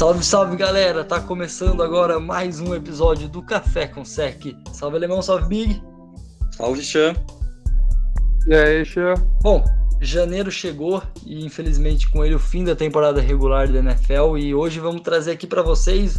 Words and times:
Salve, 0.00 0.24
salve 0.24 0.56
galera! 0.56 1.04
Tá 1.04 1.20
começando 1.20 1.82
agora 1.82 2.18
mais 2.18 2.58
um 2.58 2.74
episódio 2.74 3.28
do 3.28 3.42
Café 3.42 3.86
com 3.86 4.02
Sec. 4.02 4.56
Salve 4.72 4.96
Alemão, 4.96 5.20
salve 5.20 5.46
Big! 5.46 5.82
Salve 6.52 6.82
Chan! 6.82 7.14
E 8.46 8.54
aí, 8.54 8.82
Chan? 8.82 9.12
Bom, 9.42 9.62
janeiro 10.00 10.50
chegou 10.50 11.02
e 11.26 11.44
infelizmente 11.44 12.08
com 12.08 12.24
ele 12.24 12.34
o 12.34 12.38
fim 12.38 12.64
da 12.64 12.74
temporada 12.74 13.20
regular 13.20 13.68
da 13.68 13.80
NFL 13.80 14.38
e 14.38 14.54
hoje 14.54 14.80
vamos 14.80 15.02
trazer 15.02 15.32
aqui 15.32 15.46
para 15.46 15.60
vocês 15.60 16.18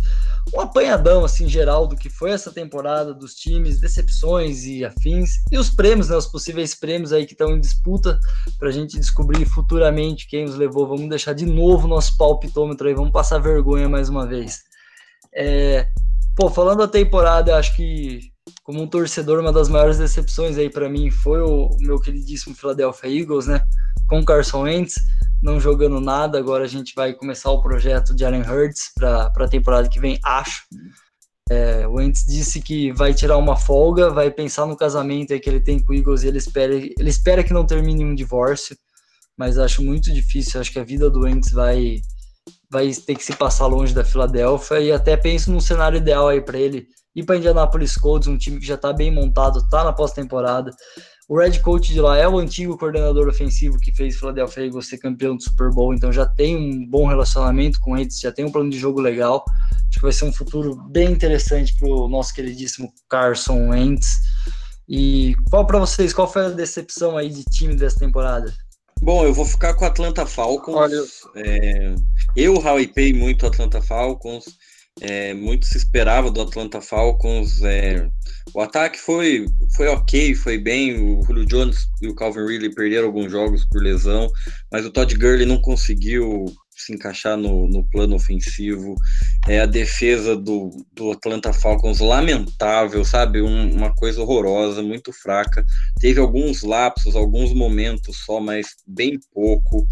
um 0.53 0.59
apanhadão 0.59 1.23
assim 1.23 1.47
geral 1.47 1.87
do 1.87 1.95
que 1.95 2.09
foi 2.09 2.31
essa 2.31 2.51
temporada 2.51 3.13
dos 3.13 3.35
times, 3.35 3.79
decepções 3.79 4.65
e 4.65 4.83
afins 4.83 5.41
e 5.51 5.57
os 5.57 5.69
prêmios, 5.69 6.09
né, 6.09 6.15
os 6.15 6.27
possíveis 6.27 6.75
prêmios 6.75 7.13
aí 7.13 7.25
que 7.25 7.33
estão 7.33 7.51
em 7.51 7.59
disputa 7.59 8.19
para 8.57 8.69
a 8.69 8.71
gente 8.71 8.99
descobrir 8.99 9.45
futuramente 9.45 10.27
quem 10.27 10.45
os 10.45 10.55
levou. 10.55 10.87
Vamos 10.87 11.09
deixar 11.09 11.33
de 11.33 11.45
novo 11.45 11.87
nosso 11.87 12.17
palpitômetro 12.17 12.87
aí, 12.87 12.93
vamos 12.93 13.11
passar 13.11 13.39
vergonha 13.39 13.87
mais 13.87 14.09
uma 14.09 14.25
vez. 14.25 14.63
É, 15.33 15.87
pô, 16.35 16.49
falando 16.49 16.79
da 16.79 16.87
temporada, 16.87 17.55
acho 17.55 17.75
que 17.75 18.30
como 18.63 18.81
um 18.81 18.87
torcedor, 18.87 19.39
uma 19.39 19.51
das 19.51 19.69
maiores 19.69 19.97
decepções 19.97 20.57
aí 20.57 20.69
para 20.69 20.89
mim 20.89 21.11
foi 21.11 21.41
o, 21.41 21.75
meu 21.79 21.99
queridíssimo 21.99 22.55
Philadelphia 22.55 23.09
Eagles, 23.09 23.47
né? 23.47 23.61
Com 24.07 24.23
Carson 24.23 24.63
Wentz 24.63 24.95
não 25.41 25.59
jogando 25.59 25.99
nada. 25.99 26.37
Agora 26.37 26.63
a 26.63 26.67
gente 26.67 26.93
vai 26.95 27.13
começar 27.13 27.51
o 27.51 27.61
projeto 27.61 28.15
de 28.15 28.25
Allen 28.25 28.43
Hurts 28.43 28.91
para 28.95 29.31
a 29.35 29.47
temporada 29.47 29.89
que 29.89 29.99
vem, 29.99 30.19
acho. 30.23 30.63
É, 31.49 31.85
o 31.85 31.93
Wentz 31.93 32.23
disse 32.25 32.61
que 32.61 32.91
vai 32.93 33.13
tirar 33.13 33.37
uma 33.37 33.57
folga, 33.57 34.09
vai 34.09 34.31
pensar 34.31 34.65
no 34.65 34.77
casamento 34.77 35.37
que 35.39 35.49
ele 35.49 35.59
tem 35.59 35.79
com 35.79 35.91
o 35.91 35.95
Eagles 35.95 36.23
e 36.23 36.27
ele 36.27 36.37
espera, 36.37 36.73
ele 36.73 37.09
espera 37.09 37.43
que 37.43 37.51
não 37.51 37.65
termine 37.65 38.05
um 38.05 38.15
divórcio, 38.15 38.77
mas 39.37 39.57
acho 39.57 39.83
muito 39.83 40.13
difícil. 40.13 40.61
Acho 40.61 40.71
que 40.71 40.79
a 40.79 40.83
vida 40.83 41.09
do 41.09 41.21
Wentz 41.21 41.51
vai, 41.51 42.01
vai 42.69 42.89
ter 42.93 43.15
que 43.15 43.23
se 43.23 43.35
passar 43.35 43.67
longe 43.67 43.93
da 43.93 44.05
Filadélfia 44.05 44.79
e 44.79 44.91
até 44.91 45.17
penso 45.17 45.51
num 45.51 45.59
cenário 45.59 45.97
ideal 45.97 46.29
aí 46.29 46.39
para 46.39 46.57
ele 46.57 46.87
ir 47.15 47.23
para 47.23 47.37
Indianapolis 47.37 47.95
Colts, 47.95 48.27
um 48.27 48.37
time 48.37 48.59
que 48.59 48.65
já 48.65 48.75
está 48.75 48.93
bem 48.93 49.11
montado, 49.11 49.59
está 49.59 49.83
na 49.83 49.93
pós-temporada. 49.93 50.71
O 51.27 51.37
Red 51.37 51.59
Coach 51.59 51.93
de 51.93 52.01
lá 52.01 52.17
é 52.17 52.27
o 52.27 52.37
antigo 52.37 52.77
coordenador 52.77 53.27
ofensivo 53.27 53.79
que 53.79 53.93
fez 53.93 54.17
Philadelphia 54.17 54.65
Eagles 54.65 54.87
ser 54.87 54.97
campeão 54.97 55.35
do 55.35 55.43
Super 55.43 55.69
Bowl, 55.69 55.93
então 55.93 56.11
já 56.11 56.25
tem 56.25 56.57
um 56.57 56.85
bom 56.85 57.07
relacionamento 57.07 57.79
com 57.79 57.97
eles, 57.97 58.19
já 58.19 58.31
tem 58.31 58.43
um 58.43 58.51
plano 58.51 58.69
de 58.69 58.77
jogo 58.77 58.99
legal. 58.99 59.45
Acho 59.87 59.99
que 59.99 60.01
vai 60.01 60.11
ser 60.11 60.25
um 60.25 60.33
futuro 60.33 60.75
bem 60.89 61.11
interessante 61.11 61.73
para 61.77 61.87
o 61.87 62.09
nosso 62.09 62.33
queridíssimo 62.33 62.91
Carson 63.09 63.69
Wentz. 63.69 64.07
E 64.89 65.33
qual 65.49 65.65
para 65.65 65.79
vocês, 65.79 66.13
qual 66.13 66.29
foi 66.29 66.47
a 66.47 66.49
decepção 66.49 67.17
aí 67.17 67.29
de 67.29 67.45
time 67.45 67.75
dessa 67.75 67.99
temporada? 67.99 68.53
Bom, 69.01 69.25
eu 69.25 69.33
vou 69.33 69.45
ficar 69.45 69.73
com 69.73 69.85
o 69.85 69.87
Atlanta 69.87 70.25
Falcons. 70.25 70.75
Olha. 70.75 71.01
É, 71.35 71.95
eu 72.35 72.55
hypei 72.77 73.13
muito 73.13 73.43
o 73.43 73.47
Atlanta 73.47 73.81
Falcons. 73.81 74.45
É, 75.01 75.33
muito 75.33 75.65
se 75.65 75.77
esperava 75.77 76.29
do 76.29 76.41
Atlanta 76.41 76.79
Falcons. 76.79 77.61
É, 77.63 78.07
o 78.53 78.61
ataque 78.61 78.99
foi, 78.99 79.45
foi 79.75 79.87
ok, 79.87 80.35
foi 80.35 80.57
bem. 80.57 81.01
O 81.01 81.23
Julio 81.23 81.45
Jones 81.47 81.87
e 82.01 82.07
o 82.07 82.15
Calvin 82.15 82.45
Ridley 82.45 82.73
perderam 82.73 83.07
alguns 83.07 83.31
jogos 83.31 83.65
por 83.65 83.81
lesão, 83.81 84.29
mas 84.71 84.85
o 84.85 84.91
Todd 84.91 85.13
Gurley 85.15 85.45
não 85.45 85.59
conseguiu 85.59 86.45
se 86.81 86.93
encaixar 86.93 87.37
no, 87.37 87.67
no 87.67 87.83
plano 87.89 88.15
ofensivo. 88.15 88.95
É, 89.47 89.61
a 89.61 89.65
defesa 89.65 90.35
do, 90.35 90.85
do 90.93 91.11
Atlanta 91.11 91.53
Falcons 91.53 91.99
lamentável, 91.99 93.03
sabe? 93.05 93.41
Um, 93.41 93.73
uma 93.73 93.93
coisa 93.93 94.21
horrorosa, 94.21 94.81
muito 94.81 95.11
fraca. 95.13 95.65
Teve 95.99 96.19
alguns 96.19 96.63
lapsos, 96.63 97.15
alguns 97.15 97.53
momentos 97.53 98.17
só, 98.25 98.39
mas 98.39 98.67
bem 98.85 99.19
pouco. 99.33 99.87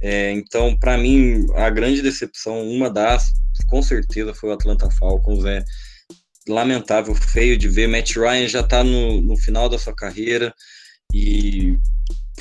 É, 0.00 0.32
então, 0.32 0.76
para 0.76 0.96
mim, 0.96 1.46
a 1.54 1.70
grande 1.70 2.02
decepção, 2.02 2.62
uma 2.68 2.90
das, 2.90 3.32
com 3.68 3.82
certeza, 3.82 4.34
foi 4.34 4.50
o 4.50 4.54
Atlanta 4.54 4.90
Falcons. 4.90 5.44
É 5.44 5.64
lamentável, 6.48 7.14
feio 7.14 7.56
de 7.56 7.68
ver. 7.68 7.88
Matt 7.88 8.16
Ryan 8.16 8.48
já 8.48 8.60
está 8.60 8.84
no, 8.84 9.20
no 9.20 9.36
final 9.36 9.68
da 9.68 9.78
sua 9.78 9.94
carreira 9.94 10.54
e 11.12 11.78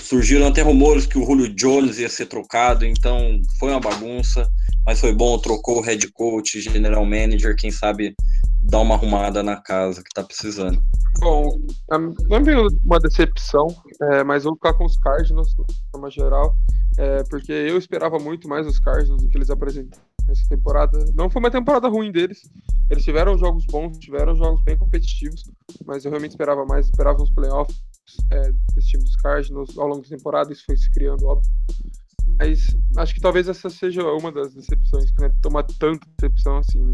surgiram 0.04 0.48
até 0.48 0.62
rumores 0.62 1.06
que 1.06 1.18
o 1.18 1.26
Julio 1.26 1.54
Jones 1.56 1.98
ia 1.98 2.10
ser 2.10 2.26
trocado, 2.26 2.86
então 2.86 3.42
foi 3.58 3.72
uma 3.72 3.80
bagunça, 3.80 4.48
mas 4.86 5.00
foi 5.00 5.14
bom, 5.14 5.38
trocou 5.38 5.80
o 5.80 5.82
head 5.82 6.12
coach, 6.12 6.60
general 6.62 7.06
manager, 7.06 7.56
quem 7.56 7.72
sabe 7.72 8.14
dar 8.62 8.80
uma 8.80 8.96
arrumada 8.96 9.42
na 9.42 9.58
casa 9.58 10.04
que 10.04 10.14
tá 10.14 10.24
precisando. 10.24 10.82
Bom, 11.20 11.58
não 11.90 12.68
uma 12.84 13.00
decepção, 13.00 13.68
é, 14.02 14.24
mas 14.24 14.44
vou 14.44 14.56
ficar 14.56 14.74
com 14.74 14.86
os 14.86 14.98
Cardinals, 14.98 15.50
de 15.50 15.92
forma 15.92 16.10
geral, 16.10 16.56
é, 16.98 17.24
porque 17.30 17.52
eu 17.52 17.78
esperava 17.78 18.20
muito 18.20 18.48
mais 18.48 18.68
os 18.68 18.80
Cardinals 18.80 19.22
do 19.22 19.30
que 19.30 19.38
eles 19.38 19.50
apresentaram 19.50 20.04
essa 20.30 20.48
temporada. 20.50 21.06
Não 21.16 21.30
foi 21.30 21.40
uma 21.40 21.52
temporada 21.52 21.88
ruim 21.88 22.12
deles, 22.12 22.42
eles 22.90 23.04
tiveram 23.04 23.38
jogos 23.38 23.66
bons, 23.66 23.98
tiveram 24.00 24.36
jogos 24.36 24.62
bem 24.64 24.78
competitivos, 24.78 25.44
mas 25.86 26.04
eu 26.04 26.12
realmente 26.12 26.32
esperava 26.32 26.66
mais, 26.66 26.88
esperava 26.88 27.22
uns 27.22 27.32
playoffs, 27.32 27.78
é, 28.32 28.52
desse 28.74 28.90
time 28.90 29.04
dos 29.04 29.16
Cardinals 29.18 29.78
ao 29.78 29.88
longo 29.88 30.02
da 30.02 30.10
temporada, 30.10 30.52
isso 30.52 30.64
foi 30.66 30.78
se 30.78 30.92
criando, 30.92 31.26
óbvio. 31.26 31.52
Mas 32.40 32.66
acho 32.98 33.14
que 33.14 33.22
talvez 33.22 33.48
essa 33.48 33.70
seja 33.70 34.04
uma 34.04 34.32
das 34.32 34.54
decepções, 34.54 35.12
que 35.12 35.20
não 35.20 35.28
é 35.28 35.32
toma 35.42 35.64
tanta 35.64 36.06
decepção 36.18 36.58
assim. 36.58 36.92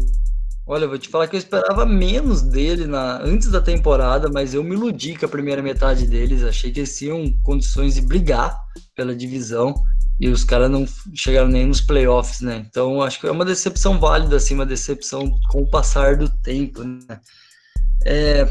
Olha, 0.66 0.86
vou 0.86 0.98
te 0.98 1.08
falar 1.08 1.26
que 1.26 1.34
eu 1.34 1.38
esperava 1.38 1.84
menos 1.84 2.42
dele 2.42 2.86
na, 2.86 3.20
antes 3.22 3.50
da 3.50 3.60
temporada, 3.60 4.28
mas 4.32 4.54
eu 4.54 4.62
me 4.62 4.76
iludi 4.76 5.16
com 5.16 5.26
a 5.26 5.28
primeira 5.28 5.62
metade 5.62 6.06
deles. 6.06 6.44
Achei 6.44 6.70
que 6.70 6.80
eles 6.80 6.96
tinham 6.96 7.32
condições 7.42 7.94
de 7.94 8.02
brigar 8.02 8.56
pela 8.94 9.16
divisão 9.16 9.74
e 10.20 10.28
os 10.28 10.44
caras 10.44 10.70
não 10.70 10.86
chegaram 11.14 11.48
nem 11.48 11.66
nos 11.66 11.80
playoffs, 11.80 12.40
né? 12.42 12.64
Então 12.68 13.02
acho 13.02 13.18
que 13.18 13.26
é 13.26 13.30
uma 13.30 13.44
decepção 13.44 13.98
válida, 13.98 14.36
assim, 14.36 14.54
uma 14.54 14.66
decepção 14.66 15.34
com 15.48 15.62
o 15.62 15.68
passar 15.68 16.16
do 16.16 16.28
tempo, 16.28 16.84
né? 16.84 17.20
É, 18.04 18.44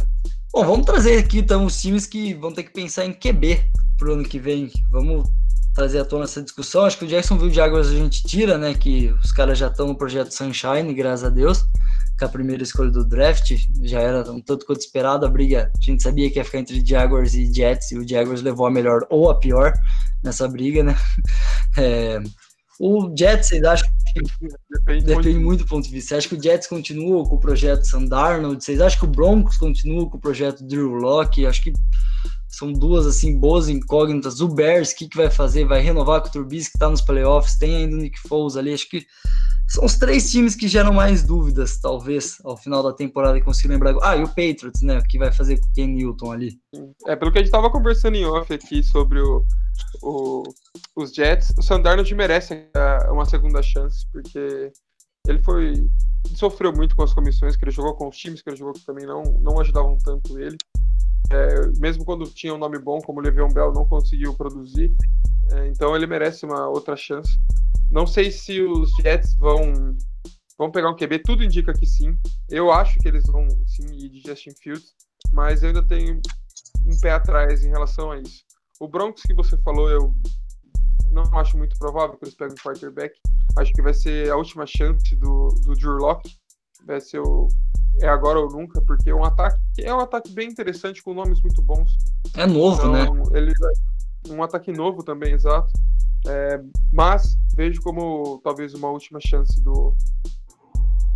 Bom, 0.52 0.66
vamos 0.66 0.86
trazer 0.88 1.20
aqui 1.20 1.40
então 1.40 1.64
os 1.64 1.80
times 1.80 2.08
que 2.08 2.34
vão 2.34 2.52
ter 2.52 2.64
que 2.64 2.72
pensar 2.72 3.06
em 3.06 3.14
QB 3.14 3.72
pro 4.00 4.14
ano 4.14 4.24
que 4.24 4.40
vem. 4.40 4.72
Vamos 4.90 5.30
trazer 5.76 6.00
à 6.00 6.06
tona 6.06 6.24
essa 6.24 6.42
discussão. 6.42 6.86
Acho 6.86 6.98
que 6.98 7.06
o 7.06 7.08
Jacksonville 7.08 7.54
Jaguars 7.54 7.88
a 7.90 7.96
gente 7.96 8.24
tira, 8.24 8.58
né? 8.58 8.74
Que 8.74 9.14
os 9.24 9.32
caras 9.32 9.60
já 9.60 9.68
estão 9.68 9.88
no 9.88 9.96
projeto 9.96 10.32
Sunshine, 10.32 10.92
graças 10.96 11.24
a 11.24 11.30
Deus, 11.30 11.66
com 12.18 12.26
a 12.26 12.30
primeira 12.30 12.64
escolha 12.64 12.90
do 12.90 13.06
draft. 13.06 13.52
Já 13.84 14.00
era 14.00 14.32
um 14.32 14.42
tanto 14.42 14.66
quanto 14.66 14.82
esperado 14.82 15.24
a 15.24 15.30
briga. 15.30 15.72
A 15.80 15.84
gente 15.84 16.02
sabia 16.02 16.32
que 16.32 16.40
ia 16.40 16.46
ficar 16.46 16.58
entre 16.58 16.84
Jaguars 16.84 17.36
e 17.36 17.54
Jets, 17.54 17.92
e 17.92 18.00
o 18.00 18.08
Jaguars 18.08 18.42
levou 18.42 18.66
a 18.66 18.72
melhor 18.72 19.06
ou 19.08 19.30
a 19.30 19.36
pior 19.38 19.72
nessa 20.24 20.48
briga, 20.48 20.84
né? 20.84 20.96
É, 21.78 22.20
o 22.80 23.14
Jets, 23.16 23.50
que 23.50 23.60
depende, 24.14 25.06
depende 25.06 25.30
muito. 25.30 25.46
muito 25.46 25.64
do 25.64 25.68
ponto 25.68 25.86
de 25.86 25.92
vista? 25.92 26.10
Você 26.10 26.16
acha 26.16 26.30
que 26.30 26.36
o 26.36 26.44
Jets 26.44 26.68
continua 26.68 27.28
com 27.28 27.36
o 27.36 27.40
projeto 27.40 27.84
Sandarnold? 27.86 28.64
Vocês 28.64 28.82
acham 28.82 29.00
que 29.00 29.06
o 29.06 29.10
Broncos 29.10 29.58
continua 29.58 30.10
com 30.10 30.18
o 30.18 30.22
projeto 30.22 30.64
Drew 30.64 30.94
Locke? 30.94 31.46
Acho 31.46 31.64
que 31.64 31.74
são 32.48 32.74
duas 32.74 33.06
assim 33.06 33.40
boas 33.40 33.70
incógnitas. 33.70 34.42
O 34.42 34.48
Bears, 34.48 34.92
o 34.92 34.96
que, 34.96 35.08
que 35.08 35.18
vai 35.18 35.30
fazer? 35.30 35.66
Vai 35.66 35.82
renovar 35.82 36.22
com 36.22 36.28
o 36.28 36.32
Trubisky 36.32 36.72
que 36.72 36.78
está 36.78 36.90
nos 36.90 37.02
playoffs? 37.02 37.58
Tem 37.58 37.76
ainda 37.76 37.96
o 37.96 38.00
Nick 38.00 38.20
Foles 38.20 38.58
ali. 38.58 38.74
Acho 38.74 38.90
que 38.90 39.06
são 39.70 39.86
os 39.86 39.98
três 39.98 40.32
times 40.32 40.56
que 40.56 40.68
geram 40.68 40.92
mais 40.92 41.24
dúvidas, 41.24 41.78
talvez, 41.80 42.38
ao 42.44 42.58
final 42.58 42.82
da 42.82 42.92
temporada 42.92 43.38
e 43.38 43.42
consigo 43.42 43.72
lembrar. 43.72 43.96
Ah, 44.02 44.18
e 44.18 44.24
o 44.24 44.28
Patriots, 44.28 44.82
né? 44.82 45.00
Que 45.08 45.20
vai 45.20 45.32
fazer 45.32 45.60
com 45.60 45.68
o 45.68 45.72
Ken 45.74 45.88
Newton 45.88 46.32
ali. 46.32 46.60
É, 47.06 47.16
pelo 47.16 47.32
que 47.32 47.38
a 47.38 47.42
gente 47.42 47.50
estava 47.50 47.70
conversando 47.70 48.16
em 48.16 48.26
off 48.26 48.52
aqui 48.52 48.82
sobre 48.82 49.20
o, 49.22 49.46
o, 50.02 50.44
os 50.96 51.14
Jets, 51.14 51.54
o 51.56 51.62
Sandarnold 51.62 52.14
merece 52.16 52.68
é, 52.76 53.12
uma 53.12 53.26
segunda 53.26 53.62
chance, 53.62 54.08
porque 54.12 54.72
ele 55.28 55.42
foi. 55.44 55.74
Ele 56.26 56.36
sofreu 56.36 56.74
muito 56.74 56.96
com 56.96 57.04
as 57.04 57.14
comissões 57.14 57.56
que 57.56 57.64
ele 57.64 57.72
jogou, 57.72 57.94
com 57.94 58.10
os 58.10 58.18
times 58.18 58.42
que 58.42 58.50
ele 58.50 58.58
jogou 58.58 58.74
que 58.74 58.86
também 58.86 59.06
não, 59.06 59.22
não 59.40 59.60
ajudavam 59.60 59.98
tanto 60.04 60.40
ele. 60.40 60.58
É, 61.32 61.68
mesmo 61.80 62.04
quando 62.04 62.26
tinha 62.26 62.54
um 62.54 62.58
nome 62.58 62.80
bom, 62.80 63.00
como 63.00 63.20
o 63.20 63.24
Le'Veon 63.24 63.50
Bell, 63.50 63.72
não 63.72 63.86
conseguiu 63.86 64.34
produzir. 64.34 64.96
É, 65.52 65.68
então 65.68 65.96
ele 65.96 66.08
merece 66.08 66.46
uma 66.46 66.68
outra 66.68 66.96
chance. 66.96 67.40
Não 67.92 68.06
sei 68.06 68.32
se 68.32 68.62
os 68.62 68.92
Jets 69.02 69.36
vão, 69.36 69.98
vão 70.58 70.72
pegar 70.72 70.90
um 70.90 70.96
QB, 70.96 71.20
tudo 71.20 71.44
indica 71.44 71.74
que 71.74 71.86
sim. 71.86 72.18
Eu 72.50 72.72
acho 72.72 73.00
que 73.00 73.08
eles 73.08 73.24
vão 73.26 73.48
sim 73.66 73.86
ir 73.94 74.10
de 74.10 74.22
Justin 74.22 74.52
Fields, 74.62 74.94
mas 75.32 75.62
eu 75.62 75.70
ainda 75.70 75.88
tenho 75.88 76.20
um 76.86 77.00
pé 77.00 77.12
atrás 77.12 77.64
em 77.64 77.70
relação 77.70 78.12
a 78.12 78.20
isso. 78.20 78.44
O 78.80 78.88
Broncos 78.88 79.24
que 79.24 79.34
você 79.34 79.58
falou, 79.58 79.90
eu 79.90 80.14
não 81.12 81.24
acho 81.38 81.58
muito 81.58 81.78
provável 81.78 82.18
que 82.18 82.26
eles 82.26 82.36
peguem 82.36 82.54
um 82.54 82.64
quarterback. 82.64 83.14
Acho 83.58 83.74
que 83.74 83.82
vai 83.82 83.94
ser 83.94 84.30
a 84.32 84.38
última 84.38 84.66
chance 84.66 85.16
do, 85.16 85.50
do 85.64 85.74
Drew 85.74 85.98
Locke. 85.98 86.38
Vai 86.86 87.02
ser 87.02 87.20
o. 87.20 87.48
É 88.02 88.08
agora 88.08 88.40
ou 88.40 88.50
nunca, 88.50 88.82
porque 88.82 89.10
é 89.10 89.16
um 89.16 89.26
ataque 89.26 89.60
é 89.80 89.94
um 89.94 90.00
ataque 90.00 90.32
bem 90.32 90.50
interessante, 90.50 91.04
com 91.04 91.14
nomes 91.14 91.42
muito 91.42 91.62
bons. 91.62 91.98
É 92.36 92.46
novo, 92.46 92.78
então, 92.78 93.14
né? 93.14 93.24
Ele, 93.34 93.54
um 94.30 94.42
ataque 94.42 94.72
novo 94.72 95.04
também, 95.04 95.34
exato. 95.34 95.72
É, 96.28 96.62
mas 96.92 97.38
vejo 97.56 97.82
como 97.82 98.40
talvez 98.44 98.74
uma 98.74 98.90
última 98.90 99.20
chance 99.26 99.62
do, 99.64 99.94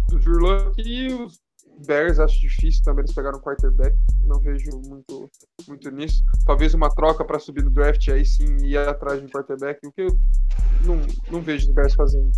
do 0.07 0.39
Locke 0.39 0.81
e 0.81 1.13
os 1.13 1.39
Bears 1.85 2.19
acho 2.19 2.39
difícil 2.39 2.83
também 2.83 3.03
eles 3.03 3.13
pegaram 3.13 3.37
um 3.37 3.41
quarterback. 3.41 3.95
Não 4.25 4.39
vejo 4.39 4.69
muito, 4.87 5.29
muito 5.67 5.91
nisso. 5.91 6.23
Talvez 6.45 6.73
uma 6.73 6.89
troca 6.89 7.25
para 7.25 7.39
subir 7.39 7.63
no 7.63 7.69
draft 7.69 8.07
aí 8.09 8.25
sim 8.25 8.57
ir 8.63 8.77
atrás 8.77 9.19
de 9.19 9.25
um 9.25 9.29
quarterback, 9.29 9.79
o 9.85 9.91
que 9.91 10.01
eu 10.01 10.17
não, 10.83 11.01
não 11.31 11.41
vejo 11.41 11.67
os 11.67 11.73
Bears 11.73 11.93
fazendo. 11.93 12.31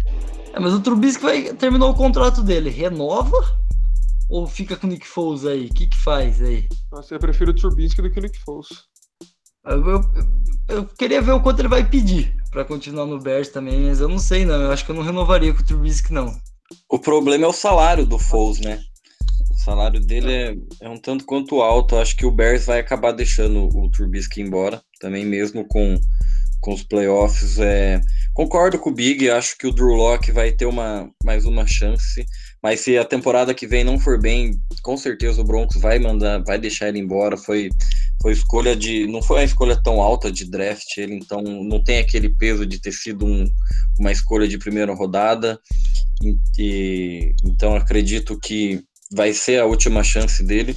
É, 0.54 0.60
mas 0.60 0.74
o 0.74 0.82
Trubisky 0.82 1.24
vai, 1.24 1.54
terminou 1.54 1.92
o 1.92 1.96
contrato 1.96 2.42
dele. 2.42 2.70
Renova 2.70 3.38
ou 4.30 4.48
fica 4.48 4.76
com 4.76 4.88
o 4.88 4.90
Nick 4.90 5.06
Foles 5.06 5.46
aí? 5.46 5.68
O 5.68 5.74
que 5.74 5.88
que 5.88 5.98
faz 5.98 6.42
aí? 6.42 6.68
Nossa, 6.92 7.16
eu 7.16 7.20
prefiro 7.20 7.52
o 7.52 7.56
Trubisky 7.56 8.02
do 8.02 8.10
que 8.10 8.20
o 8.20 8.24
Nick 8.24 8.40
Foles. 8.40 8.70
Eu, 9.66 9.86
eu, 9.86 10.02
eu 10.68 10.86
queria 10.86 11.22
ver 11.22 11.32
o 11.32 11.42
quanto 11.42 11.60
ele 11.60 11.68
vai 11.68 11.88
pedir 11.88 12.36
para 12.52 12.66
continuar 12.66 13.06
no 13.06 13.20
Bears 13.20 13.50
também, 13.50 13.88
mas 13.88 14.00
eu 14.00 14.08
não 14.08 14.20
sei 14.20 14.46
não. 14.46 14.62
Eu 14.62 14.72
acho 14.72 14.86
que 14.86 14.92
eu 14.92 14.96
não 14.96 15.04
renovaria 15.04 15.54
com 15.54 15.62
o 15.62 15.66
Trubisky 15.66 16.14
não. 16.14 16.36
O 16.90 16.98
problema 16.98 17.46
é 17.46 17.48
o 17.48 17.54
salário 17.54 18.06
do 18.06 18.18
Foles, 18.18 18.60
né? 18.60 18.80
O 19.56 19.58
salário 19.58 20.00
dele 20.00 20.32
é, 20.32 20.56
é 20.82 20.90
um 20.90 20.98
tanto 20.98 21.26
quanto 21.26 21.62
alto. 21.62 21.96
Acho 21.96 22.16
que 22.16 22.26
o 22.26 22.32
Bears 22.32 22.66
vai 22.66 22.80
acabar 22.80 23.14
deixando 23.14 23.70
o 23.76 23.90
Trubisky 23.90 24.42
embora, 24.42 24.82
também 25.00 25.26
mesmo 25.26 25.66
com, 25.66 25.98
com 26.60 26.74
os 26.74 26.84
playoffs. 26.84 27.58
É... 27.58 28.02
Concordo 28.34 28.78
com 28.78 28.90
o 28.90 28.94
Big, 28.94 29.30
acho 29.30 29.58
que 29.58 29.66
o 29.66 29.72
Drew 29.72 29.96
Locke 29.96 30.30
vai 30.30 30.52
ter 30.52 30.66
uma, 30.66 31.10
mais 31.24 31.46
uma 31.46 31.66
chance. 31.66 32.26
Mas 32.62 32.82
se 32.82 32.98
a 32.98 33.06
temporada 33.06 33.54
que 33.54 33.66
vem 33.66 33.84
não 33.84 33.98
for 33.98 34.20
bem, 34.20 34.60
com 34.84 34.98
certeza 34.98 35.40
o 35.40 35.46
Broncos 35.46 35.82
vai 35.82 36.00
mandar, 36.00 36.44
vai 36.44 36.60
deixar 36.60 36.90
ele 36.90 37.00
embora. 37.00 37.38
Foi, 37.38 37.70
foi 38.22 38.34
escolha 38.34 38.76
de, 38.76 39.08
não 39.08 39.22
foi 39.22 39.38
uma 39.38 39.46
escolha 39.46 39.82
tão 39.82 40.02
alta 40.02 40.30
de 40.30 40.50
draft, 40.50 40.98
ele 40.98 41.14
então 41.16 41.42
não 41.42 41.82
tem 41.82 42.00
aquele 42.00 42.28
peso 42.28 42.66
de 42.66 42.82
ter 42.82 42.92
sido 42.92 43.26
um, 43.26 43.46
uma 43.98 44.12
escolha 44.12 44.48
de 44.48 44.58
primeira 44.58 44.94
rodada. 44.94 45.58
E, 46.60 47.34
então 47.46 47.74
acredito 47.74 48.38
que 48.38 48.84
vai 49.16 49.34
ser 49.34 49.62
a 49.62 49.66
última 49.66 50.04
chance 50.04 50.44
dele 50.44 50.76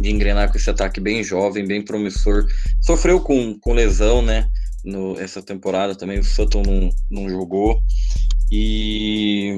de 0.00 0.10
engrenar 0.10 0.50
com 0.50 0.56
esse 0.56 0.70
ataque 0.70 0.98
bem 0.98 1.22
jovem, 1.22 1.66
bem 1.66 1.84
promissor. 1.84 2.46
Sofreu 2.80 3.20
com, 3.20 3.58
com 3.60 3.74
lesão, 3.74 4.22
né? 4.22 4.48
No, 4.82 5.20
essa 5.20 5.42
temporada 5.42 5.94
também 5.94 6.18
o 6.18 6.24
Sutton 6.24 6.62
não, 6.62 6.90
não 7.10 7.28
jogou. 7.28 7.78
E 8.50 9.54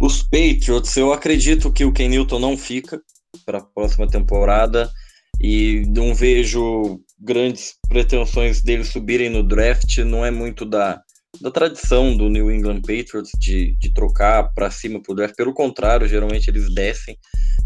os 0.00 0.22
Patriots, 0.22 0.96
eu 0.96 1.12
acredito 1.12 1.70
que 1.70 1.84
o 1.84 1.92
Ken 1.92 2.08
Newton 2.08 2.38
não 2.38 2.56
fica 2.56 2.98
para 3.44 3.58
a 3.58 3.64
próxima 3.64 4.08
temporada 4.08 4.90
e 5.38 5.84
não 5.88 6.14
vejo 6.14 6.98
grandes 7.20 7.74
pretensões 7.88 8.62
dele 8.62 8.84
subirem 8.84 9.28
no 9.28 9.42
draft. 9.42 9.98
Não 9.98 10.24
é 10.24 10.30
muito 10.30 10.64
da, 10.64 11.02
da 11.40 11.50
tradição 11.50 12.16
do 12.16 12.28
New 12.28 12.50
England 12.50 12.80
Patriots 12.80 13.30
de, 13.38 13.76
de 13.78 13.92
trocar 13.92 14.52
para 14.54 14.70
cima 14.70 15.00
para 15.00 15.12
o 15.12 15.16
draft. 15.16 15.36
Pelo 15.36 15.52
contrário, 15.52 16.08
geralmente 16.08 16.48
eles 16.48 16.72
descem 16.74 17.16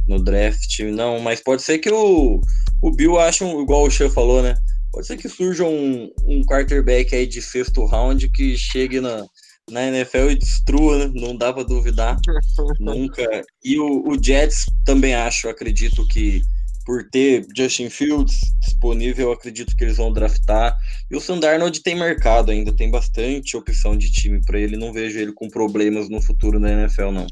no 0.07 0.23
draft. 0.23 0.81
Não, 0.81 1.21
mas 1.21 1.43
pode 1.43 1.63
ser 1.63 1.79
que 1.79 1.91
o, 1.91 2.41
o 2.83 2.91
Bill 2.91 3.19
ache, 3.19 3.45
um, 3.45 3.63
igual 3.63 3.85
o 3.85 3.91
Xê 3.91 4.09
falou, 4.09 4.43
né? 4.43 4.55
Pode 4.93 5.07
ser 5.07 5.17
que 5.17 5.29
surja 5.29 5.65
um, 5.65 6.11
um 6.27 6.43
quarterback 6.43 7.15
aí 7.15 7.27
de 7.27 7.41
sexto 7.41 7.85
round 7.87 8.29
que 8.29 8.57
chegue 8.59 9.01
na, 9.01 9.25
na 9.71 9.85
NFL 9.87 10.31
e 10.31 10.35
destrua, 10.35 10.99
né? 10.99 11.13
não 11.15 11.37
dá 11.37 11.53
para 11.53 11.63
duvidar 11.63 12.19
nunca. 12.79 13.27
E 13.65 13.79
o, 13.79 14.07
o, 14.07 14.23
Jets 14.23 14.67
também 14.85 15.15
acho, 15.15 15.49
acredito 15.49 16.07
que 16.09 16.43
por 16.85 17.09
ter 17.11 17.47
Justin 17.57 17.89
Fields 17.91 18.41
disponível, 18.61 19.33
acredito 19.33 19.77
que 19.77 19.85
eles 19.85 19.97
vão 19.97 20.13
draftar. 20.13 20.77
E 21.11 21.17
o 21.17 21.21
Sandarnold 21.21 21.81
tem 21.83 21.95
mercado 21.95 22.51
ainda, 22.51 22.75
tem 22.75 22.91
bastante 22.91 23.57
opção 23.57 23.97
de 23.97 24.11
time 24.11 24.41
para 24.45 24.59
ele, 24.59 24.77
não 24.77 24.93
vejo 24.93 25.19
ele 25.19 25.33
com 25.33 25.49
problemas 25.49 26.09
no 26.09 26.21
futuro 26.21 26.59
na 26.59 26.71
NFL 26.71 27.11
não. 27.11 27.27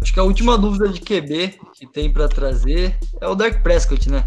Acho 0.00 0.12
que 0.12 0.20
a 0.20 0.24
última 0.24 0.58
dúvida 0.58 0.88
de 0.88 1.00
QB 1.00 1.58
que 1.74 1.86
tem 1.86 2.12
para 2.12 2.28
trazer 2.28 2.96
é 3.20 3.26
o 3.26 3.34
Dark 3.34 3.62
Prescott, 3.62 4.10
né? 4.10 4.24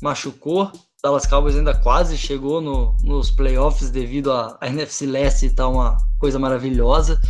Machucou, 0.00 0.70
Dallas 1.02 1.26
Cowboys 1.26 1.56
ainda 1.56 1.74
quase 1.74 2.16
chegou 2.16 2.60
no, 2.60 2.96
nos 3.02 3.30
playoffs 3.30 3.90
devido 3.90 4.32
à 4.32 4.58
NFC 4.62 5.06
Leste 5.06 5.46
e 5.46 5.50
tá 5.50 5.66
uma 5.68 5.96
coisa 6.18 6.38
maravilhosa. 6.38 7.20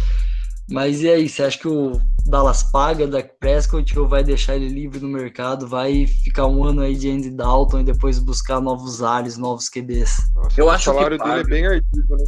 Mas 0.70 1.00
e 1.00 1.08
aí, 1.08 1.28
você 1.28 1.42
acha 1.42 1.58
que 1.58 1.68
o 1.68 1.98
Dallas 2.26 2.62
paga 2.62 3.06
da 3.06 3.22
Prescott 3.22 3.98
ou 3.98 4.06
vai 4.06 4.22
deixar 4.22 4.56
ele 4.56 4.68
livre 4.68 5.00
no 5.00 5.08
mercado, 5.08 5.66
vai 5.66 6.06
ficar 6.06 6.46
um 6.46 6.62
ano 6.62 6.82
aí 6.82 6.94
de 6.94 7.10
Andy 7.10 7.30
Dalton 7.30 7.80
e 7.80 7.84
depois 7.84 8.18
buscar 8.18 8.60
novos 8.60 9.02
ares, 9.02 9.38
novos 9.38 9.68
QBs? 9.68 10.10
Nossa, 10.34 10.60
eu 10.60 10.68
acho 10.68 10.90
o 10.90 10.94
salário 10.94 11.18
dele 11.18 11.40
é 11.40 11.44
bem 11.44 11.66
ardido, 11.66 12.16
né? 12.16 12.24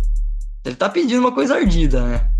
Ele 0.65 0.77
tá 0.77 0.89
pedindo 0.89 1.21
uma 1.21 1.35
coisa 1.35 1.57
ardida, 1.57 2.03
né? 2.03 2.31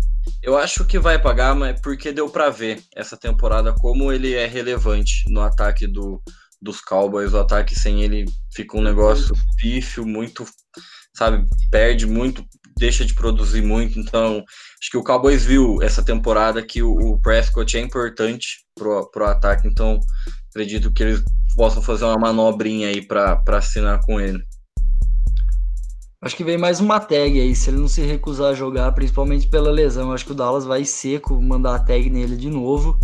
Eu 0.41 0.57
acho 0.57 0.85
que 0.85 0.99
vai 0.99 1.19
pagar, 1.19 1.55
mas 1.55 1.79
porque 1.81 2.11
deu 2.11 2.29
para 2.29 2.49
ver 2.49 2.83
essa 2.95 3.15
temporada 3.17 3.73
como 3.73 4.11
ele 4.11 4.33
é 4.33 4.45
relevante 4.45 5.23
no 5.27 5.41
ataque 5.41 5.87
do, 5.87 6.21
dos 6.61 6.81
Cowboys, 6.81 7.33
o 7.33 7.39
ataque 7.39 7.75
sem 7.75 8.03
ele 8.03 8.25
fica 8.53 8.77
um 8.77 8.83
negócio 8.83 9.35
pífio, 9.57 10.05
muito, 10.05 10.45
sabe, 11.13 11.45
perde 11.71 12.05
muito, 12.05 12.45
deixa 12.77 13.03
de 13.03 13.13
produzir 13.13 13.61
muito. 13.61 13.99
Então, 13.99 14.43
acho 14.81 14.89
que 14.89 14.97
o 14.97 15.03
Cowboys 15.03 15.45
viu 15.45 15.81
essa 15.83 16.03
temporada 16.03 16.63
que 16.63 16.81
o, 16.81 16.91
o 16.91 17.21
Prescott 17.21 17.77
é 17.77 17.81
importante 17.81 18.65
pro, 18.75 19.09
pro 19.11 19.25
ataque, 19.25 19.67
então 19.67 19.99
acredito 20.49 20.91
que 20.91 21.03
eles 21.03 21.23
possam 21.55 21.83
fazer 21.83 22.05
uma 22.05 22.17
manobrinha 22.17 22.87
aí 22.87 23.05
para 23.05 23.39
assinar 23.49 24.01
com 24.03 24.19
ele. 24.19 24.43
Acho 26.23 26.35
que 26.35 26.43
vem 26.43 26.57
mais 26.57 26.79
uma 26.79 26.99
tag 26.99 27.39
aí, 27.39 27.55
se 27.55 27.69
ele 27.69 27.77
não 27.77 27.87
se 27.87 28.01
recusar 28.01 28.51
a 28.51 28.55
jogar, 28.55 28.91
principalmente 28.91 29.47
pela 29.47 29.71
lesão. 29.71 30.11
Acho 30.11 30.25
que 30.25 30.31
o 30.31 30.35
Dallas 30.35 30.65
vai 30.65 30.83
seco 30.85 31.39
mandar 31.41 31.75
a 31.75 31.79
tag 31.79 32.09
nele 32.09 32.35
de 32.35 32.49
novo 32.49 32.99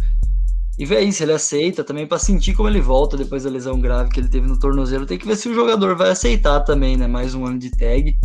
e 0.78 0.86
ver 0.86 0.98
aí 0.98 1.12
se 1.12 1.24
ele 1.24 1.34
aceita 1.34 1.84
também 1.84 2.06
para 2.06 2.20
sentir 2.20 2.54
como 2.54 2.70
ele 2.70 2.80
volta 2.80 3.18
depois 3.18 3.44
da 3.44 3.50
lesão 3.50 3.80
grave 3.80 4.12
que 4.12 4.20
ele 4.20 4.30
teve 4.30 4.48
no 4.48 4.60
tornozelo. 4.60 5.06
Tem 5.06 5.18
que 5.18 5.26
ver 5.26 5.36
se 5.36 5.50
o 5.50 5.54
jogador 5.54 5.96
vai 5.96 6.12
aceitar 6.12 6.60
também, 6.60 6.96
né? 6.96 7.08
Mais 7.08 7.34
um 7.34 7.46
ano 7.46 7.58
de 7.58 7.72
tag, 7.72 8.16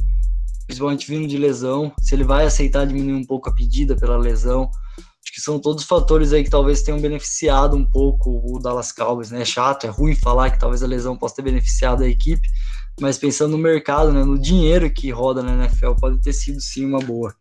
principalmente 0.73 1.07
vindo 1.07 1.29
de 1.29 1.37
lesão. 1.37 1.93
Se 2.01 2.15
ele 2.15 2.25
vai 2.25 2.47
aceitar 2.47 2.87
diminuir 2.87 3.15
um 3.15 3.25
pouco 3.25 3.51
a 3.51 3.55
pedida 3.55 3.95
pela 3.95 4.17
lesão. 4.17 4.71
Acho 4.97 5.35
que 5.35 5.41
são 5.41 5.59
todos 5.59 5.85
fatores 5.85 6.33
aí 6.33 6.43
que 6.43 6.51
talvez 6.51 6.83
tenham 6.83 7.01
beneficiado 7.01 7.77
um 7.77 7.85
pouco 7.85 8.43
o 8.45 8.59
Dallas 8.59 8.91
Cowboys, 8.91 9.31
né? 9.31 9.43
É 9.43 9.45
chato, 9.45 9.87
é 9.87 9.91
ruim 9.91 10.17
falar 10.17 10.51
que 10.51 10.59
talvez 10.59 10.83
a 10.83 10.87
lesão 10.87 11.17
possa 11.17 11.37
ter 11.37 11.43
beneficiado 11.43 12.03
a 12.03 12.09
equipe, 12.09 12.49
mas 13.01 13.19
pensando 13.19 13.53
no 13.53 13.59
mercado, 13.59 14.11
né, 14.13 14.25
no 14.25 14.39
dinheiro 14.39 14.91
que 14.91 15.11
roda 15.11 15.43
na 15.43 15.65
NFL, 15.65 15.93
pode 16.01 16.21
ter 16.21 16.33
sido 16.33 16.61
sim 16.61 16.85
uma 16.85 16.99
boa. 16.99 17.35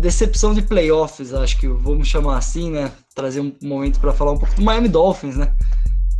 Decepção 0.00 0.54
de 0.54 0.62
playoffs, 0.62 1.32
acho 1.32 1.58
que 1.58 1.66
vamos 1.66 2.06
chamar 2.06 2.38
assim, 2.38 2.70
né? 2.70 2.92
Trazer 3.14 3.40
um 3.40 3.52
momento 3.62 3.98
para 4.00 4.12
falar 4.12 4.32
um 4.32 4.38
pouco 4.38 4.54
do 4.54 4.62
Miami 4.62 4.88
Dolphins, 4.88 5.36
né? 5.36 5.54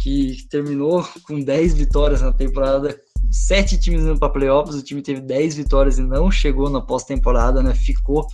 Que 0.01 0.39
terminou 0.51 1.07
com 1.25 1.41
10 1.41 1.75
vitórias 1.75 2.23
na 2.23 2.33
temporada, 2.33 2.99
sete 3.31 3.79
times 3.79 4.03
indo 4.03 4.19
para 4.19 4.33
playoffs, 4.33 4.75
o 4.75 4.83
time 4.83 5.03
teve 5.03 5.21
10 5.21 5.55
vitórias 5.57 5.99
e 5.99 6.03
não 6.03 6.31
chegou 6.31 6.71
na 6.71 6.81
pós-temporada, 6.81 7.63
né? 7.63 7.75
Ficou 7.75 8.27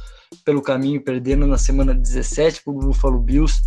pelo 0.44 0.62
caminho, 0.62 1.02
perdendo 1.02 1.46
na 1.46 1.58
semana 1.58 1.94
17 1.94 2.62
para 2.64 2.72
o 2.72 2.78
Buffalo 2.78 3.20
Bills. 3.20 3.60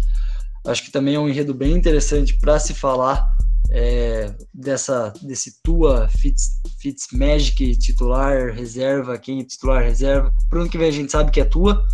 Acho 0.65 0.83
que 0.83 0.91
também 0.91 1.15
é 1.15 1.19
um 1.19 1.29
enredo 1.29 1.53
bem 1.53 1.73
interessante 1.73 2.37
para 2.39 2.59
se 2.59 2.73
falar 2.73 3.25
é, 3.71 4.33
dessa 4.53 5.13
desse 5.21 5.61
tua 5.61 6.07
Fitz, 6.09 6.59
Fitz 6.79 7.07
Magic 7.13 7.77
titular 7.77 8.51
reserva, 8.51 9.17
quem 9.17 9.39
é 9.39 9.43
titular 9.43 9.83
reserva. 9.83 10.33
Pro 10.49 10.61
ano 10.61 10.69
que 10.69 10.77
vem 10.77 10.89
a 10.89 10.91
gente 10.91 11.11
sabe 11.11 11.31
que 11.31 11.39
é 11.39 11.45
tua. 11.45 11.85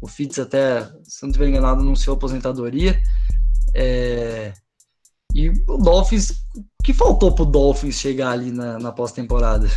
O 0.00 0.06
Fitz 0.06 0.38
até, 0.38 0.82
se 1.02 1.22
não 1.22 1.30
estiver 1.30 1.48
enganado, 1.48 1.80
anunciou 1.80 2.16
aposentadoria. 2.16 3.00
É, 3.74 4.52
e 5.34 5.50
o 5.68 5.76
Dolphins, 5.76 6.30
o 6.56 6.82
que 6.84 6.94
faltou 6.94 7.34
pro 7.34 7.44
Dolphins 7.44 7.96
chegar 7.96 8.30
ali 8.30 8.52
na, 8.52 8.78
na 8.78 8.92
pós-temporada? 8.92 9.68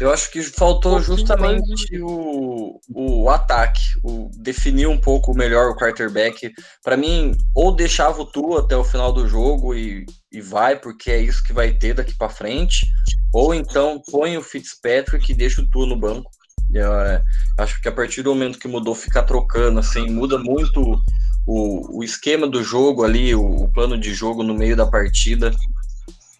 Eu 0.00 0.10
acho 0.10 0.32
que 0.32 0.42
faltou 0.42 1.00
justamente 1.00 2.00
o, 2.00 2.80
o 2.92 3.30
ataque, 3.30 3.82
o 4.02 4.30
definir 4.34 4.88
um 4.88 4.98
pouco 4.98 5.34
melhor 5.34 5.70
o 5.70 5.76
quarterback. 5.76 6.50
Para 6.82 6.96
mim, 6.96 7.36
ou 7.54 7.70
deixava 7.70 8.22
o 8.22 8.26
Tua 8.26 8.60
até 8.60 8.76
o 8.76 8.82
final 8.82 9.12
do 9.12 9.28
jogo 9.28 9.74
e, 9.74 10.04
e 10.32 10.40
vai, 10.40 10.76
porque 10.76 11.10
é 11.10 11.20
isso 11.20 11.44
que 11.44 11.52
vai 11.52 11.74
ter 11.74 11.94
daqui 11.94 12.16
para 12.16 12.30
frente, 12.30 12.86
ou 13.32 13.54
então 13.54 14.02
põe 14.10 14.36
o 14.36 14.42
Fitzpatrick 14.42 15.30
e 15.30 15.36
deixa 15.36 15.60
o 15.60 15.68
Tua 15.68 15.86
no 15.86 15.96
banco. 15.96 16.30
Eu, 16.72 16.92
é, 16.94 17.22
acho 17.58 17.80
que 17.80 17.88
a 17.88 17.92
partir 17.92 18.22
do 18.22 18.34
momento 18.34 18.58
que 18.58 18.66
mudou, 18.66 18.94
ficar 18.94 19.22
trocando, 19.24 19.78
assim, 19.78 20.08
muda 20.08 20.38
muito 20.38 21.00
o, 21.46 21.98
o 21.98 22.04
esquema 22.04 22.46
do 22.46 22.62
jogo 22.62 23.04
ali, 23.04 23.34
o, 23.34 23.44
o 23.44 23.68
plano 23.72 23.98
de 23.98 24.14
jogo 24.14 24.42
no 24.42 24.54
meio 24.54 24.76
da 24.76 24.86
partida. 24.86 25.52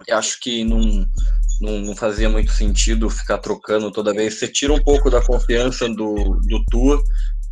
Eu 0.06 0.16
acho 0.18 0.40
que 0.40 0.64
não 0.64 1.06
não, 1.60 1.78
não, 1.78 1.94
fazia 1.94 2.28
muito 2.28 2.50
sentido 2.50 3.08
ficar 3.08 3.38
trocando 3.38 3.92
toda 3.92 4.12
vez. 4.12 4.34
Você 4.34 4.48
tira 4.48 4.72
um 4.72 4.82
pouco 4.82 5.08
da 5.08 5.24
confiança 5.24 5.88
do, 5.88 6.40
do 6.40 6.64
Tua, 6.64 7.00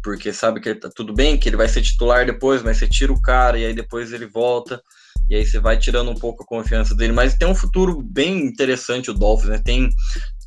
porque 0.03 0.33
sabe 0.33 0.61
que 0.61 0.69
ele 0.69 0.81
tá 0.81 0.91
tudo 0.93 1.15
bem, 1.15 1.39
que 1.39 1.49
ele 1.49 1.57
vai 1.57 1.69
ser 1.69 1.81
titular 1.81 2.27
depois, 2.27 2.61
mas 2.61 2.79
você 2.79 2.89
tira 2.89 3.13
o 3.13 3.23
cara 3.23 3.57
e 3.57 3.65
aí 3.65 3.73
depois 3.73 4.13
ele 4.13 4.27
volta. 4.27 4.83
E 5.29 5.37
aí 5.37 5.47
você 5.47 5.61
vai 5.61 5.79
tirando 5.79 6.11
um 6.11 6.17
pouco 6.17 6.43
a 6.43 6.47
confiança 6.47 6.93
dele, 6.93 7.13
mas 7.13 7.37
tem 7.37 7.47
um 7.47 7.55
futuro 7.55 8.03
bem 8.03 8.45
interessante 8.45 9.13
o 9.13 9.15
Dolphins, 9.15 9.51
né? 9.51 9.61
Tem 9.65 9.89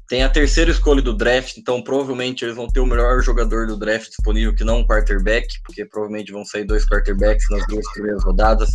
tem 0.08 0.22
a 0.22 0.30
terceira 0.30 0.70
escolha 0.70 1.02
do 1.02 1.14
draft, 1.14 1.58
então 1.58 1.82
provavelmente 1.82 2.44
eles 2.44 2.56
vão 2.56 2.68
ter 2.68 2.82
o 2.82 2.86
melhor 2.86 3.22
jogador 3.22 3.68
do 3.68 3.78
draft 3.78 4.10
disponível 4.10 4.54
que 4.54 4.64
não 4.64 4.80
um 4.80 4.88
quarterback, 4.88 5.48
porque 5.64 5.86
provavelmente 5.86 6.32
vão 6.32 6.44
sair 6.44 6.66
dois 6.66 6.86
quarterbacks 6.86 7.46
nas 7.50 7.66
duas 7.68 7.90
primeiras 7.94 8.24
rodadas. 8.24 8.70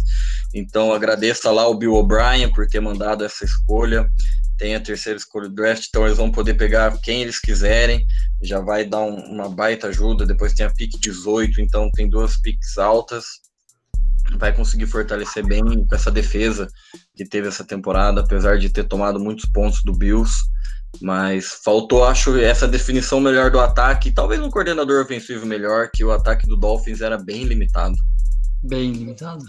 Então 0.54 0.92
agradeça 0.92 1.50
lá 1.50 1.68
o 1.68 1.76
Bill 1.76 1.94
O'Brien 1.94 2.50
por 2.52 2.66
ter 2.66 2.80
mandado 2.80 3.24
essa 3.24 3.44
escolha. 3.44 4.10
Tem 4.56 4.74
a 4.74 4.80
terceira 4.80 5.18
escolha 5.18 5.48
do 5.48 5.54
draft, 5.54 5.84
então 5.88 6.06
eles 6.06 6.16
vão 6.16 6.32
poder 6.32 6.54
pegar 6.54 6.98
quem 7.00 7.22
eles 7.22 7.38
quiserem. 7.38 8.06
Já 8.42 8.60
vai 8.60 8.84
dar 8.84 9.02
um, 9.02 9.16
uma 9.30 9.48
baita 9.48 9.88
ajuda. 9.88 10.26
Depois 10.26 10.54
tem 10.54 10.66
a 10.66 10.72
pick 10.72 10.98
18, 10.98 11.60
então 11.60 11.90
tem 11.92 12.08
duas 12.08 12.40
picks 12.40 12.78
altas. 12.78 13.24
Vai 14.36 14.52
conseguir 14.54 14.86
fortalecer 14.86 15.46
bem 15.46 15.62
com 15.62 15.94
essa 15.94 16.10
defesa 16.10 16.68
que 17.14 17.24
teve 17.24 17.48
essa 17.48 17.64
temporada, 17.64 18.20
apesar 18.20 18.58
de 18.58 18.68
ter 18.70 18.84
tomado 18.84 19.20
muitos 19.20 19.44
pontos 19.46 19.82
do 19.84 19.92
Bills. 19.92 20.34
Mas 21.00 21.60
faltou, 21.64 22.04
acho, 22.04 22.36
essa 22.38 22.66
definição 22.66 23.20
melhor 23.20 23.50
do 23.50 23.60
ataque, 23.60 24.12
talvez 24.12 24.40
um 24.40 24.50
coordenador 24.50 25.02
ofensivo 25.02 25.46
melhor, 25.46 25.90
que 25.92 26.04
o 26.04 26.10
ataque 26.10 26.46
do 26.46 26.56
Dolphins 26.56 27.00
era 27.00 27.16
bem 27.16 27.44
limitado. 27.44 27.94
Bem 28.64 28.92
limitado. 28.92 29.44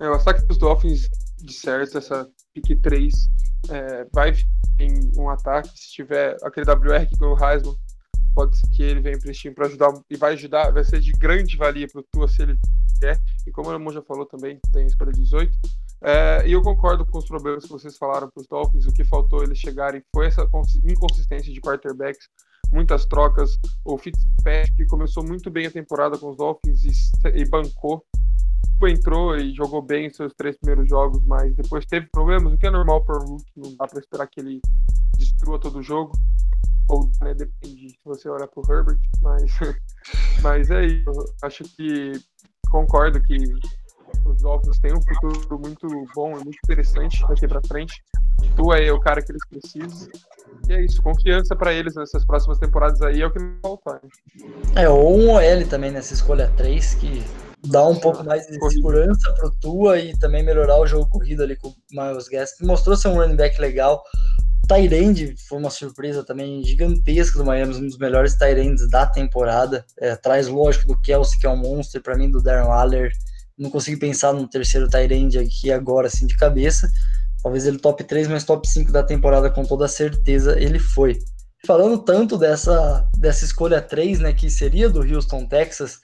É, 0.00 0.08
o 0.08 0.14
ataque 0.14 0.46
dos 0.46 0.58
Dolphins, 0.58 1.08
de 1.38 1.52
certo, 1.52 1.98
essa 1.98 2.26
pick 2.54 2.80
3 2.80 3.12
é, 3.70 4.06
vai 4.12 4.32
em 4.78 5.10
um 5.16 5.28
ataque. 5.28 5.68
Se 5.74 5.92
tiver 5.92 6.36
aquele 6.42 6.70
WR 6.70 7.06
que 7.06 7.16
ganhou 7.18 7.36
o 7.36 7.44
Heisman, 7.44 7.76
pode 8.34 8.56
ser 8.56 8.68
que 8.68 8.82
ele 8.82 9.00
venha 9.00 9.18
para 9.18 9.30
esse 9.30 9.40
time 9.40 9.54
para 9.54 9.66
ajudar 9.66 9.92
e 10.08 10.16
vai 10.16 10.34
ajudar, 10.34 10.70
vai 10.70 10.84
ser 10.84 11.00
de 11.00 11.10
grande 11.12 11.56
valia 11.56 11.88
para 11.88 12.00
o 12.00 12.04
Tua 12.12 12.28
se 12.28 12.42
ele 12.42 12.56
quer. 13.00 13.20
E 13.46 13.50
como 13.50 13.68
o 13.68 13.72
Ramon 13.72 13.92
já 13.92 14.02
falou 14.02 14.24
também, 14.24 14.58
tem 14.72 14.86
escolha 14.86 15.12
18. 15.12 15.50
É, 16.00 16.46
e 16.46 16.52
eu 16.52 16.62
concordo 16.62 17.04
com 17.04 17.18
os 17.18 17.26
problemas 17.26 17.64
que 17.64 17.70
vocês 17.70 17.96
falaram 17.96 18.28
para 18.28 18.40
os 18.40 18.46
Dolphins. 18.46 18.86
O 18.86 18.92
que 18.92 19.04
faltou 19.04 19.42
eles 19.42 19.58
chegarem 19.58 20.02
foi 20.14 20.26
essa 20.26 20.48
inconsistência 20.84 21.52
de 21.52 21.60
quarterbacks, 21.60 22.28
muitas 22.72 23.04
trocas. 23.06 23.58
O 23.84 23.98
Fitzpatrick 23.98 24.86
começou 24.86 25.24
muito 25.24 25.50
bem 25.50 25.66
a 25.66 25.70
temporada 25.70 26.16
com 26.16 26.30
os 26.30 26.36
Dolphins 26.36 26.84
e, 26.84 26.92
e 27.34 27.48
bancou. 27.48 28.04
Entrou 28.86 29.36
e 29.36 29.52
jogou 29.54 29.82
bem 29.82 30.06
os 30.06 30.16
seus 30.16 30.32
três 30.34 30.56
primeiros 30.56 30.88
jogos, 30.88 31.20
mas 31.24 31.54
depois 31.56 31.84
teve 31.84 32.06
problemas, 32.12 32.52
o 32.52 32.58
que 32.58 32.66
é 32.66 32.70
normal 32.70 33.04
para 33.04 33.18
o 33.18 33.26
Hulk. 33.26 33.44
Não 33.56 33.76
dá 33.76 33.88
para 33.88 33.98
esperar 33.98 34.28
que 34.28 34.40
ele 34.40 34.60
destrua 35.16 35.58
todo 35.58 35.80
o 35.80 35.82
jogo. 35.82 36.12
Ou 36.88 37.10
né, 37.20 37.34
depende 37.34 37.90
se 37.90 37.98
você 38.04 38.28
olhar 38.28 38.46
para 38.46 38.62
o 38.62 38.72
Herbert, 38.72 38.98
mas, 39.20 39.52
mas 40.42 40.70
é 40.70 40.86
isso. 40.86 41.34
Acho 41.42 41.64
que 41.64 42.12
concordo 42.70 43.20
que 43.20 43.36
os 44.30 44.42
Dolphins 44.42 44.78
têm 44.78 44.92
um 44.92 45.02
futuro 45.02 45.58
muito 45.58 45.88
bom 46.14 46.32
e 46.32 46.44
muito 46.44 46.58
interessante 46.64 47.24
daqui 47.28 47.46
para 47.48 47.60
frente. 47.66 48.02
Tu 48.56 48.72
é 48.72 48.92
o 48.92 49.00
cara 49.00 49.22
que 49.22 49.32
eles 49.32 49.42
precisam. 49.48 50.08
E 50.68 50.72
é 50.72 50.84
isso, 50.84 51.02
confiança 51.02 51.56
para 51.56 51.72
eles 51.72 51.94
nessas 51.94 52.24
próximas 52.24 52.58
temporadas 52.58 53.00
aí 53.02 53.20
é 53.20 53.26
o 53.26 53.30
que 53.30 53.38
não 53.38 53.78
falta. 53.82 54.00
É, 54.76 54.88
ou 54.88 55.18
um 55.18 55.30
OL 55.30 55.66
também 55.68 55.90
nessa 55.90 56.14
escolha 56.14 56.52
3 56.56 56.94
que 56.94 57.24
dá 57.66 57.86
um 57.86 57.96
pouco 57.96 58.24
mais 58.24 58.46
de 58.46 58.58
segurança 58.70 59.32
pro 59.34 59.50
Tua 59.50 59.98
e 59.98 60.16
também 60.18 60.44
melhorar 60.44 60.78
o 60.78 60.86
jogo 60.86 61.08
corrido 61.08 61.42
ali 61.42 61.56
com 61.56 61.68
o 61.68 61.74
Miles 61.90 62.28
que 62.28 62.64
mostrou 62.64 62.96
ser 62.96 63.08
um 63.08 63.16
running 63.16 63.36
back 63.36 63.60
legal. 63.60 64.02
Tyrande 64.68 65.34
foi 65.48 65.58
uma 65.58 65.70
surpresa 65.70 66.22
também 66.22 66.62
gigantesca 66.62 67.38
do 67.38 67.44
Miami, 67.44 67.74
um 67.74 67.86
dos 67.86 67.96
melhores 67.96 68.36
Tyrands 68.36 68.88
da 68.90 69.06
temporada. 69.06 69.84
É, 69.98 70.10
atrás, 70.10 70.46
lógico, 70.46 70.88
do 70.88 71.00
Kelsey, 71.00 71.40
que 71.40 71.46
é 71.46 71.50
um 71.50 71.56
monstro, 71.56 72.02
para 72.02 72.16
mim, 72.16 72.30
do 72.30 72.42
Darren 72.42 72.68
Waller 72.68 73.10
não 73.58 73.70
consigo 73.70 73.98
pensar 73.98 74.32
no 74.32 74.48
terceiro 74.48 74.88
Tyrande 74.88 75.38
aqui 75.38 75.72
agora, 75.72 76.06
assim, 76.06 76.26
de 76.26 76.36
cabeça. 76.36 76.88
Talvez 77.42 77.66
ele 77.66 77.78
top 77.78 78.04
3, 78.04 78.28
mas 78.28 78.44
top 78.44 78.68
5 78.68 78.92
da 78.92 79.02
temporada, 79.02 79.50
com 79.50 79.64
toda 79.64 79.88
certeza, 79.88 80.58
ele 80.58 80.78
foi. 80.78 81.18
Falando 81.66 81.98
tanto 81.98 82.38
dessa, 82.38 83.08
dessa 83.18 83.44
escolha 83.44 83.80
3, 83.80 84.20
né, 84.20 84.32
que 84.32 84.48
seria 84.48 84.88
do 84.88 85.00
Houston, 85.00 85.46
Texas, 85.46 85.98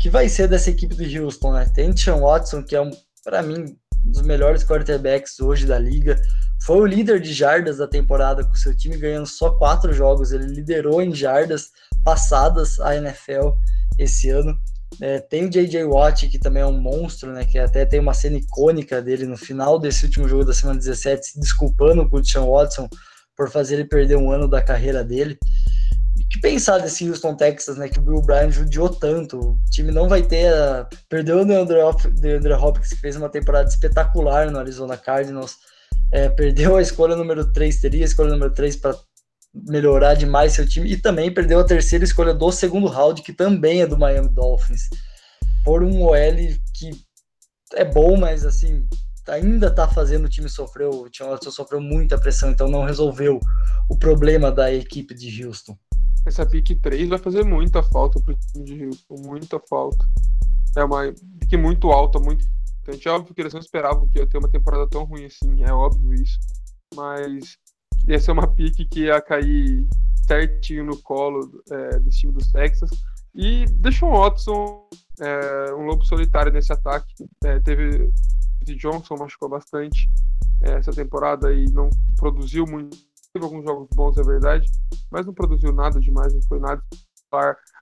que 0.00 0.08
vai 0.08 0.28
ser 0.28 0.48
dessa 0.48 0.70
equipe 0.70 0.94
do 0.94 1.24
Houston, 1.24 1.52
né? 1.52 1.70
Tem 1.74 1.96
Sean 1.96 2.20
Watson, 2.20 2.62
que 2.62 2.76
é, 2.76 2.80
um, 2.80 2.90
para 3.24 3.42
mim, 3.42 3.76
um 4.04 4.10
dos 4.10 4.22
melhores 4.22 4.62
quarterbacks 4.62 5.40
hoje 5.40 5.66
da 5.66 5.78
liga. 5.78 6.20
Foi 6.62 6.78
o 6.78 6.86
líder 6.86 7.20
de 7.20 7.32
jardas 7.32 7.78
da 7.78 7.86
temporada, 7.86 8.44
com 8.44 8.54
seu 8.54 8.76
time 8.76 8.96
ganhando 8.96 9.26
só 9.26 9.50
quatro 9.50 9.92
jogos. 9.92 10.32
Ele 10.32 10.46
liderou 10.46 11.02
em 11.02 11.14
jardas 11.14 11.70
passadas 12.04 12.78
a 12.80 12.94
NFL 12.96 13.50
esse 13.98 14.30
ano. 14.30 14.56
É, 15.00 15.18
tem 15.18 15.44
o 15.44 15.50
J.J. 15.50 15.84
Watt, 15.84 16.28
que 16.28 16.38
também 16.38 16.62
é 16.62 16.66
um 16.66 16.80
monstro, 16.80 17.32
né? 17.32 17.44
Que 17.44 17.58
até 17.58 17.84
tem 17.84 18.00
uma 18.00 18.14
cena 18.14 18.38
icônica 18.38 19.02
dele 19.02 19.26
no 19.26 19.36
final 19.36 19.78
desse 19.78 20.04
último 20.06 20.28
jogo 20.28 20.44
da 20.44 20.54
semana 20.54 20.78
17, 20.78 21.26
se 21.26 21.40
desculpando 21.40 22.08
com 22.08 22.16
o 22.16 22.24
Sean 22.24 22.46
Watson 22.46 22.88
por 23.36 23.50
fazer 23.50 23.74
ele 23.74 23.84
perder 23.84 24.16
um 24.16 24.30
ano 24.30 24.48
da 24.48 24.62
carreira 24.62 25.04
dele. 25.04 25.36
E 26.18 26.24
que 26.24 26.40
pensar 26.40 26.78
desse 26.78 27.06
Houston 27.08 27.36
Texas, 27.36 27.76
né? 27.76 27.88
Que 27.88 27.98
o 27.98 28.02
Bill 28.02 28.22
Bryan 28.22 28.50
judiou 28.50 28.88
tanto. 28.88 29.38
O 29.38 29.58
time 29.70 29.92
não 29.92 30.08
vai 30.08 30.22
ter. 30.22 30.52
A... 30.52 30.88
Perdeu 31.08 31.40
o 31.40 31.44
DeAndre, 31.44 32.52
Hopkins, 32.54 32.88
que 32.88 33.00
fez 33.00 33.16
uma 33.16 33.28
temporada 33.28 33.68
espetacular 33.68 34.50
no 34.50 34.58
Arizona 34.58 34.96
Cardinals. 34.96 35.56
É, 36.10 36.28
perdeu 36.30 36.76
a 36.76 36.80
escolha 36.80 37.16
número 37.16 37.52
3, 37.52 37.80
teria 37.80 38.04
a 38.04 38.06
escolha 38.06 38.30
número 38.30 38.52
3 38.54 38.76
para 38.76 38.96
melhorar 39.64 40.14
demais 40.14 40.52
seu 40.52 40.68
time 40.68 40.90
e 40.90 40.96
também 40.96 41.32
perdeu 41.32 41.58
a 41.60 41.64
terceira 41.64 42.04
escolha 42.04 42.34
do 42.34 42.52
segundo 42.52 42.86
round, 42.86 43.22
que 43.22 43.32
também 43.32 43.82
é 43.82 43.86
do 43.86 43.98
Miami 43.98 44.28
Dolphins, 44.28 44.88
por 45.64 45.82
um 45.82 46.02
OL 46.02 46.14
que 46.74 46.90
é 47.74 47.84
bom, 47.84 48.16
mas 48.16 48.44
assim, 48.44 48.86
ainda 49.28 49.70
tá 49.70 49.88
fazendo 49.88 50.26
o 50.26 50.28
time 50.28 50.48
sofrer, 50.48 50.88
o 50.88 51.08
time 51.08 51.28
Watson 51.28 51.50
sofreu 51.50 51.80
muita 51.80 52.18
pressão, 52.18 52.50
então 52.50 52.68
não 52.68 52.84
resolveu 52.84 53.40
o 53.88 53.96
problema 53.96 54.52
da 54.52 54.72
equipe 54.72 55.14
de 55.14 55.44
Houston. 55.44 55.76
Essa 56.26 56.44
pick 56.44 56.80
3 56.80 57.08
vai 57.08 57.18
fazer 57.18 57.44
muita 57.44 57.82
falta 57.82 58.20
pro 58.20 58.36
time 58.36 58.64
de 58.64 58.84
Houston, 58.84 59.16
muita 59.24 59.60
falta. 59.68 60.04
É 60.76 60.84
uma 60.84 61.12
pick 61.40 61.52
muito 61.58 61.90
alta, 61.90 62.18
muito 62.18 62.44
importante. 62.44 63.08
É 63.08 63.10
óbvio 63.10 63.34
que 63.34 63.40
eles 63.40 63.52
não 63.52 63.60
esperavam 63.60 64.08
que 64.08 64.18
ia 64.18 64.26
ter 64.26 64.38
uma 64.38 64.50
temporada 64.50 64.88
tão 64.88 65.04
ruim 65.04 65.24
assim, 65.24 65.62
é 65.62 65.72
óbvio 65.72 66.14
isso. 66.14 66.38
Mas 66.94 67.56
ia 68.06 68.20
ser 68.20 68.32
uma 68.32 68.46
pique 68.46 68.84
que 68.84 69.04
ia 69.04 69.20
cair 69.20 69.86
certinho 70.26 70.84
no 70.84 70.96
colo 71.02 71.62
é, 71.70 71.98
desse 72.00 72.20
time 72.20 72.32
dos 72.32 72.50
Texas. 72.50 72.90
E 73.34 73.64
deixou 73.66 74.10
o 74.10 74.22
Watson 74.22 74.88
é, 75.20 75.74
um 75.74 75.84
lobo 75.84 76.04
solitário 76.04 76.52
nesse 76.52 76.72
ataque. 76.72 77.14
É, 77.44 77.60
teve 77.60 78.10
o 78.68 78.76
Johnson 78.76 79.16
machucou 79.16 79.48
bastante 79.48 80.10
é, 80.62 80.72
essa 80.72 80.90
temporada 80.90 81.52
e 81.52 81.66
não 81.66 81.88
produziu 82.16 82.64
muito. 82.66 82.96
Teve 83.32 83.44
alguns 83.44 83.64
jogos 83.64 83.88
bons, 83.94 84.16
é 84.16 84.22
verdade, 84.22 84.66
mas 85.10 85.26
não 85.26 85.34
produziu 85.34 85.70
nada 85.70 86.00
demais, 86.00 86.32
não 86.32 86.42
foi 86.42 86.58
nada 86.58 86.82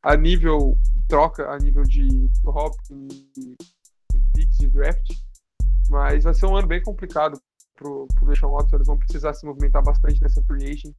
a 0.03 0.17
nível 0.17 0.77
troca, 1.07 1.49
a 1.49 1.57
nível 1.59 1.85
de 1.85 2.29
Hopkins 2.45 3.25
e 3.39 3.57
picks 4.35 4.57
de 4.59 4.69
draft. 4.69 5.13
Mas 5.89 6.25
vai 6.25 6.35
ser 6.35 6.47
um 6.47 6.57
ano 6.57 6.67
bem 6.67 6.83
complicado 6.83 7.41
pro, 7.75 8.07
pro 8.15 8.29
Deshaun 8.29 8.53
Watson, 8.53 8.77
eles 8.77 8.87
vão 8.87 8.99
precisar 8.99 9.35
se 9.35 9.47
movimentar 9.47 9.83
bastante 9.83 10.21
nessa 10.21 10.43
free 10.45 10.71
agent 10.71 10.95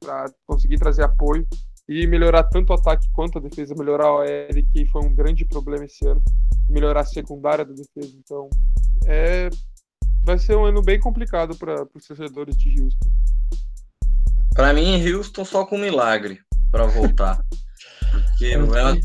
para 0.00 0.30
conseguir 0.46 0.78
trazer 0.78 1.02
apoio 1.02 1.46
e 1.88 2.06
melhorar 2.06 2.44
tanto 2.44 2.70
o 2.70 2.74
ataque 2.74 3.08
quanto 3.12 3.38
a 3.38 3.40
defesa, 3.40 3.74
melhorar 3.76 4.10
o 4.10 4.18
OL, 4.18 4.62
que 4.72 4.86
foi 4.86 5.02
um 5.02 5.14
grande 5.14 5.44
problema 5.44 5.84
esse 5.84 6.06
ano, 6.06 6.22
melhorar 6.68 7.00
a 7.00 7.06
secundária 7.06 7.64
da 7.64 7.72
defesa. 7.72 8.16
Então, 8.18 8.48
é, 9.06 9.48
vai 10.24 10.38
ser 10.38 10.56
um 10.56 10.64
ano 10.64 10.82
bem 10.82 10.98
complicado 10.98 11.56
para 11.56 11.86
os 11.94 12.06
torcedores 12.06 12.56
de 12.56 12.82
Houston. 12.82 13.10
Para 14.52 14.72
mim, 14.72 15.06
Houston 15.08 15.44
só 15.44 15.64
com 15.64 15.76
um 15.76 15.80
milagre 15.80 16.40
para 16.72 16.86
voltar. 16.86 17.40
Porque 18.10 18.46
é 18.52 18.58
uma, 18.58 18.98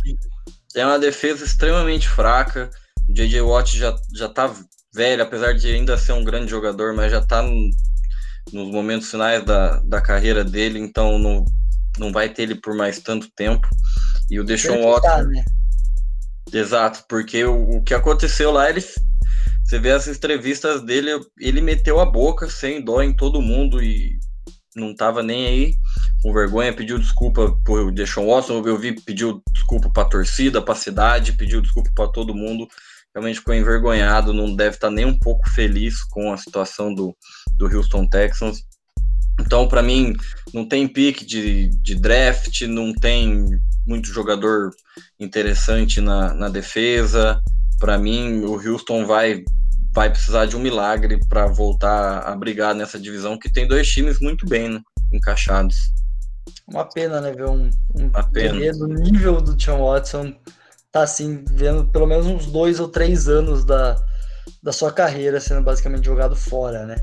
é 0.75 0.86
uma 0.86 0.98
defesa 0.98 1.46
extremamente 1.46 2.10
fraca. 2.10 2.70
O 3.08 3.13
J.J. 3.13 3.41
Watt 3.41 3.77
já, 3.77 3.96
já 4.13 4.30
tá 4.30 4.53
velho, 4.93 5.24
apesar 5.24 5.53
de 5.53 5.74
ainda 5.74 5.98
ser 5.98 6.13
um 6.13 6.24
grande 6.24 6.51
jogador, 6.51 6.93
mas 6.93 7.12
já 7.12 7.19
está 7.19 7.41
nos 7.41 8.71
momentos 8.71 9.10
finais 9.10 9.43
da, 9.45 9.79
da 9.81 10.01
carreira 10.01 10.43
dele, 10.43 10.79
então 10.79 11.17
não, 11.17 11.45
não 11.98 12.12
vai 12.12 12.29
ter 12.29 12.43
ele 12.43 12.55
por 12.55 12.75
mais 12.75 13.00
tanto 13.00 13.29
tempo. 13.36 13.67
E 14.29 14.39
o 14.39 14.43
Deshaun 14.43 14.83
Watson. 14.83 15.24
Né? 15.24 15.43
Exato, 16.53 17.03
porque 17.07 17.43
o, 17.43 17.77
o 17.77 17.83
que 17.83 17.93
aconteceu 17.93 18.51
lá, 18.51 18.69
ele. 18.69 18.81
Você 19.63 19.79
vê 19.79 19.91
as 19.91 20.07
entrevistas 20.07 20.83
dele, 20.83 21.12
ele 21.39 21.62
meteu 21.62 22.00
a 22.00 22.05
boca 22.05 22.50
sem 22.50 22.83
dó 22.83 23.01
em 23.01 23.15
todo 23.15 23.41
mundo 23.41 23.81
e 23.81 24.19
não 24.75 24.93
tava 24.93 25.24
nem 25.24 25.48
aí, 25.48 25.74
com 26.21 26.33
vergonha, 26.33 26.74
pediu 26.74 26.98
desculpa 26.98 27.57
por 27.65 27.91
Deshaun 27.91 28.27
Watson, 28.27 28.62
eu 28.65 28.77
vi, 28.77 28.93
pediu 29.01 29.41
desculpa 29.53 29.89
pra 29.89 30.05
torcida, 30.05 30.62
pra 30.62 30.75
cidade, 30.75 31.33
pediu 31.33 31.62
desculpa 31.62 31.89
para 31.95 32.12
todo 32.12 32.36
mundo 32.36 32.67
realmente 33.13 33.39
ficou 33.39 33.53
envergonhado, 33.53 34.34
não 34.34 34.56
deve 34.56 34.75
estar 34.75 34.89
nem 34.89 35.06
um 35.06 35.18
pouco 35.18 35.50
feliz 35.51 36.03
com 36.03 36.32
a 36.32 36.38
situação 36.38 36.94
do, 36.94 37.15
do 37.58 37.65
Houston 37.65 38.08
Texans. 38.08 38.63
Então, 39.39 39.68
para 39.68 39.82
mim, 39.82 40.13
não 40.53 40.68
tem 40.68 40.88
pique 40.88 41.25
de, 41.25 41.70
de 41.82 41.96
draft, 41.96 42.62
não 42.62 42.94
tem 42.94 43.46
muito 43.86 44.08
jogador 44.08 44.72
interessante 45.20 46.00
na, 46.00 46.34
na 46.34 46.50
defesa. 46.50 47.41
Para 47.80 47.98
mim, 47.98 48.41
o 48.41 48.53
Houston 48.53 49.06
vai, 49.06 49.44
vai 49.94 50.10
precisar 50.10 50.46
de 50.46 50.56
um 50.56 50.60
milagre 50.60 51.20
para 51.27 51.48
voltar 51.48 52.20
a 52.20 52.36
brigar 52.36 52.75
nessa 52.75 53.00
divisão, 53.00 53.38
que 53.38 53.51
tem 53.51 53.68
dois 53.68 53.89
times 53.89 54.20
muito 54.20 54.46
bem 54.46 54.70
né, 54.70 54.80
encaixados. 55.12 55.75
Uma 56.68 56.86
pena, 56.86 57.20
né? 57.20 57.32
Ver 57.32 57.48
um, 57.48 57.70
um 57.96 58.10
do 58.77 58.88
nível 58.88 59.41
do 59.41 59.60
Sean 59.60 59.77
Watson 59.77 60.34
tá 60.91 61.03
assim, 61.03 61.43
vendo 61.50 61.88
pelo 61.88 62.05
menos 62.05 62.25
uns 62.27 62.45
dois 62.45 62.79
ou 62.79 62.88
três 62.88 63.27
anos 63.27 63.63
da, 63.63 63.95
da 64.62 64.74
sua 64.74 64.91
carreira 64.91 65.39
sendo 65.39 65.62
basicamente 65.62 66.05
jogado 66.05 66.36
fora, 66.36 66.86
né? 66.86 66.95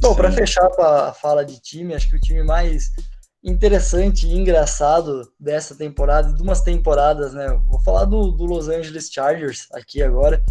Bom, 0.00 0.14
para 0.14 0.32
fechar 0.32 0.68
a 0.80 1.12
fala 1.12 1.44
de 1.44 1.60
time, 1.60 1.94
acho 1.94 2.08
que 2.08 2.16
o 2.16 2.20
time 2.20 2.42
mais 2.42 2.90
interessante 3.44 4.26
e 4.26 4.36
engraçado 4.36 5.28
dessa 5.38 5.74
temporada, 5.74 6.32
de 6.32 6.42
umas 6.42 6.60
temporadas, 6.60 7.32
né? 7.32 7.48
Vou 7.68 7.80
falar 7.82 8.04
do, 8.04 8.30
do 8.30 8.44
Los 8.44 8.68
Angeles 8.68 9.10
Chargers 9.12 9.66
aqui 9.72 10.02
agora, 10.02 10.42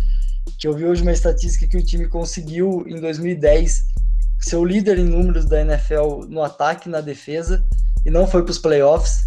que 0.60 0.68
eu 0.68 0.74
vi 0.74 0.86
hoje 0.86 1.02
uma 1.02 1.12
estatística 1.12 1.68
que 1.68 1.78
o 1.78 1.86
time 1.86 2.08
conseguiu 2.08 2.84
em 2.88 3.00
2010 3.00 3.84
ser 4.40 4.56
o 4.56 4.66
líder 4.66 4.98
em 4.98 5.06
números 5.06 5.46
da 5.46 5.62
NFL 5.62 6.26
no 6.28 6.44
ataque 6.44 6.90
e 6.90 6.92
na 6.92 7.00
defesa, 7.00 7.64
e 8.06 8.10
não 8.10 8.28
foi 8.28 8.44
para 8.44 8.52
os 8.52 8.58
playoffs 8.58 9.26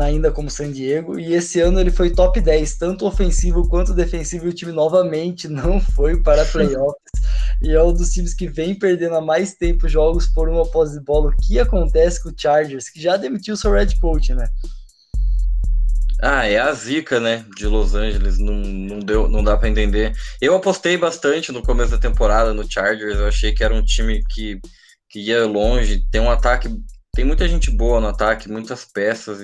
ainda 0.00 0.30
como 0.30 0.50
San 0.50 0.70
Diego, 0.70 1.18
e 1.18 1.34
esse 1.34 1.60
ano 1.60 1.80
ele 1.80 1.90
foi 1.90 2.10
top 2.10 2.40
10, 2.40 2.76
tanto 2.76 3.06
ofensivo 3.06 3.68
quanto 3.68 3.94
defensivo, 3.94 4.46
e 4.46 4.50
o 4.50 4.52
time 4.52 4.72
novamente 4.72 5.46
não 5.48 5.80
foi 5.80 6.22
para 6.22 6.44
playoffs, 6.44 7.12
e 7.62 7.72
é 7.72 7.82
um 7.82 7.92
dos 7.92 8.10
times 8.10 8.34
que 8.34 8.46
vem 8.46 8.78
perdendo 8.78 9.16
há 9.16 9.20
mais 9.20 9.54
tempo 9.54 9.88
jogos 9.88 10.26
por 10.26 10.48
uma 10.48 10.66
posse 10.66 10.98
de 10.98 11.04
bola. 11.04 11.30
O 11.30 11.36
que 11.36 11.58
acontece 11.58 12.22
com 12.22 12.28
o 12.28 12.34
Chargers, 12.36 12.88
que 12.88 13.00
já 13.00 13.16
demitiu 13.16 13.56
seu 13.56 13.72
head 13.72 13.98
coach, 14.00 14.34
né? 14.34 14.48
Ah, 16.20 16.46
é 16.46 16.58
a 16.58 16.72
zica, 16.72 17.20
né, 17.20 17.44
de 17.56 17.66
Los 17.66 17.94
Angeles, 17.94 18.38
não, 18.38 18.54
não, 18.54 18.98
deu, 18.98 19.28
não 19.28 19.42
dá 19.42 19.56
para 19.56 19.68
entender. 19.68 20.12
Eu 20.40 20.56
apostei 20.56 20.96
bastante 20.96 21.52
no 21.52 21.62
começo 21.62 21.92
da 21.92 21.98
temporada 21.98 22.52
no 22.52 22.68
Chargers, 22.68 23.18
eu 23.18 23.28
achei 23.28 23.52
que 23.52 23.62
era 23.62 23.72
um 23.72 23.84
time 23.84 24.24
que, 24.28 24.60
que 25.08 25.20
ia 25.20 25.46
longe, 25.46 26.04
tem 26.10 26.20
um 26.20 26.30
ataque 26.30 26.68
tem 27.18 27.24
muita 27.24 27.48
gente 27.48 27.68
boa 27.68 28.00
no 28.00 28.06
ataque, 28.06 28.48
muitas 28.48 28.84
peças 28.84 29.40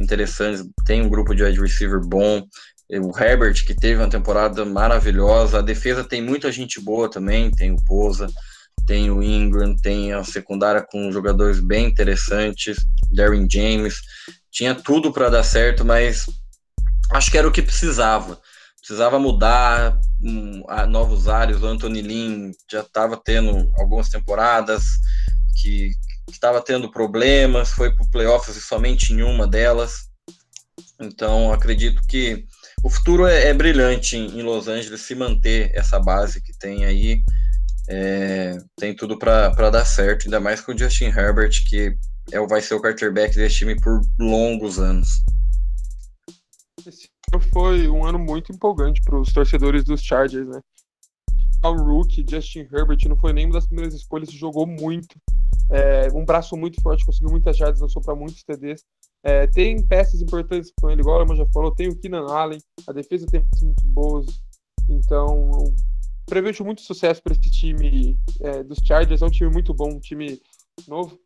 interessantes. 0.00 0.68
Tem 0.84 1.00
um 1.00 1.08
grupo 1.08 1.32
de 1.32 1.44
wide 1.44 1.60
receiver 1.60 2.00
bom. 2.00 2.44
O 2.90 3.16
Herbert, 3.16 3.64
que 3.64 3.72
teve 3.72 4.02
uma 4.02 4.10
temporada 4.10 4.64
maravilhosa. 4.64 5.60
A 5.60 5.62
defesa 5.62 6.02
tem 6.02 6.20
muita 6.20 6.50
gente 6.50 6.80
boa 6.80 7.08
também. 7.08 7.52
Tem 7.52 7.70
o 7.70 7.76
Poza, 7.84 8.26
tem 8.84 9.12
o 9.12 9.22
Ingram, 9.22 9.76
tem 9.76 10.12
a 10.12 10.24
secundária 10.24 10.84
com 10.84 11.12
jogadores 11.12 11.60
bem 11.60 11.86
interessantes. 11.86 12.78
Darren 13.14 13.46
James. 13.48 14.00
Tinha 14.50 14.74
tudo 14.74 15.12
para 15.12 15.30
dar 15.30 15.44
certo, 15.44 15.84
mas 15.84 16.26
acho 17.12 17.30
que 17.30 17.38
era 17.38 17.46
o 17.46 17.52
que 17.52 17.62
precisava. 17.62 18.40
Precisava 18.80 19.20
mudar 19.20 19.96
um, 20.20 20.64
a 20.68 20.84
novos 20.84 21.28
áreas. 21.28 21.62
O 21.62 21.66
Anthony 21.66 22.02
Lynn 22.02 22.50
já 22.68 22.80
estava 22.80 23.16
tendo 23.16 23.70
algumas 23.78 24.08
temporadas 24.08 24.82
que, 25.60 25.92
estava 26.30 26.62
tendo 26.62 26.90
problemas, 26.90 27.70
foi 27.70 27.94
para 27.94 28.04
o 28.04 28.10
playoffs 28.10 28.56
e 28.56 28.60
somente 28.60 29.12
em 29.12 29.22
uma 29.22 29.46
delas. 29.46 30.10
Então, 31.00 31.52
acredito 31.52 32.02
que 32.06 32.46
o 32.82 32.90
futuro 32.90 33.26
é, 33.26 33.48
é 33.48 33.54
brilhante 33.54 34.16
em, 34.16 34.38
em, 34.38 34.42
Los 34.42 34.68
Angeles 34.68 35.02
se 35.02 35.14
manter 35.14 35.70
essa 35.74 35.98
base 35.98 36.42
que 36.42 36.56
tem 36.58 36.84
aí. 36.84 37.22
É, 37.88 38.58
tem 38.76 38.94
tudo 38.94 39.18
para 39.18 39.70
dar 39.70 39.84
certo, 39.84 40.24
ainda 40.24 40.38
mais 40.38 40.60
com 40.60 40.72
o 40.72 40.78
Justin 40.78 41.06
Herbert, 41.06 41.50
que 41.68 41.96
é, 42.30 42.46
vai 42.46 42.62
ser 42.62 42.74
o 42.74 42.80
quarterback 42.80 43.34
desse 43.34 43.56
time 43.56 43.80
por 43.80 44.00
longos 44.18 44.78
anos. 44.78 45.08
Esse 46.86 47.08
ano 47.32 47.42
foi 47.52 47.88
um 47.88 48.04
ano 48.04 48.18
muito 48.18 48.52
empolgante 48.52 49.02
para 49.02 49.18
os 49.18 49.32
torcedores 49.32 49.84
dos 49.84 50.02
Chargers, 50.02 50.48
né? 50.48 50.60
O 51.64 51.74
rookie 51.74 52.24
Justin 52.28 52.66
Herbert 52.72 52.98
não 53.06 53.16
foi 53.16 53.32
nem 53.32 53.46
uma 53.46 53.54
das 53.54 53.66
primeiras 53.66 53.94
escolhas, 53.94 54.32
jogou 54.32 54.66
muito. 54.66 55.16
É, 55.72 56.08
um 56.12 56.24
braço 56.24 56.54
muito 56.56 56.80
forte, 56.82 57.06
conseguiu 57.06 57.30
muitas 57.30 57.56
jardas, 57.56 57.80
lançou 57.80 58.02
para 58.02 58.14
muitos 58.14 58.44
TDs. 58.44 58.84
É, 59.24 59.46
tem 59.46 59.82
peças 59.86 60.20
importantes 60.20 60.70
com 60.78 60.90
ele, 60.90 61.00
igual 61.00 61.22
a 61.22 61.34
já 61.34 61.46
falou, 61.46 61.74
tem 61.74 61.88
o 61.88 61.98
Keenan 61.98 62.26
Allen, 62.26 62.60
a 62.86 62.92
defesa 62.92 63.26
tem 63.26 63.40
peças 63.40 63.62
muito 63.62 63.86
boas. 63.86 64.26
Então, 64.88 65.74
prevejo 66.26 66.62
muito 66.64 66.82
sucesso 66.82 67.22
para 67.22 67.32
esse 67.32 67.50
time 67.50 68.18
é, 68.40 68.62
dos 68.62 68.78
Chargers. 68.84 69.22
É 69.22 69.26
um 69.26 69.30
time 69.30 69.50
muito 69.50 69.72
bom, 69.72 69.88
um 69.88 70.00
time 70.00 70.40
novo. 70.86 71.18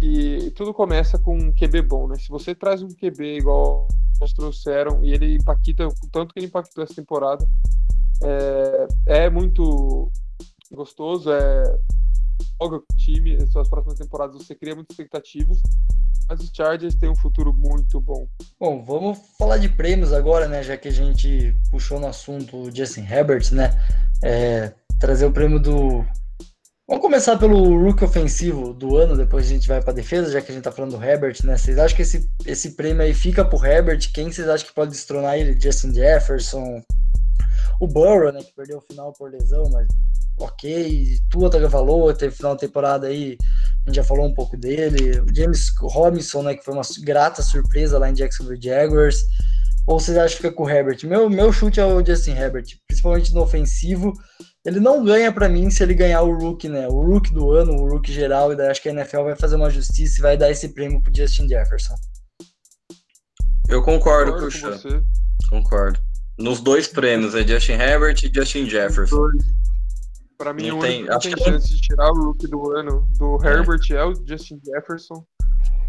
E 0.00 0.50
tudo 0.52 0.72
começa 0.72 1.18
com 1.18 1.36
um 1.36 1.52
QB 1.52 1.82
bom, 1.82 2.08
né? 2.08 2.16
Se 2.16 2.28
você 2.28 2.54
traz 2.54 2.82
um 2.82 2.88
QB 2.88 3.38
igual 3.38 3.88
eles 4.20 4.32
trouxeram 4.32 5.04
e 5.04 5.12
ele 5.12 5.34
impacta 5.34 5.86
o 5.86 6.08
tanto 6.10 6.32
que 6.32 6.40
ele 6.40 6.46
impactou 6.46 6.84
essa 6.84 6.94
temporada, 6.94 7.46
é, 8.22 9.24
é 9.24 9.30
muito 9.30 10.10
gostoso, 10.70 11.30
é 11.30 11.78
joga 12.60 12.76
o 12.76 12.84
time, 12.96 13.46
suas 13.48 13.68
próximas 13.68 13.98
temporadas 13.98 14.36
você 14.36 14.54
cria 14.54 14.74
muitas 14.74 14.94
expectativas, 14.94 15.58
mas 16.28 16.40
os 16.40 16.50
Chargers 16.54 16.94
têm 16.94 17.10
um 17.10 17.16
futuro 17.16 17.52
muito 17.52 18.00
bom. 18.00 18.26
Bom, 18.58 18.84
vamos 18.84 19.18
falar 19.38 19.58
de 19.58 19.68
prêmios 19.68 20.12
agora, 20.12 20.48
né? 20.48 20.62
Já 20.62 20.76
que 20.76 20.88
a 20.88 20.92
gente 20.92 21.54
puxou 21.70 22.00
no 22.00 22.06
assunto 22.06 22.56
o 22.56 22.74
Justin 22.74 23.02
Herbert, 23.02 23.52
né? 23.52 23.70
É, 24.22 24.72
trazer 24.98 25.26
o 25.26 25.32
prêmio 25.32 25.58
do. 25.58 26.04
Vamos 26.86 27.02
começar 27.02 27.38
pelo 27.38 27.82
rookie 27.82 28.04
ofensivo 28.04 28.74
do 28.74 28.96
ano, 28.96 29.16
depois 29.16 29.46
a 29.46 29.48
gente 29.48 29.66
vai 29.66 29.82
para 29.82 29.94
defesa, 29.94 30.30
já 30.30 30.42
que 30.42 30.52
a 30.52 30.54
gente 30.54 30.64
tá 30.64 30.72
falando 30.72 30.96
do 30.96 31.02
Herbert, 31.02 31.38
né? 31.44 31.56
Vocês 31.56 31.78
acham 31.78 31.96
que 31.96 32.02
esse, 32.02 32.30
esse 32.44 32.72
prêmio 32.72 33.02
aí 33.02 33.14
fica 33.14 33.44
pro 33.44 33.64
Herbert? 33.64 34.12
Quem 34.12 34.30
vocês 34.30 34.48
acham 34.48 34.66
que 34.66 34.74
pode 34.74 34.90
destronar 34.90 35.38
ele? 35.38 35.58
Justin 35.58 35.94
Jefferson? 35.94 36.82
O 37.80 37.86
Burrow, 37.86 38.32
né? 38.32 38.42
Que 38.42 38.54
perdeu 38.54 38.78
o 38.78 38.82
final 38.82 39.12
por 39.14 39.30
lesão, 39.30 39.64
mas 39.70 39.86
ok. 40.38 41.18
Tua 41.30 41.50
Tagovailoa 41.50 42.14
teve 42.14 42.34
final 42.34 42.54
de 42.54 42.60
temporada 42.60 43.06
aí, 43.06 43.36
a 43.84 43.90
gente 43.90 43.96
já 43.96 44.04
falou 44.04 44.26
um 44.26 44.34
pouco 44.34 44.56
dele. 44.56 45.20
O 45.20 45.34
James 45.34 45.72
Robinson, 45.78 46.42
né, 46.42 46.54
que 46.54 46.64
foi 46.64 46.74
uma 46.74 46.82
grata 47.02 47.42
surpresa 47.42 47.98
lá 47.98 48.10
em 48.10 48.14
Jacksonville 48.14 48.60
Jaguars. 48.60 49.24
Ou 49.86 50.00
vocês 50.00 50.16
acham 50.16 50.36
que 50.36 50.42
fica 50.42 50.52
com 50.52 50.64
o 50.64 50.70
Herbert? 50.70 50.98
Meu, 51.04 51.28
meu 51.28 51.52
chute 51.52 51.78
é 51.78 51.84
o 51.84 52.04
Justin 52.04 52.32
Herbert, 52.32 52.64
principalmente 52.86 53.34
no 53.34 53.42
ofensivo. 53.42 54.14
Ele 54.64 54.80
não 54.80 55.04
ganha 55.04 55.30
para 55.30 55.46
mim 55.46 55.70
se 55.70 55.82
ele 55.82 55.92
ganhar 55.92 56.22
o 56.22 56.34
rookie, 56.38 56.70
né? 56.70 56.88
O 56.88 57.02
rookie 57.02 57.34
do 57.34 57.50
ano, 57.52 57.74
o 57.74 57.86
rookie 57.86 58.10
geral, 58.10 58.50
e 58.50 58.56
daí 58.56 58.68
acho 58.68 58.80
que 58.80 58.88
a 58.88 58.92
NFL 58.92 59.24
vai 59.24 59.36
fazer 59.36 59.56
uma 59.56 59.68
justiça 59.68 60.18
e 60.18 60.22
vai 60.22 60.36
dar 60.38 60.50
esse 60.50 60.70
prêmio 60.70 61.02
pro 61.02 61.12
Justin 61.14 61.46
Jefferson. 61.46 61.94
Eu 63.68 63.82
concordo, 63.82 64.32
concordo 64.32 65.04
com 65.50 65.50
Concordo. 65.50 66.00
Nos 66.38 66.60
dois 66.60 66.88
prêmios, 66.88 67.34
é 67.34 67.46
Justin 67.46 67.72
Herbert 67.72 68.16
e 68.24 68.32
Justin 68.34 68.68
Jefferson. 68.68 69.28
Para 70.36 70.52
mim, 70.52 70.68
não 70.68 70.78
o 70.78 70.80
único 70.80 71.18
tem, 71.18 71.32
que 71.32 71.36
tem 71.36 71.44
chance 71.44 71.68
de 71.68 71.80
tirar 71.80 72.10
o 72.10 72.26
rookie 72.26 72.46
do 72.46 72.72
ano 72.76 73.06
do 73.16 73.38
é. 73.44 73.52
Herbert 73.52 73.80
é 73.90 74.04
o 74.04 74.14
Justin 74.26 74.60
Jefferson. 74.64 75.24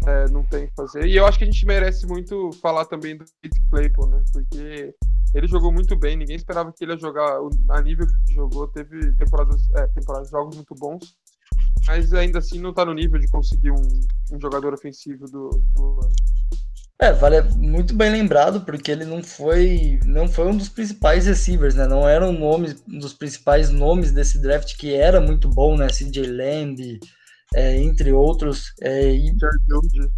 É, 0.06 0.28
não 0.30 0.44
tem 0.44 0.68
que 0.68 0.74
fazer. 0.74 1.06
E 1.06 1.16
eu 1.16 1.26
acho 1.26 1.38
que 1.38 1.44
a 1.44 1.46
gente 1.46 1.66
merece 1.66 2.06
muito 2.06 2.50
falar 2.62 2.84
também 2.84 3.16
do 3.16 3.24
Pete 3.42 3.60
Claypool, 3.70 4.08
né? 4.08 4.22
Porque 4.32 4.94
ele 5.34 5.46
jogou 5.48 5.72
muito 5.72 5.96
bem, 5.96 6.16
ninguém 6.16 6.36
esperava 6.36 6.72
que 6.72 6.84
ele 6.84 6.92
ia 6.92 6.98
jogar 6.98 7.38
a 7.70 7.82
nível 7.82 8.06
que 8.06 8.14
ele 8.14 8.34
jogou. 8.34 8.68
Teve 8.68 9.12
temporadas, 9.16 9.68
é, 9.74 9.86
temporadas 9.88 10.30
jogos 10.30 10.54
muito 10.54 10.74
bons, 10.76 11.16
mas 11.86 12.12
ainda 12.14 12.38
assim 12.38 12.60
não 12.60 12.72
tá 12.72 12.84
no 12.84 12.94
nível 12.94 13.18
de 13.18 13.28
conseguir 13.28 13.72
um, 13.72 14.00
um 14.32 14.40
jogador 14.40 14.72
ofensivo 14.72 15.26
do, 15.26 15.50
do 15.74 16.00
ano. 16.02 16.12
É, 16.98 17.12
vale 17.12 17.42
muito 17.56 17.94
bem 17.94 18.10
lembrado, 18.10 18.62
porque 18.62 18.90
ele 18.90 19.04
não 19.04 19.22
foi 19.22 20.00
não 20.06 20.26
foi 20.26 20.46
um 20.46 20.56
dos 20.56 20.70
principais 20.70 21.26
receivers, 21.26 21.74
né? 21.74 21.86
Não 21.86 22.08
era 22.08 22.26
um 22.26 22.32
nome, 22.32 22.74
um 22.88 22.98
dos 22.98 23.12
principais 23.12 23.68
nomes 23.68 24.12
desse 24.12 24.40
draft 24.40 24.76
que 24.78 24.94
era 24.94 25.20
muito 25.20 25.46
bom, 25.46 25.76
né? 25.76 25.88
CJ 25.88 26.26
Lamb, 26.26 26.98
é, 27.54 27.76
entre 27.76 28.12
outros, 28.12 28.72
é, 28.80 29.10
e 29.10 29.30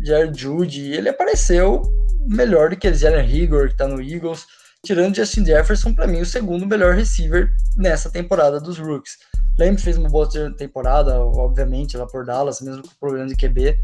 Jared 0.00 0.40
Judy. 0.40 0.92
Ele 0.92 1.08
apareceu 1.08 1.82
melhor 2.28 2.70
do 2.70 2.76
que 2.76 2.92
Jalen 2.94 3.26
Rigor, 3.26 3.68
que 3.68 3.76
tá 3.76 3.88
no 3.88 4.00
Eagles, 4.00 4.46
tirando 4.84 5.16
Justin 5.16 5.44
Jefferson, 5.44 5.92
para 5.94 6.06
mim, 6.06 6.20
o 6.20 6.26
segundo 6.26 6.66
melhor 6.66 6.94
receiver 6.94 7.50
nessa 7.76 8.08
temporada 8.08 8.60
dos 8.60 8.78
Rooks. 8.78 9.18
Lamb 9.58 9.80
fez 9.80 9.98
uma 9.98 10.08
boa 10.08 10.28
temporada, 10.56 11.18
obviamente, 11.20 11.96
lá 11.96 12.06
por 12.06 12.24
Dallas, 12.24 12.60
mesmo 12.60 12.82
com 12.82 12.94
problema 13.00 13.26
de 13.26 13.34
QB 13.34 13.76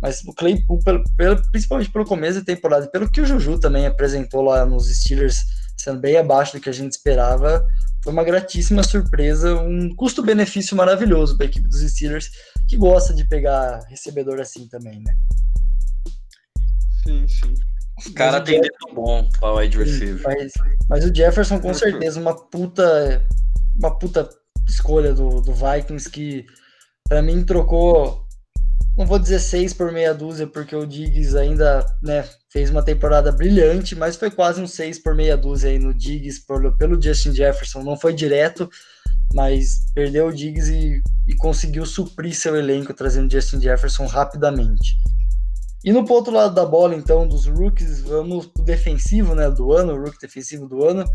mas 0.00 0.22
o 0.24 0.32
Claypool, 0.32 0.78
pelo, 0.82 1.04
pelo, 1.16 1.50
principalmente 1.50 1.90
pelo 1.90 2.04
começo 2.04 2.38
da 2.38 2.44
temporada, 2.44 2.90
pelo 2.90 3.10
que 3.10 3.20
o 3.20 3.26
Juju 3.26 3.58
também 3.58 3.86
apresentou 3.86 4.42
lá 4.42 4.64
nos 4.64 4.88
Steelers, 4.88 5.44
sendo 5.76 6.00
bem 6.00 6.16
abaixo 6.16 6.56
do 6.56 6.60
que 6.60 6.68
a 6.68 6.72
gente 6.72 6.92
esperava, 6.92 7.64
foi 8.02 8.12
uma 8.12 8.24
gratíssima 8.24 8.82
surpresa, 8.82 9.54
um 9.56 9.94
custo-benefício 9.94 10.76
maravilhoso 10.76 11.36
para 11.36 11.46
a 11.46 11.48
equipe 11.48 11.68
dos 11.68 11.80
Steelers, 11.80 12.30
que 12.68 12.76
gosta 12.76 13.12
de 13.12 13.26
pegar 13.28 13.80
recebedor 13.88 14.40
assim 14.40 14.66
também, 14.68 15.02
né? 15.02 15.14
Sim, 17.02 17.26
sim. 17.28 17.54
Os 17.98 18.08
caras 18.14 18.42
têm 18.44 18.60
dedo 18.60 18.94
bom 18.94 19.28
para 19.38 19.52
o 19.52 19.58
wide 19.58 19.76
receiver. 19.76 20.22
Mas, 20.24 20.52
mas, 20.88 21.04
o 21.04 21.14
Jefferson, 21.14 21.60
com 21.60 21.74
certeza, 21.74 22.18
uma 22.18 22.34
puta, 22.34 23.22
uma 23.76 23.98
puta 23.98 24.28
escolha 24.66 25.12
do, 25.12 25.42
do 25.42 25.52
Vikings 25.52 26.08
que, 26.08 26.46
para 27.06 27.20
mim, 27.20 27.44
trocou 27.44 28.26
não 29.00 29.06
vou 29.06 29.18
dizer 29.18 29.40
seis 29.40 29.72
por 29.72 29.90
meia 29.90 30.12
dúzia, 30.12 30.46
porque 30.46 30.76
o 30.76 30.84
Diggs 30.84 31.34
ainda 31.34 31.86
né, 32.02 32.22
fez 32.50 32.68
uma 32.68 32.82
temporada 32.82 33.32
brilhante, 33.32 33.96
mas 33.96 34.14
foi 34.14 34.30
quase 34.30 34.60
um 34.60 34.66
seis 34.66 34.98
por 34.98 35.14
meia 35.14 35.38
dúzia 35.38 35.70
aí 35.70 35.78
no 35.78 35.94
Diggs 35.94 36.44
pelo, 36.46 36.76
pelo 36.76 37.00
Justin 37.00 37.32
Jefferson. 37.32 37.82
Não 37.82 37.96
foi 37.96 38.12
direto, 38.12 38.68
mas 39.32 39.86
perdeu 39.94 40.26
o 40.26 40.32
Diggs 40.34 40.70
e, 40.70 41.00
e 41.26 41.34
conseguiu 41.36 41.86
suprir 41.86 42.34
seu 42.34 42.54
elenco, 42.54 42.92
trazendo 42.92 43.32
Justin 43.32 43.58
Jefferson 43.58 44.04
rapidamente. 44.04 44.98
E 45.82 45.90
no 45.92 46.06
outro 46.12 46.34
lado 46.34 46.54
da 46.54 46.66
bola, 46.66 46.94
então, 46.94 47.26
dos 47.26 47.46
rookies, 47.46 48.02
vamos 48.02 48.48
pro 48.48 48.62
defensivo, 48.62 49.34
né, 49.34 49.50
do 49.50 49.72
ano, 49.72 49.94
o 49.94 49.98
rookie 49.98 50.20
defensivo 50.20 50.68
do 50.68 50.84
ano. 50.84 51.06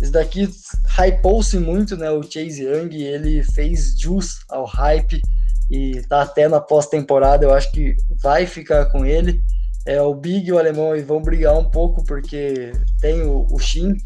Esse 0.00 0.12
daqui 0.12 0.48
hypou-se 0.96 1.58
muito, 1.58 1.96
né, 1.96 2.12
o 2.12 2.22
Chase 2.22 2.62
Young, 2.62 2.94
ele 2.94 3.42
fez 3.42 3.98
jus 3.98 4.38
ao 4.48 4.64
hype 4.64 5.20
e 5.70 6.00
tá 6.08 6.22
até 6.22 6.48
na 6.48 6.60
pós-temporada, 6.60 7.44
eu 7.44 7.52
acho 7.52 7.70
que 7.72 7.94
vai 8.22 8.46
ficar 8.46 8.86
com 8.86 9.04
ele. 9.04 9.40
É, 9.86 10.00
o 10.02 10.14
Big 10.14 10.46
e 10.46 10.52
o 10.52 10.58
Alemão 10.58 10.90
vão 11.04 11.22
brigar 11.22 11.56
um 11.56 11.70
pouco, 11.70 12.04
porque 12.04 12.72
tem 13.00 13.22
o, 13.22 13.46
o 13.50 13.58
Shin 13.58 13.96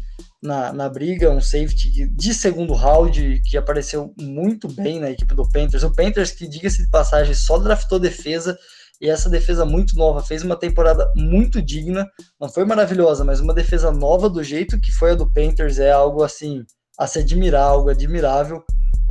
na, 0.41 0.73
na 0.73 0.89
briga, 0.89 1.31
um 1.31 1.41
safety 1.41 2.07
de 2.09 2.33
segundo 2.33 2.73
round 2.73 3.41
que 3.49 3.57
apareceu 3.57 4.13
muito 4.19 4.67
bem 4.67 4.99
na 4.99 5.09
equipe 5.09 5.33
do 5.33 5.49
Panthers. 5.49 5.83
O 5.83 5.93
Panthers, 5.93 6.31
que 6.31 6.47
diga-se 6.47 6.83
de 6.83 6.89
passagem, 6.89 7.33
só 7.33 7.57
draftou 7.57 7.99
defesa 7.99 8.57
e 9.01 9.09
essa 9.09 9.29
defesa 9.29 9.65
muito 9.65 9.97
nova 9.97 10.21
fez 10.21 10.43
uma 10.43 10.55
temporada 10.55 11.09
muito 11.15 11.61
digna. 11.61 12.07
Não 12.39 12.47
foi 12.47 12.65
maravilhosa, 12.65 13.23
mas 13.23 13.39
uma 13.39 13.53
defesa 13.53 13.91
nova 13.91 14.29
do 14.29 14.43
jeito 14.43 14.79
que 14.79 14.91
foi 14.91 15.11
a 15.11 15.15
do 15.15 15.31
Panthers 15.31 15.79
é 15.79 15.91
algo 15.91 16.23
assim 16.23 16.63
a 16.97 17.07
se 17.07 17.19
admirar, 17.19 17.63
algo 17.63 17.89
admirável. 17.89 18.63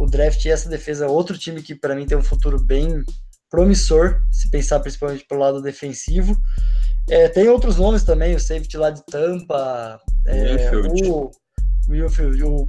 O 0.03 0.07
draft 0.07 0.45
e 0.45 0.51
essa 0.51 0.69
defesa 0.69 1.05
é 1.05 1.09
outro 1.09 1.39
time 1.39 1.63
que 1.63 1.77
para 1.77 1.95
mim 1.95 2.05
tem 2.05 2.19
um 2.19 2.25
futuro 2.25 2.59
bem 2.59 3.05
promissor, 3.49 4.21
se 4.33 4.51
pensar 4.51 4.81
principalmente 4.81 5.25
pelo 5.29 5.43
lado 5.43 5.63
defensivo. 5.63 6.37
É, 7.09 7.29
tem 7.29 7.49
outros 7.49 7.77
nomes 7.77 8.03
também, 8.03 8.35
o 8.35 8.41
safety 8.41 8.77
lá 8.77 8.91
de 8.91 9.01
Tampa, 9.07 10.01
é, 10.27 10.77
o, 10.77 11.31
o, 11.31 11.31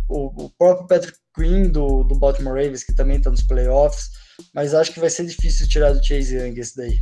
o, 0.10 0.46
o, 0.46 0.50
próprio 0.60 0.88
Patrick 0.88 1.18
Green 1.36 1.70
do, 1.70 2.04
do 2.04 2.20
Baltimore 2.20 2.54
Ravens, 2.54 2.84
que 2.84 2.94
também 2.94 3.18
está 3.18 3.32
nos 3.32 3.42
playoffs, 3.42 4.12
mas 4.54 4.76
acho 4.76 4.94
que 4.94 5.00
vai 5.00 5.10
ser 5.10 5.26
difícil 5.26 5.68
tirar 5.68 5.92
do 5.92 6.06
Chase 6.06 6.36
Young 6.36 6.60
esse 6.60 6.76
daí. 6.76 7.00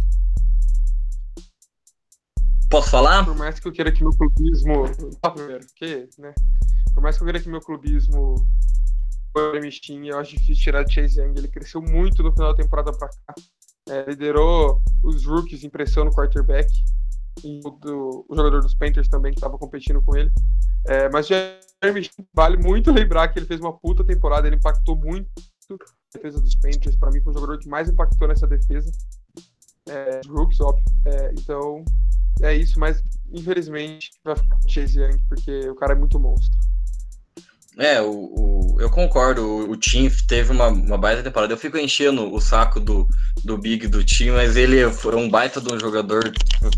Posso 2.69 2.89
falar? 2.89 3.25
Por 3.25 3.35
mais 3.35 3.59
que 3.59 3.67
eu 3.67 3.73
queira 3.73 3.91
que 3.91 4.01
meu 4.01 4.13
clubismo. 4.13 4.85
primeiro, 5.35 5.67
que, 5.75 6.07
né? 6.17 6.33
Por 6.93 7.03
mais 7.03 7.17
que 7.17 7.23
eu 7.23 7.25
queira 7.25 7.41
que 7.41 7.49
meu 7.49 7.59
clubismo 7.59 8.47
eu 9.35 10.19
acho 10.19 10.31
difícil 10.31 10.63
tirar 10.63 10.87
Chase 10.87 11.19
Young. 11.19 11.33
Ele 11.37 11.47
cresceu 11.47 11.81
muito 11.81 12.21
no 12.21 12.31
final 12.31 12.53
da 12.53 12.61
temporada 12.61 12.91
para 12.91 13.09
cá. 13.09 13.33
É, 13.89 14.09
liderou 14.09 14.81
os 15.03 15.25
rookies 15.25 15.63
em 15.63 15.69
pressão 15.69 16.05
no 16.05 16.11
quarterback 16.11 16.69
e 17.43 17.61
o, 17.65 17.71
do, 17.71 18.25
o 18.29 18.35
jogador 18.35 18.61
dos 18.61 18.75
Panthers 18.75 19.07
também 19.07 19.31
que 19.31 19.39
estava 19.39 19.57
competindo 19.57 20.01
com 20.01 20.15
ele. 20.15 20.31
É, 20.87 21.09
mas 21.09 21.27
Jeremy 21.27 22.09
vale 22.33 22.57
muito 22.57 22.91
lembrar 22.93 23.27
que 23.29 23.39
ele 23.39 23.45
fez 23.45 23.59
uma 23.59 23.77
puta 23.77 24.03
temporada, 24.03 24.47
ele 24.47 24.57
impactou 24.57 24.95
muito 24.95 25.29
a 25.71 26.17
defesa 26.17 26.41
dos 26.41 26.55
Panthers. 26.55 26.95
Para 26.95 27.11
mim, 27.11 27.21
foi 27.21 27.31
o 27.31 27.35
jogador 27.35 27.57
que 27.59 27.69
mais 27.69 27.89
impactou 27.89 28.27
nessa 28.27 28.47
defesa. 28.47 28.91
É, 29.87 30.21
rookies, 30.27 30.59
óbvio. 30.59 30.83
É, 31.05 31.31
então, 31.37 31.83
é 32.41 32.55
isso, 32.55 32.79
mas 32.79 33.01
infelizmente 33.31 34.11
vai 34.23 34.35
ficar 34.35 34.59
Chase 34.67 34.99
Young, 34.99 35.17
porque 35.27 35.69
o 35.69 35.75
cara 35.75 35.93
é 35.93 35.95
muito 35.95 36.19
monstro. 36.19 36.57
É, 37.77 38.01
o, 38.01 38.09
o, 38.09 38.81
eu 38.81 38.89
concordo. 38.89 39.43
O, 39.43 39.71
o 39.71 39.77
Tim 39.77 40.09
teve 40.27 40.51
uma, 40.51 40.67
uma 40.67 40.97
baita 40.97 41.23
temporada. 41.23 41.53
Eu 41.53 41.57
fico 41.57 41.77
enchendo 41.77 42.33
o 42.33 42.41
saco 42.41 42.79
do, 42.79 43.07
do 43.43 43.57
Big 43.57 43.87
do 43.87 44.03
Tim, 44.03 44.31
mas 44.31 44.55
ele 44.55 44.89
foi 44.91 45.15
um 45.15 45.29
baita 45.29 45.61
de 45.61 45.73
um 45.73 45.79
jogador. 45.79 46.31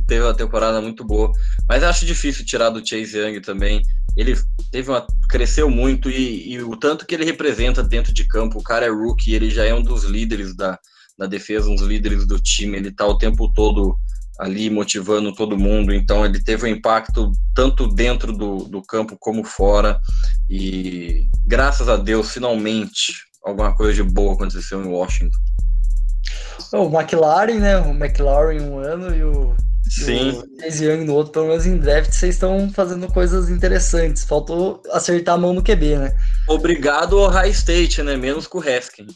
Teve 0.08 0.24
uma 0.24 0.34
temporada 0.34 0.80
muito 0.82 1.04
boa. 1.04 1.32
Mas 1.68 1.84
acho 1.84 2.06
difícil 2.06 2.46
tirar 2.46 2.70
do 2.70 2.86
Chase 2.86 3.18
Young 3.18 3.42
também. 3.42 3.82
Ele 4.16 4.38
teve 4.72 4.90
uma, 4.90 5.06
cresceu 5.28 5.70
muito 5.70 6.10
e, 6.10 6.54
e 6.54 6.62
o 6.62 6.78
tanto 6.78 7.06
que 7.06 7.16
ele 7.16 7.26
representa 7.26 7.82
dentro 7.82 8.14
de 8.14 8.28
campo. 8.28 8.60
O 8.60 8.64
cara 8.64 8.86
é 8.86 8.90
rookie, 8.90 9.34
ele 9.34 9.50
já 9.50 9.66
é 9.66 9.74
um 9.74 9.82
dos 9.82 10.04
líderes 10.04 10.56
da, 10.56 10.78
da 11.18 11.26
defesa, 11.26 11.70
um 11.70 11.76
dos 11.76 11.88
líderes 11.88 12.28
do 12.28 12.40
time. 12.40 12.78
Ele 12.78 12.92
tá 12.92 13.08
o 13.08 13.18
tempo 13.18 13.52
todo 13.52 13.98
ali 14.39 14.69
motivando 14.69 15.34
todo 15.34 15.58
mundo. 15.58 15.93
Então 15.93 16.26
ele 16.26 16.41
teve 16.43 16.65
um 16.65 16.69
impacto 16.69 17.32
tanto 17.54 17.88
dentro 17.88 18.34
do, 18.34 18.65
do 18.65 18.82
campo 18.82 19.15
como 19.19 19.43
fora. 19.43 20.00
E 20.50 21.28
graças 21.46 21.88
a 21.88 21.98
Deus, 21.98 22.32
finalmente, 22.32 23.13
alguma 23.43 23.76
coisa 23.76 23.93
de 23.93 24.04
boa 24.04 24.34
aconteceu 24.34 24.84
em 24.84 24.88
Washington. 24.88 25.38
O 26.74 26.86
McLaren, 26.86 27.60
né? 27.60 27.78
O 27.80 27.91
McLaren 27.91 28.62
um 28.62 28.80
ano 28.80 29.15
e 29.15 29.24
o 29.24 29.56
Sim. 29.89 30.41
Chase 30.60 30.86
Young 30.86 31.06
no 31.06 31.13
outro, 31.13 31.34
pelo 31.34 31.48
menos 31.48 31.65
em 31.65 31.78
draft, 31.78 32.12
vocês 32.12 32.36
estão 32.36 32.69
fazendo 32.72 33.08
coisas 33.08 33.50
interessantes. 33.50 34.24
Faltou 34.24 34.82
acertar 34.91 35.36
a 35.36 35.38
mão 35.38 35.54
no 35.54 35.63
QB, 35.63 35.98
né? 35.98 36.15
Obrigado 36.48 37.19
ao 37.19 37.30
High 37.30 37.52
State, 37.52 38.02
né? 38.02 38.15
Menos 38.15 38.48
com 38.48 38.60
o 38.60 38.62
Haskin. 38.62 39.08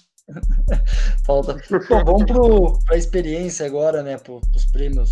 Falta. 1.26 1.56
Bom, 1.90 2.04
vamos 2.26 2.84
para 2.86 2.96
a 2.96 2.98
experiência 2.98 3.66
agora, 3.66 4.04
né? 4.04 4.18
Para 4.18 4.34
os 4.34 4.66
prêmios. 4.72 5.12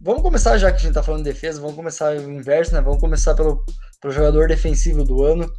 Vamos 0.00 0.22
começar, 0.22 0.58
já 0.58 0.70
que 0.70 0.78
a 0.78 0.80
gente 0.80 0.88
está 0.88 1.02
falando 1.02 1.24
de 1.24 1.32
defesa, 1.32 1.60
vamos 1.60 1.76
começar 1.76 2.16
o 2.16 2.30
inverso, 2.30 2.74
né? 2.74 2.80
Vamos 2.80 3.00
começar 3.00 3.34
pelo, 3.34 3.64
pelo 4.00 4.12
jogador 4.12 4.48
defensivo 4.48 5.04
do 5.04 5.22
ano. 5.22 5.50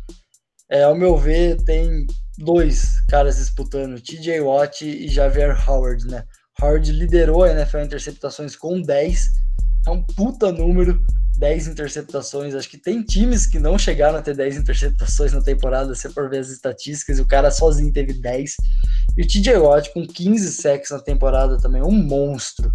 É, 0.70 0.84
ao 0.84 0.96
meu 0.96 1.18
ver, 1.18 1.64
tem 1.64 2.06
dois 2.38 3.02
caras 3.08 3.38
disputando, 3.38 4.02
TJ 4.02 4.42
Watt 4.42 4.84
e 4.86 5.08
Javier 5.08 5.58
Howard, 5.70 6.06
né? 6.08 6.24
Howard 6.62 6.92
liderou 6.92 7.44
a 7.44 7.52
NFL 7.52 7.80
interceptações 7.80 8.56
com 8.56 8.82
10, 8.82 9.30
é 9.88 9.90
um 9.90 10.04
puta 10.04 10.52
número. 10.52 11.00
10 11.38 11.68
interceptações. 11.68 12.56
Acho 12.56 12.70
que 12.70 12.78
tem 12.78 13.02
times 13.04 13.46
que 13.46 13.60
não 13.60 13.78
chegaram 13.78 14.18
a 14.18 14.22
ter 14.22 14.36
10 14.36 14.58
interceptações 14.58 15.34
na 15.34 15.42
temporada, 15.42 15.94
se 15.96 16.10
for 16.10 16.30
ver 16.30 16.40
as 16.40 16.50
estatísticas, 16.50 17.18
e 17.18 17.22
o 17.22 17.28
cara 17.28 17.52
sozinho 17.52 17.92
teve 17.92 18.14
10. 18.14 18.56
E 19.18 19.22
o 19.22 19.28
TJ 19.28 19.58
Watt 19.58 19.94
com 19.94 20.06
15 20.06 20.52
sacks 20.52 20.92
na 20.92 21.00
temporada 21.00 21.58
também, 21.58 21.82
um 21.82 21.92
monstro. 21.92 22.72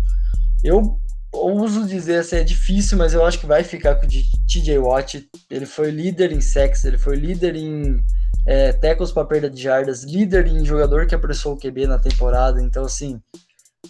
Eu 0.62 1.00
ouso 1.32 1.86
dizer 1.86 2.20
assim, 2.20 2.36
é 2.36 2.44
difícil, 2.44 2.96
mas 2.96 3.12
eu 3.12 3.24
acho 3.24 3.38
que 3.38 3.46
vai 3.46 3.62
ficar 3.62 3.96
com 3.96 4.06
o 4.06 4.08
TJ 4.08 4.78
Watt. 4.78 5.28
Ele 5.50 5.66
foi 5.66 5.90
líder 5.90 6.32
em 6.32 6.40
sacks, 6.40 6.84
ele 6.84 6.98
foi 6.98 7.16
líder 7.16 7.54
em 7.56 8.02
é, 8.46 8.72
tackles 8.72 9.12
para 9.12 9.26
perda 9.26 9.50
de 9.50 9.62
jardas, 9.62 10.04
líder 10.04 10.46
em 10.46 10.64
jogador 10.64 11.06
que 11.06 11.14
apressou 11.14 11.54
o 11.54 11.58
QB 11.58 11.86
na 11.86 11.98
temporada. 11.98 12.62
Então, 12.62 12.84
assim, 12.84 13.20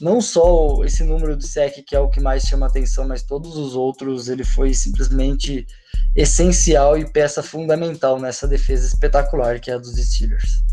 não 0.00 0.20
só 0.20 0.84
esse 0.84 1.04
número 1.04 1.37
de 1.37 1.46
sec 1.46 1.82
que 1.87 1.94
é 1.94 2.00
o 2.00 2.08
que 2.08 2.20
mais 2.20 2.44
chama 2.44 2.66
atenção, 2.66 3.06
mas 3.06 3.22
todos 3.22 3.56
os 3.56 3.74
outros, 3.74 4.28
ele 4.28 4.44
foi 4.44 4.72
simplesmente 4.74 5.66
essencial 6.14 6.96
e 6.98 7.11
peça 7.11 7.42
fundamental 7.42 8.20
nessa 8.20 8.46
defesa 8.46 8.87
espetacular 8.87 9.61
que 9.61 9.70
é 9.70 9.74
a 9.74 9.78
dos 9.78 9.94
Steelers. 9.94 10.68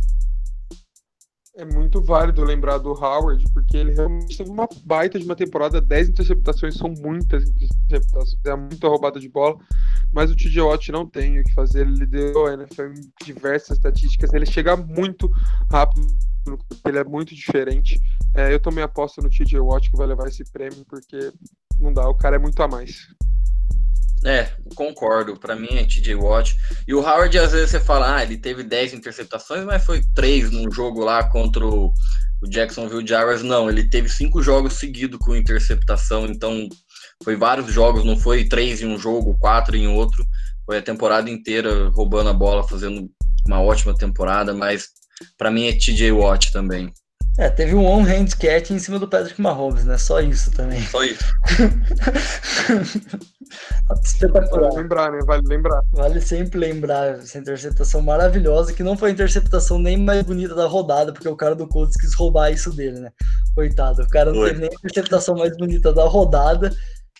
É 1.58 1.64
muito 1.64 2.02
válido 2.02 2.44
lembrar 2.44 2.80
do 2.80 2.92
Howard, 2.92 3.42
porque 3.54 3.78
ele 3.78 3.94
realmente 3.94 4.38
teve 4.38 4.50
uma 4.50 4.68
baita 4.84 5.18
de 5.18 5.24
uma 5.24 5.38
temporada, 5.38 5.80
10 5.80 6.10
interceptações 6.10 6.76
são 6.76 6.90
muitas 6.90 7.48
interceptações, 7.48 8.36
é 8.46 8.56
muita 8.58 8.90
roubada 8.90 9.22
de 9.22 9.30
bola, 9.30 9.56
mas 10.12 10.30
o 10.30 10.36
TJ 10.36 10.62
Watt 10.62 10.92
não 10.92 11.10
tem 11.10 11.40
o 11.40 11.44
que 11.46 11.54
fazer, 11.54 11.88
ele 11.88 12.00
liderou 12.00 12.48
a 12.48 12.54
NFL 12.56 12.88
em 12.88 13.26
diversas 13.26 13.78
estatísticas, 13.78 14.34
ele 14.34 14.46
chega 14.46 14.76
muito 14.76 15.32
rápido, 15.72 16.06
ele 16.86 17.00
é 17.00 17.04
muito 17.04 17.34
diferente, 17.34 18.00
é, 18.34 18.54
eu 18.54 18.60
também 18.60 18.84
aposto 18.84 19.22
no 19.22 19.30
TJ 19.30 19.60
Watt 19.60 19.90
que 19.90 19.98
vai 19.98 20.08
levar 20.08 20.28
esse 20.28 20.44
prêmio, 20.52 20.86
porque 20.90 21.32
não 21.80 21.94
dá, 21.94 22.08
o 22.08 22.16
cara 22.16 22.36
é 22.36 22.40
muito 22.40 22.62
a 22.62 22.68
mais. 22.68 23.08
É, 24.26 24.50
concordo. 24.74 25.40
Para 25.40 25.56
mim 25.56 25.68
é 25.72 25.84
TJ 25.84 26.16
Watt. 26.16 26.58
E 26.88 26.96
o 26.96 27.00
Howard, 27.00 27.38
às 27.38 27.52
vezes 27.52 27.70
você 27.70 27.80
fala, 27.80 28.16
ah, 28.16 28.24
ele 28.24 28.38
teve 28.38 28.64
10 28.64 28.96
interceptações, 28.96 29.64
mas 29.64 29.86
foi 29.86 30.02
3 30.16 30.50
num 30.52 30.72
jogo 30.72 31.04
lá 31.04 31.30
contra 31.30 31.64
o, 31.64 31.94
Jacksonville 32.50 33.08
Jaguars. 33.08 33.44
Não, 33.44 33.70
ele 33.70 33.88
teve 33.88 34.10
5 34.10 34.42
jogos 34.42 34.74
seguidos 34.74 35.20
com 35.20 35.36
interceptação, 35.36 36.26
então 36.26 36.68
foi 37.24 37.36
vários 37.36 37.72
jogos, 37.72 38.04
não 38.04 38.18
foi 38.18 38.46
3 38.46 38.82
em 38.82 38.88
um 38.88 38.98
jogo, 38.98 39.38
4 39.40 39.76
em 39.76 39.88
outro. 39.88 40.26
Foi 40.66 40.80
a 40.80 40.82
temporada 40.82 41.30
inteira 41.30 41.90
roubando 41.90 42.30
a 42.30 42.34
bola, 42.34 42.68
fazendo 42.68 43.10
uma 43.48 43.62
ótima 43.62 43.96
temporada, 43.96 44.54
mas 44.54 44.90
para 45.38 45.52
mim 45.52 45.68
é 45.68 45.74
TJ 45.74 46.12
Watt 46.12 46.52
também. 46.52 46.92
É, 47.38 47.50
teve 47.50 47.76
um 47.76 47.86
on-hand 47.86 48.28
catch 48.40 48.72
em 48.72 48.80
cima 48.80 48.98
do 48.98 49.10
Patrick 49.10 49.42
Mahomes, 49.42 49.84
né? 49.84 49.98
Só 49.98 50.22
isso 50.22 50.52
também. 50.52 50.82
Só 50.84 51.04
isso. 51.04 51.26
Espetacular. 54.04 54.70
Vale 54.70 54.82
lembrar, 54.82 55.12
né? 55.12 55.20
Vale 55.26 55.42
lembrar. 55.46 55.82
Vale 55.92 56.22
sempre 56.22 56.58
lembrar 56.58 57.20
essa 57.20 57.38
interceptação 57.38 58.02
maravilhosa, 58.02 58.72
que 58.72 58.84
não 58.84 58.98
foi 58.98 59.10
a 59.10 59.12
interceptação 59.12 59.78
nem 59.78 59.98
mais 59.98 60.24
bonita 60.24 60.56
da 60.56 60.66
rodada, 60.66 61.12
porque 61.12 61.28
o 61.28 61.36
cara 61.36 61.56
do 61.56 61.68
Colts 61.68 61.98
quis 61.98 62.14
roubar 62.14 62.52
isso 62.52 62.72
dele, 62.72 63.02
né? 63.02 63.12
Coitado, 63.54 64.02
o 64.02 64.08
cara 64.08 64.32
não 64.32 64.40
Oi. 64.40 64.50
teve 64.50 64.62
nem 64.62 64.70
a 64.70 64.74
interceptação 64.74 65.36
mais 65.36 65.58
bonita 65.58 65.92
da 65.92 66.06
rodada 66.06 66.74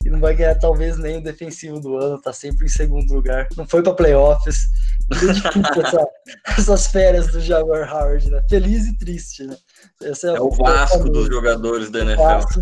e 0.04 0.10
não 0.10 0.20
vai 0.20 0.36
ganhar 0.36 0.56
talvez 0.56 0.98
nem 0.98 1.18
o 1.18 1.24
defensivo 1.24 1.80
do 1.80 1.98
ano, 1.98 2.22
tá 2.22 2.34
sempre 2.34 2.66
em 2.66 2.70
segundo 2.70 3.14
lugar. 3.14 3.48
Não 3.56 3.68
foi 3.68 3.82
para 3.82 3.94
playoffs. 3.94 4.68
essa, 5.12 6.08
essas 6.58 6.88
férias 6.88 7.28
do 7.28 7.40
Jaguar 7.40 7.92
Howard, 7.92 8.30
né? 8.30 8.44
Feliz 8.50 8.86
e 8.88 8.98
triste, 8.98 9.44
né? 9.44 9.56
Esse 10.02 10.28
é, 10.28 10.36
é 10.36 10.42
o 10.42 10.50
Vasco 10.50 11.10
dos 11.10 11.28
jogadores 11.28 11.90
da 11.90 12.00
NFL. 12.00 12.22
Vasco, 12.22 12.62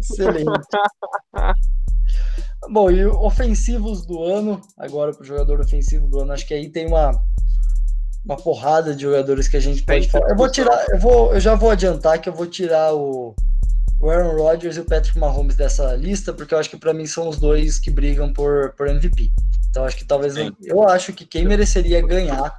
excelente. 0.00 0.50
Bom, 2.70 2.90
e 2.90 3.04
ofensivos 3.06 4.06
do 4.06 4.22
ano, 4.22 4.60
agora 4.76 5.12
para 5.12 5.22
o 5.22 5.26
jogador 5.26 5.60
ofensivo 5.60 6.06
do 6.08 6.20
ano, 6.20 6.32
acho 6.32 6.46
que 6.46 6.54
aí 6.54 6.68
tem 6.70 6.86
uma, 6.86 7.10
uma 8.24 8.36
porrada 8.36 8.94
de 8.94 9.02
jogadores 9.02 9.48
que 9.48 9.56
a 9.56 9.60
gente 9.60 9.82
pode 9.82 10.08
falar. 10.08 10.30
Eu 10.30 10.36
vou 10.36 10.50
tirar, 10.50 10.86
eu 10.90 10.98
vou, 10.98 11.34
eu 11.34 11.40
já 11.40 11.54
vou 11.54 11.70
adiantar 11.70 12.20
que 12.20 12.28
eu 12.28 12.32
vou 12.32 12.46
tirar 12.46 12.94
o, 12.94 13.34
o 14.02 14.10
Aaron 14.10 14.36
Rodgers 14.36 14.76
e 14.76 14.80
o 14.80 14.84
Patrick 14.84 15.16
Mahomes 15.16 15.54
dessa 15.54 15.94
lista, 15.94 16.32
porque 16.32 16.52
eu 16.52 16.58
acho 16.58 16.68
que 16.68 16.76
para 16.76 16.92
mim 16.92 17.06
são 17.06 17.28
os 17.28 17.38
dois 17.38 17.78
que 17.78 17.88
brigam 17.88 18.32
por, 18.32 18.74
por 18.76 18.88
MVP. 18.88 19.30
Então 19.70 19.84
acho 19.84 19.96
que 19.96 20.04
talvez 20.04 20.36
eu, 20.36 20.52
eu 20.60 20.82
acho 20.88 21.12
que 21.12 21.24
quem 21.24 21.46
mereceria 21.46 22.04
ganhar, 22.04 22.52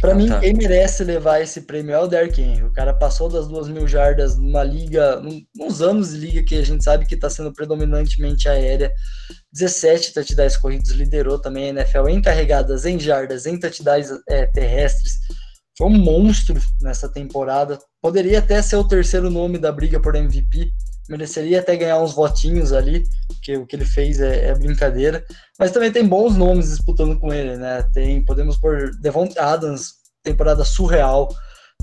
para 0.00 0.14
mim 0.14 0.28
tá. 0.28 0.38
quem 0.38 0.54
merece 0.54 1.02
levar 1.02 1.40
esse 1.40 1.62
prêmio 1.62 1.94
é 1.94 1.98
o 1.98 2.06
Derrick 2.06 2.40
Henry. 2.40 2.62
O 2.62 2.72
cara 2.72 2.94
passou 2.94 3.28
das 3.28 3.48
duas 3.48 3.68
mil 3.68 3.88
jardas 3.88 4.38
numa 4.38 4.62
liga, 4.62 5.20
uns 5.58 5.82
anos 5.82 6.10
de 6.10 6.18
liga 6.18 6.44
que 6.44 6.54
a 6.54 6.64
gente 6.64 6.84
sabe 6.84 7.06
que 7.06 7.16
está 7.16 7.28
sendo 7.28 7.52
predominantemente 7.52 8.48
aérea. 8.48 8.92
17 9.52 10.14
touchdowns 10.14 10.56
corridos, 10.56 10.92
liderou 10.92 11.40
também 11.40 11.64
a 11.64 11.68
NFL 11.80 12.08
em 12.08 12.22
carregadas, 12.22 12.86
em 12.86 13.00
jardas, 13.00 13.46
em 13.46 13.58
touchdowns 13.58 14.10
é, 14.28 14.46
terrestres 14.46 15.18
foi 15.76 15.88
um 15.88 15.98
monstro 15.98 16.60
nessa 16.80 17.08
temporada. 17.08 17.78
Poderia 18.00 18.38
até 18.38 18.62
ser 18.62 18.76
o 18.76 18.86
terceiro 18.86 19.30
nome 19.30 19.58
da 19.58 19.72
briga 19.72 20.00
por 20.00 20.14
MVP. 20.14 20.72
Mereceria 21.08 21.60
até 21.60 21.76
ganhar 21.76 22.00
uns 22.00 22.14
votinhos 22.14 22.72
ali, 22.72 23.04
que 23.42 23.56
o 23.56 23.66
que 23.66 23.76
ele 23.76 23.84
fez 23.84 24.20
é, 24.20 24.46
é 24.46 24.54
brincadeira. 24.54 25.24
Mas 25.58 25.72
também 25.72 25.92
tem 25.92 26.06
bons 26.06 26.36
nomes 26.36 26.70
disputando 26.70 27.18
com 27.18 27.32
ele, 27.32 27.56
né? 27.56 27.82
Tem, 27.92 28.24
podemos 28.24 28.56
pôr 28.56 28.90
Devon 29.00 29.28
Adams, 29.36 29.94
temporada 30.22 30.64
surreal, 30.64 31.28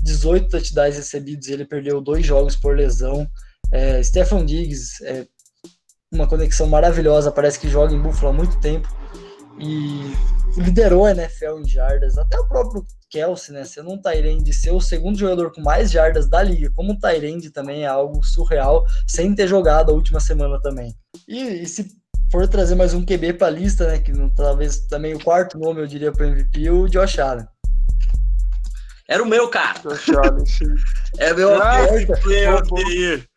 18 0.02 0.48
touchdowns 0.48 0.96
recebidos 0.96 1.46
e 1.48 1.52
ele 1.52 1.64
perdeu 1.64 2.00
dois 2.00 2.26
jogos 2.26 2.56
por 2.56 2.76
lesão. 2.76 3.28
É, 3.70 4.02
Stefan 4.02 4.44
Diggs, 4.44 5.04
é, 5.04 5.26
uma 6.12 6.26
conexão 6.26 6.66
maravilhosa, 6.66 7.30
parece 7.30 7.58
que 7.58 7.68
joga 7.68 7.94
em 7.94 8.00
Buffalo 8.00 8.30
há 8.30 8.32
muito 8.32 8.58
tempo 8.60 8.88
e 9.58 10.12
liderou 10.60 11.04
a 11.04 11.12
NFL 11.12 11.60
em 11.60 11.68
jardas. 11.68 12.18
Até 12.18 12.38
o 12.40 12.48
próprio 12.48 12.84
Kelsey, 13.12 13.54
né? 13.54 13.64
Sendo 13.64 13.90
um 13.90 14.00
Tyrande, 14.00 14.52
ser 14.54 14.70
o 14.70 14.80
segundo 14.80 15.18
jogador 15.18 15.52
com 15.52 15.60
mais 15.60 15.90
jardas 15.92 16.28
da 16.28 16.42
liga, 16.42 16.72
como 16.74 16.92
um 16.92 16.98
Tyrande 16.98 17.50
também 17.50 17.82
é 17.82 17.86
algo 17.86 18.24
surreal, 18.24 18.84
sem 19.06 19.34
ter 19.34 19.46
jogado 19.46 19.90
a 19.90 19.94
última 19.94 20.18
semana 20.18 20.58
também. 20.62 20.96
E, 21.28 21.62
e 21.62 21.66
se 21.66 21.86
for 22.30 22.48
trazer 22.48 22.74
mais 22.74 22.94
um 22.94 23.04
QB 23.04 23.34
para 23.34 23.48
a 23.48 23.50
lista, 23.50 23.86
né? 23.86 23.98
Que 23.98 24.12
talvez 24.34 24.86
também 24.86 25.14
o 25.14 25.22
quarto 25.22 25.58
nome 25.58 25.82
eu 25.82 25.86
diria 25.86 26.10
para 26.10 26.26
MVP, 26.26 26.70
o 26.70 26.88
Josh 26.88 27.18
Allen. 27.18 27.46
Era 29.06 29.22
o 29.22 29.26
meu, 29.26 29.48
cara. 29.48 29.78
Josh 29.80 30.08
Allen, 30.08 30.46
sim. 30.46 30.74
É 31.18 31.34
meu 31.34 31.54
ah, 31.62 31.86
player 32.22 33.28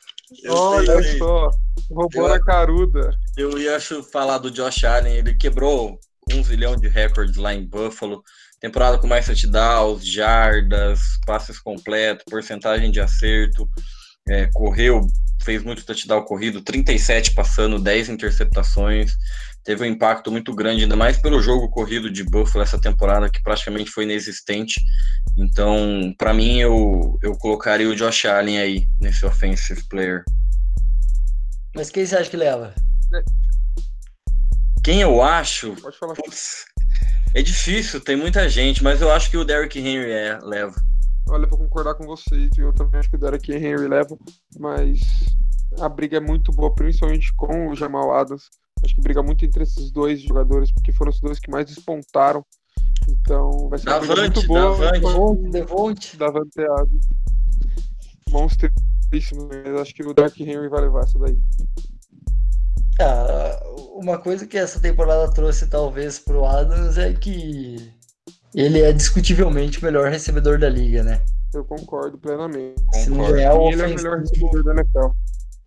Olha 0.47 1.17
só, 1.17 1.49
roubou 1.91 2.27
a 2.27 2.39
caruda. 2.39 3.11
Eu 3.35 3.59
ia 3.59 3.77
falar 4.11 4.37
do 4.37 4.49
Josh 4.49 4.85
Allen, 4.85 5.17
ele 5.17 5.35
quebrou 5.35 5.99
um 6.31 6.43
zilhão 6.43 6.75
de 6.75 6.87
recordes 6.87 7.35
lá 7.35 7.53
em 7.53 7.65
Buffalo. 7.65 8.23
Temporada 8.65 8.97
com 8.97 9.05
mais 9.05 9.27
touchdowns, 9.27 10.03
jardas, 10.03 11.19
passes 11.23 11.59
completos, 11.59 12.25
porcentagem 12.27 12.89
de 12.89 12.99
acerto. 12.99 13.69
É, 14.27 14.49
correu, 14.55 15.01
fez 15.43 15.63
muito 15.63 15.85
touchdown 15.85 16.25
corrido, 16.25 16.63
37 16.63 17.35
passando, 17.35 17.77
10 17.77 18.09
interceptações. 18.09 19.13
Teve 19.63 19.83
um 19.83 19.85
impacto 19.85 20.31
muito 20.31 20.51
grande, 20.51 20.81
ainda 20.81 20.95
mais 20.95 21.15
pelo 21.15 21.43
jogo 21.43 21.69
corrido 21.69 22.09
de 22.09 22.23
Buffalo 22.23 22.63
essa 22.63 22.81
temporada, 22.81 23.29
que 23.29 23.39
praticamente 23.43 23.91
foi 23.91 24.03
inexistente. 24.03 24.81
Então, 25.37 26.11
para 26.17 26.33
mim, 26.33 26.57
eu, 26.57 27.19
eu 27.21 27.37
colocaria 27.37 27.87
o 27.87 27.95
Josh 27.95 28.25
Allen 28.25 28.57
aí, 28.57 28.87
nesse 28.99 29.27
offensive 29.27 29.83
player. 29.87 30.23
Mas 31.75 31.91
quem 31.91 32.03
você 32.03 32.15
acha 32.15 32.31
que 32.31 32.37
leva? 32.37 32.73
Quem 34.83 35.01
eu 35.01 35.21
acho. 35.21 35.75
Pode 35.75 35.99
falar. 35.99 36.15
Putz, 36.15 36.65
é 37.35 37.41
difícil, 37.41 37.99
tem 37.99 38.15
muita 38.15 38.47
gente, 38.47 38.81
mas 38.81 39.01
eu 39.01 39.11
acho 39.11 39.29
que 39.29 39.35
o 39.35 39.43
Derrick 39.43 39.77
Henry 39.77 40.09
é, 40.09 40.39
leva. 40.41 40.73
Olha, 41.27 41.45
vou 41.45 41.59
concordar 41.59 41.93
com 41.95 42.05
você, 42.05 42.49
eu 42.57 42.71
também 42.71 42.97
acho 42.97 43.09
que 43.09 43.17
o 43.17 43.19
Derrick 43.19 43.51
Henry 43.51 43.89
leva, 43.89 44.17
mas 44.57 45.01
a 45.81 45.89
briga 45.89 46.15
é 46.15 46.21
muito 46.21 46.51
boa, 46.53 46.73
principalmente 46.73 47.33
com 47.35 47.67
o 47.67 47.75
Jamal 47.75 48.15
Adams. 48.15 48.49
Acho 48.85 48.95
que 48.95 49.01
briga 49.01 49.21
muito 49.21 49.43
entre 49.43 49.63
esses 49.63 49.91
dois 49.91 50.21
jogadores, 50.21 50.71
porque 50.71 50.93
foram 50.93 51.11
os 51.11 51.19
dois 51.19 51.37
que 51.37 51.51
mais 51.51 51.65
despontaram. 51.65 52.45
Então 53.09 53.67
vai 53.67 53.79
ser 53.79 53.89
uma 53.89 53.99
briga 53.99 54.15
muito 54.15 54.47
boa. 54.47 54.77
Davante, 54.77 55.51
Devonte. 55.51 56.17
Davante 56.17 56.61
Adams. 56.61 57.09
Monstríssimo, 58.29 59.49
mas 59.49 59.81
acho 59.81 59.93
que 59.93 60.03
o 60.03 60.13
Derrick 60.13 60.41
Henry 60.41 60.69
vai 60.69 60.81
levar 60.81 61.03
essa 61.03 61.19
daí. 61.19 61.37
Ah, 62.99 63.59
uma 63.95 64.17
coisa 64.17 64.45
que 64.45 64.57
essa 64.57 64.79
temporada 64.79 65.31
trouxe 65.33 65.67
talvez 65.67 66.19
pro 66.19 66.45
Adams 66.45 66.97
é 66.97 67.13
que 67.13 67.93
ele 68.53 68.81
é 68.81 68.93
discutivelmente 68.93 69.79
o 69.79 69.83
melhor 69.83 70.09
recebedor 70.09 70.57
da 70.57 70.69
liga, 70.69 71.03
né? 71.03 71.21
Eu 71.53 71.63
concordo 71.65 72.17
plenamente. 72.17 72.81
Se 72.93 73.09
não 73.09 73.31
ganhar 73.31 73.53
o 73.53 73.69
ele 73.69 73.81
é 73.81 73.85
o 73.85 73.95
melhor 73.95 74.19
recebedor 74.19 74.63
da 74.63 74.73
NFL. 74.73 75.07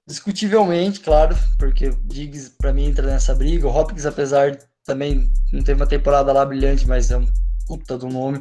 Discutivelmente, 0.07 1.01
claro, 1.01 1.37
porque 1.59 1.89
o 1.89 2.01
Diggs 2.05 2.51
para 2.59 2.73
mim 2.73 2.87
entra 2.87 3.07
nessa 3.07 3.35
briga. 3.35 3.67
O 3.67 3.75
Hopkins, 3.75 4.07
apesar 4.07 4.59
também 4.87 5.31
não 5.53 5.63
teve 5.63 5.81
uma 5.81 5.87
temporada 5.87 6.33
lá 6.33 6.45
brilhante, 6.47 6.89
mas 6.89 7.11
é 7.11 7.19
um 7.19 7.27
puta 7.67 7.99
do 7.99 8.09
nome. 8.09 8.41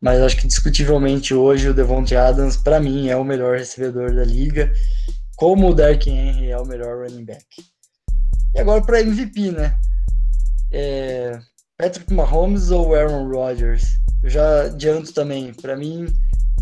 Mas 0.00 0.20
acho 0.20 0.36
que 0.36 0.48
discutivelmente 0.48 1.32
hoje 1.32 1.68
o 1.68 1.74
Devontae 1.74 2.16
Adams 2.16 2.56
para 2.56 2.80
mim 2.80 3.08
é 3.08 3.16
o 3.16 3.24
melhor 3.24 3.56
recebedor 3.56 4.14
da 4.14 4.24
liga, 4.24 4.72
como 5.36 5.70
o 5.70 5.74
Derrick 5.74 6.10
Henry 6.10 6.50
é 6.50 6.58
o 6.58 6.66
melhor 6.66 6.98
running 6.98 7.24
back. 7.24 7.46
E 8.56 8.60
agora 8.60 8.80
para 8.80 9.02
MVP, 9.02 9.50
né? 9.50 9.78
É, 10.72 11.38
Patrick 11.76 12.10
Mahomes 12.10 12.70
ou 12.70 12.94
Aaron 12.94 13.28
Rodgers? 13.28 13.98
Eu 14.22 14.30
já 14.30 14.62
adianto 14.62 15.12
também, 15.12 15.52
para 15.52 15.76
mim, 15.76 16.06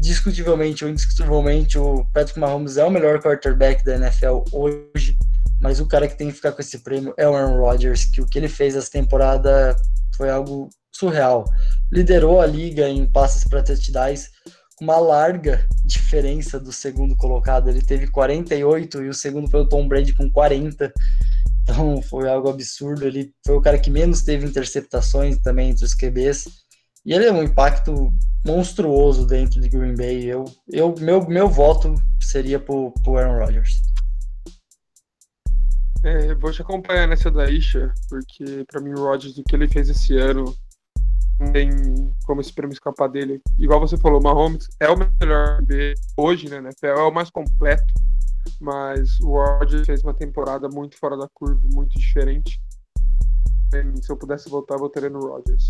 discutivelmente 0.00 0.84
ou 0.84 0.90
indiscutivelmente, 0.90 1.78
o 1.78 2.04
Patrick 2.12 2.40
Mahomes 2.40 2.78
é 2.78 2.84
o 2.84 2.90
melhor 2.90 3.22
quarterback 3.22 3.84
da 3.84 3.94
NFL 3.94 4.42
hoje, 4.50 5.16
mas 5.60 5.78
o 5.78 5.86
cara 5.86 6.08
que 6.08 6.18
tem 6.18 6.30
que 6.30 6.34
ficar 6.34 6.50
com 6.50 6.60
esse 6.60 6.80
prêmio 6.80 7.14
é 7.16 7.28
o 7.28 7.34
Aaron 7.36 7.60
Rodgers, 7.60 8.06
que 8.06 8.20
o 8.20 8.26
que 8.26 8.40
ele 8.40 8.48
fez 8.48 8.74
essa 8.74 8.90
temporada 8.90 9.76
foi 10.16 10.28
algo 10.28 10.68
surreal. 10.90 11.44
Liderou 11.92 12.40
a 12.40 12.46
liga 12.46 12.88
em 12.88 13.06
passes 13.06 13.44
para 13.44 13.62
touchdowns, 13.62 14.30
com 14.74 14.84
uma 14.84 14.98
larga 14.98 15.64
diferença 15.84 16.58
do 16.58 16.72
segundo 16.72 17.16
colocado. 17.16 17.68
Ele 17.68 17.82
teve 17.82 18.08
48 18.08 19.00
e 19.04 19.08
o 19.08 19.14
segundo 19.14 19.48
foi 19.48 19.60
o 19.60 19.68
Tom 19.68 19.86
Brady 19.86 20.12
com 20.12 20.28
40. 20.28 20.92
Então 21.64 22.00
foi 22.02 22.28
algo 22.28 22.48
absurdo. 22.50 23.06
Ele 23.06 23.32
foi 23.44 23.56
o 23.56 23.60
cara 23.60 23.78
que 23.78 23.90
menos 23.90 24.22
teve 24.22 24.46
interceptações 24.46 25.38
também 25.38 25.70
entre 25.70 25.84
os 25.84 25.94
QBs. 25.94 26.44
E 27.04 27.12
ele 27.12 27.24
é 27.24 27.32
um 27.32 27.42
impacto 27.42 28.12
monstruoso 28.46 29.26
dentro 29.26 29.60
de 29.60 29.68
Green 29.68 29.94
Bay. 29.94 30.24
Eu, 30.24 30.44
eu, 30.70 30.94
meu, 31.00 31.26
meu 31.26 31.48
voto 31.48 31.94
seria 32.20 32.60
pro, 32.60 32.92
pro 33.02 33.16
Aaron 33.16 33.38
Rodgers. 33.38 33.80
É, 36.04 36.34
vou 36.34 36.52
te 36.52 36.60
acompanhar 36.60 37.08
nessa 37.08 37.30
daí, 37.30 37.60
porque 38.10 38.64
para 38.70 38.80
mim 38.80 38.90
o 38.90 39.02
Rodgers, 39.02 39.34
do 39.34 39.42
que 39.42 39.56
ele 39.56 39.66
fez 39.66 39.88
esse 39.88 40.18
ano, 40.18 40.54
não 41.40 41.50
tem 41.50 41.70
como 42.26 42.42
esse 42.42 42.52
prêmio 42.52 42.74
escapar 42.74 43.08
dele. 43.08 43.40
Igual 43.58 43.80
você 43.80 43.96
falou, 43.96 44.20
Mahomes 44.20 44.68
é 44.80 44.90
o 44.90 44.96
melhor 44.96 45.62
B 45.62 45.94
hoje, 46.14 46.50
né, 46.50 46.58
NFL, 46.58 46.86
é 46.86 47.02
o 47.02 47.10
mais 47.10 47.30
completo 47.30 47.84
mas 48.60 49.20
o 49.20 49.32
Rodgers 49.32 49.86
fez 49.86 50.02
uma 50.02 50.14
temporada 50.14 50.68
muito 50.68 50.98
fora 50.98 51.16
da 51.16 51.28
curva, 51.32 51.60
muito 51.64 51.98
diferente. 51.98 52.60
Se 54.02 54.10
eu 54.10 54.16
pudesse 54.16 54.48
voltar, 54.48 54.74
eu 54.74 54.80
votaria 54.80 55.10
no 55.10 55.20
Rodgers. 55.20 55.68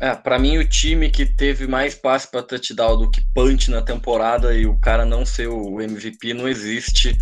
É, 0.00 0.14
para 0.14 0.38
mim 0.38 0.58
o 0.58 0.68
time 0.68 1.10
que 1.10 1.24
teve 1.24 1.66
mais 1.66 1.94
passe 1.94 2.30
para 2.30 2.42
touchdown 2.42 2.98
do 2.98 3.10
que 3.10 3.22
punch 3.32 3.70
na 3.70 3.80
temporada 3.80 4.52
e 4.52 4.66
o 4.66 4.78
cara 4.78 5.04
não 5.04 5.24
ser 5.24 5.48
o 5.48 5.80
MVP 5.80 6.34
não 6.34 6.48
existe. 6.48 7.16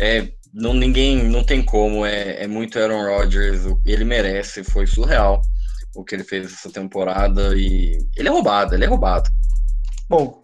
É, 0.00 0.32
não 0.52 0.72
ninguém 0.72 1.22
não 1.22 1.44
tem 1.44 1.62
como, 1.62 2.04
é, 2.04 2.42
é 2.42 2.46
muito 2.46 2.78
Aaron 2.78 3.04
Rodgers, 3.04 3.62
ele 3.84 4.04
merece, 4.04 4.64
foi 4.64 4.86
surreal 4.86 5.42
o 5.94 6.04
que 6.04 6.14
ele 6.14 6.24
fez 6.24 6.52
essa 6.52 6.70
temporada 6.70 7.56
e 7.56 7.98
ele 8.16 8.28
é 8.28 8.30
roubado, 8.30 8.74
ele 8.74 8.84
é 8.84 8.88
roubado. 8.88 9.28
Bom, 10.08 10.40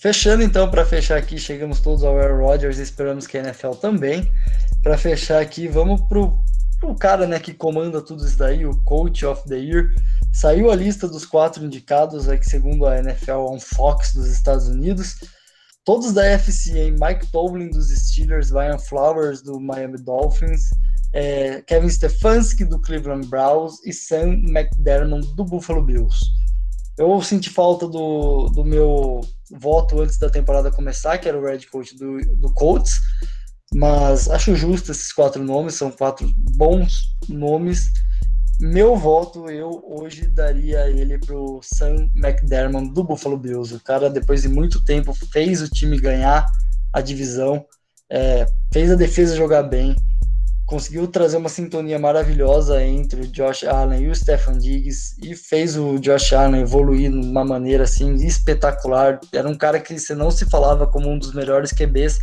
Fechando 0.00 0.42
então, 0.42 0.70
para 0.70 0.86
fechar 0.86 1.18
aqui, 1.18 1.38
chegamos 1.38 1.82
todos 1.82 2.02
ao 2.02 2.18
Aaron 2.18 2.42
Rodgers 2.42 2.78
e 2.78 2.82
esperamos 2.82 3.26
que 3.26 3.36
a 3.36 3.42
NFL 3.42 3.72
também. 3.72 4.26
Para 4.82 4.96
fechar 4.96 5.42
aqui, 5.42 5.68
vamos 5.68 6.00
pro, 6.08 6.42
pro 6.80 6.94
cara 6.94 7.26
né, 7.26 7.38
que 7.38 7.52
comanda 7.52 8.00
tudo 8.00 8.26
isso 8.26 8.38
daí, 8.38 8.64
o 8.64 8.74
Coach 8.84 9.26
of 9.26 9.46
the 9.46 9.58
Year. 9.58 9.90
Saiu 10.32 10.70
a 10.70 10.74
lista 10.74 11.06
dos 11.06 11.26
quatro 11.26 11.62
indicados, 11.62 12.30
aqui, 12.30 12.48
segundo 12.48 12.86
a 12.86 12.98
NFL 12.98 13.50
on 13.50 13.60
Fox 13.60 14.14
dos 14.14 14.28
Estados 14.28 14.68
Unidos. 14.68 15.16
Todos 15.84 16.14
da 16.14 16.38
FCA, 16.38 16.90
Mike 16.98 17.30
Tomlin 17.30 17.68
dos 17.68 17.90
Steelers, 17.90 18.50
Ryan 18.50 18.78
Flowers 18.78 19.42
do 19.42 19.60
Miami 19.60 19.98
Dolphins, 19.98 20.62
é, 21.12 21.60
Kevin 21.60 21.90
Stefanski 21.90 22.64
do 22.64 22.80
Cleveland 22.80 23.26
Browns 23.26 23.84
e 23.84 23.92
Sam 23.92 24.40
McDermott 24.48 25.34
do 25.36 25.44
Buffalo 25.44 25.82
Bills. 25.82 26.18
Eu 27.00 27.22
senti 27.22 27.48
falta 27.48 27.88
do, 27.88 28.50
do 28.50 28.62
meu 28.62 29.22
voto 29.50 30.02
antes 30.02 30.18
da 30.18 30.28
temporada 30.28 30.70
começar, 30.70 31.16
que 31.16 31.26
era 31.26 31.38
o 31.38 31.42
Red 31.42 31.60
Coach 31.60 31.96
do, 31.96 32.20
do 32.36 32.52
Colts, 32.52 33.00
mas 33.74 34.28
acho 34.28 34.54
justo 34.54 34.92
esses 34.92 35.10
quatro 35.10 35.42
nomes, 35.42 35.76
são 35.76 35.90
quatro 35.90 36.30
bons 36.36 37.16
nomes. 37.26 37.90
Meu 38.60 38.96
voto, 38.96 39.48
eu 39.48 39.82
hoje 39.88 40.26
daria 40.26 40.90
ele 40.90 41.16
pro 41.16 41.60
Sam 41.62 42.10
McDermott 42.14 42.92
do 42.92 43.02
Buffalo 43.02 43.38
Bills. 43.38 43.74
O 43.74 43.80
cara, 43.80 44.10
depois 44.10 44.42
de 44.42 44.50
muito 44.50 44.84
tempo, 44.84 45.14
fez 45.32 45.62
o 45.62 45.70
time 45.70 45.98
ganhar 45.98 46.44
a 46.92 47.00
divisão. 47.00 47.64
é, 48.10 48.44
fez 48.74 48.90
a 48.90 48.94
defesa 48.94 49.34
jogar 49.34 49.62
bem, 49.62 49.96
conseguiu 50.70 51.08
trazer 51.08 51.36
uma 51.36 51.48
sintonia 51.48 51.98
maravilhosa 51.98 52.80
entre 52.80 53.22
o 53.22 53.26
Josh 53.26 53.64
Allen 53.64 54.04
e 54.04 54.08
o 54.08 54.14
Stefan 54.14 54.56
Diggs 54.56 55.16
e 55.20 55.34
fez 55.34 55.76
o 55.76 55.98
Josh 55.98 56.32
Allen 56.32 56.60
evoluir 56.60 57.10
de 57.10 57.16
uma 57.18 57.44
maneira 57.44 57.82
assim 57.82 58.14
espetacular. 58.14 59.18
Era 59.32 59.48
um 59.48 59.58
cara 59.58 59.80
que 59.80 59.98
você 59.98 60.14
não 60.14 60.30
se 60.30 60.48
falava 60.48 60.86
como 60.86 61.10
um 61.10 61.18
dos 61.18 61.34
melhores 61.34 61.72
QBs 61.72 62.20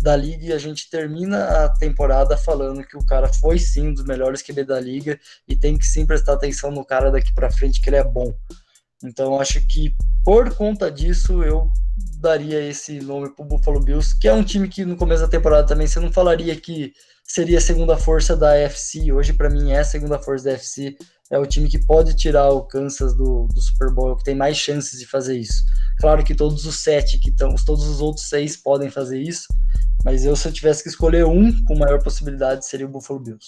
da 0.00 0.14
liga 0.14 0.46
e 0.46 0.52
a 0.52 0.58
gente 0.58 0.88
termina 0.88 1.64
a 1.64 1.68
temporada 1.70 2.36
falando 2.36 2.84
que 2.84 2.96
o 2.96 3.04
cara 3.04 3.26
foi 3.32 3.58
sim 3.58 3.88
um 3.88 3.94
dos 3.94 4.04
melhores 4.04 4.42
QB 4.42 4.62
da 4.62 4.78
liga 4.78 5.18
e 5.48 5.56
tem 5.56 5.76
que 5.76 5.84
sim 5.84 6.06
prestar 6.06 6.34
atenção 6.34 6.70
no 6.70 6.84
cara 6.84 7.10
daqui 7.10 7.34
para 7.34 7.50
frente 7.50 7.80
que 7.80 7.90
ele 7.90 7.96
é 7.96 8.04
bom. 8.04 8.32
Então 9.02 9.40
acho 9.40 9.60
que 9.66 9.92
por 10.24 10.54
conta 10.54 10.88
disso 10.88 11.42
eu 11.42 11.68
daria 12.20 12.60
esse 12.60 13.00
nome 13.00 13.34
pro 13.34 13.44
Buffalo 13.44 13.80
Bills, 13.80 14.16
que 14.20 14.28
é 14.28 14.32
um 14.32 14.44
time 14.44 14.68
que 14.68 14.84
no 14.84 14.96
começo 14.96 15.22
da 15.22 15.28
temporada 15.28 15.66
também 15.66 15.88
você 15.88 15.98
não 15.98 16.12
falaria 16.12 16.54
que 16.54 16.92
seria 17.28 17.58
a 17.58 17.60
segunda 17.60 17.96
força 17.96 18.34
da 18.34 18.52
AFC. 18.52 19.12
Hoje, 19.12 19.34
para 19.34 19.50
mim, 19.50 19.70
é 19.70 19.80
a 19.80 19.84
segunda 19.84 20.18
força 20.18 20.46
da 20.46 20.52
AFC. 20.52 20.96
É 21.30 21.38
o 21.38 21.46
time 21.46 21.68
que 21.68 21.78
pode 21.78 22.16
tirar 22.16 22.48
o 22.48 22.62
Kansas 22.62 23.14
do, 23.14 23.46
do 23.48 23.60
Super 23.60 23.92
Bowl, 23.92 24.16
que 24.16 24.24
tem 24.24 24.34
mais 24.34 24.56
chances 24.56 24.98
de 24.98 25.06
fazer 25.06 25.38
isso. 25.38 25.62
Claro 26.00 26.24
que 26.24 26.34
todos 26.34 26.64
os 26.64 26.82
sete 26.82 27.18
que 27.18 27.28
estão, 27.28 27.54
todos 27.66 27.86
os 27.86 28.00
outros 28.00 28.28
seis 28.28 28.56
podem 28.56 28.88
fazer 28.88 29.20
isso, 29.20 29.46
mas 30.04 30.24
eu, 30.24 30.34
se 30.34 30.48
eu 30.48 30.52
tivesse 30.52 30.82
que 30.82 30.88
escolher 30.88 31.26
um 31.26 31.52
com 31.64 31.76
maior 31.76 32.02
possibilidade, 32.02 32.66
seria 32.66 32.86
o 32.86 32.88
Buffalo 32.88 33.20
Bills. 33.20 33.46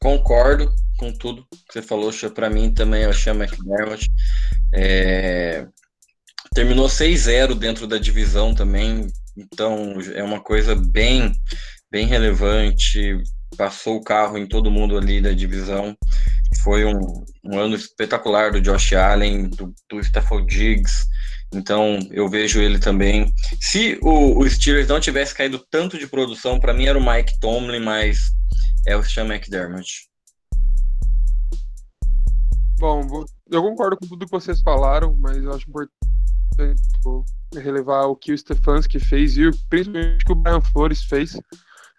Concordo 0.00 0.72
com 0.98 1.12
tudo 1.12 1.44
que 1.50 1.72
você 1.72 1.82
falou, 1.82 2.12
para 2.32 2.48
mim 2.48 2.72
também 2.72 3.02
eu 3.02 3.12
chamo 3.12 3.42
McDermott. 3.42 4.08
É... 4.72 5.66
Terminou 6.54 6.86
6-0 6.86 7.58
dentro 7.58 7.86
da 7.88 7.98
divisão 7.98 8.54
também, 8.54 9.08
então 9.36 9.94
é 10.14 10.22
uma 10.22 10.40
coisa 10.40 10.76
bem 10.76 11.32
bem 11.90 12.06
relevante, 12.06 13.22
passou 13.56 13.96
o 13.96 14.04
carro 14.04 14.38
em 14.38 14.46
todo 14.46 14.70
mundo 14.70 14.96
ali 14.96 15.20
da 15.20 15.32
divisão. 15.32 15.96
Foi 16.62 16.84
um, 16.84 17.24
um 17.44 17.58
ano 17.58 17.74
espetacular 17.74 18.52
do 18.52 18.60
Josh 18.60 18.92
Allen, 18.92 19.48
do, 19.50 19.74
do 19.88 20.00
Stafford 20.00 20.46
Diggs. 20.46 21.06
Então 21.52 21.98
eu 22.10 22.28
vejo 22.28 22.60
ele 22.60 22.78
também. 22.78 23.32
Se 23.60 23.98
o, 24.02 24.38
o 24.38 24.48
Steelers 24.48 24.88
não 24.88 25.00
tivesse 25.00 25.34
caído 25.34 25.58
tanto 25.70 25.98
de 25.98 26.06
produção, 26.06 26.60
para 26.60 26.72
mim 26.72 26.86
era 26.86 26.98
o 26.98 27.04
Mike 27.04 27.40
Tomlin, 27.40 27.80
mas 27.80 28.18
é 28.86 28.96
o 28.96 29.02
Sean 29.02 29.26
McDermott. 29.26 30.08
Bom, 32.78 33.24
eu 33.50 33.62
concordo 33.62 33.96
com 33.96 34.06
tudo 34.06 34.24
que 34.24 34.32
vocês 34.32 34.62
falaram, 34.62 35.14
mas 35.18 35.36
eu 35.36 35.52
acho 35.52 35.68
importante 35.68 36.00
relevar 37.54 38.04
o 38.06 38.16
que 38.16 38.32
o 38.32 38.38
Stefanski 38.38 38.98
fez 39.00 39.36
e 39.36 39.50
principalmente 39.68 40.22
o 40.22 40.26
que 40.26 40.32
o 40.32 40.36
Brian 40.36 40.60
Flores 40.60 41.02
fez 41.02 41.36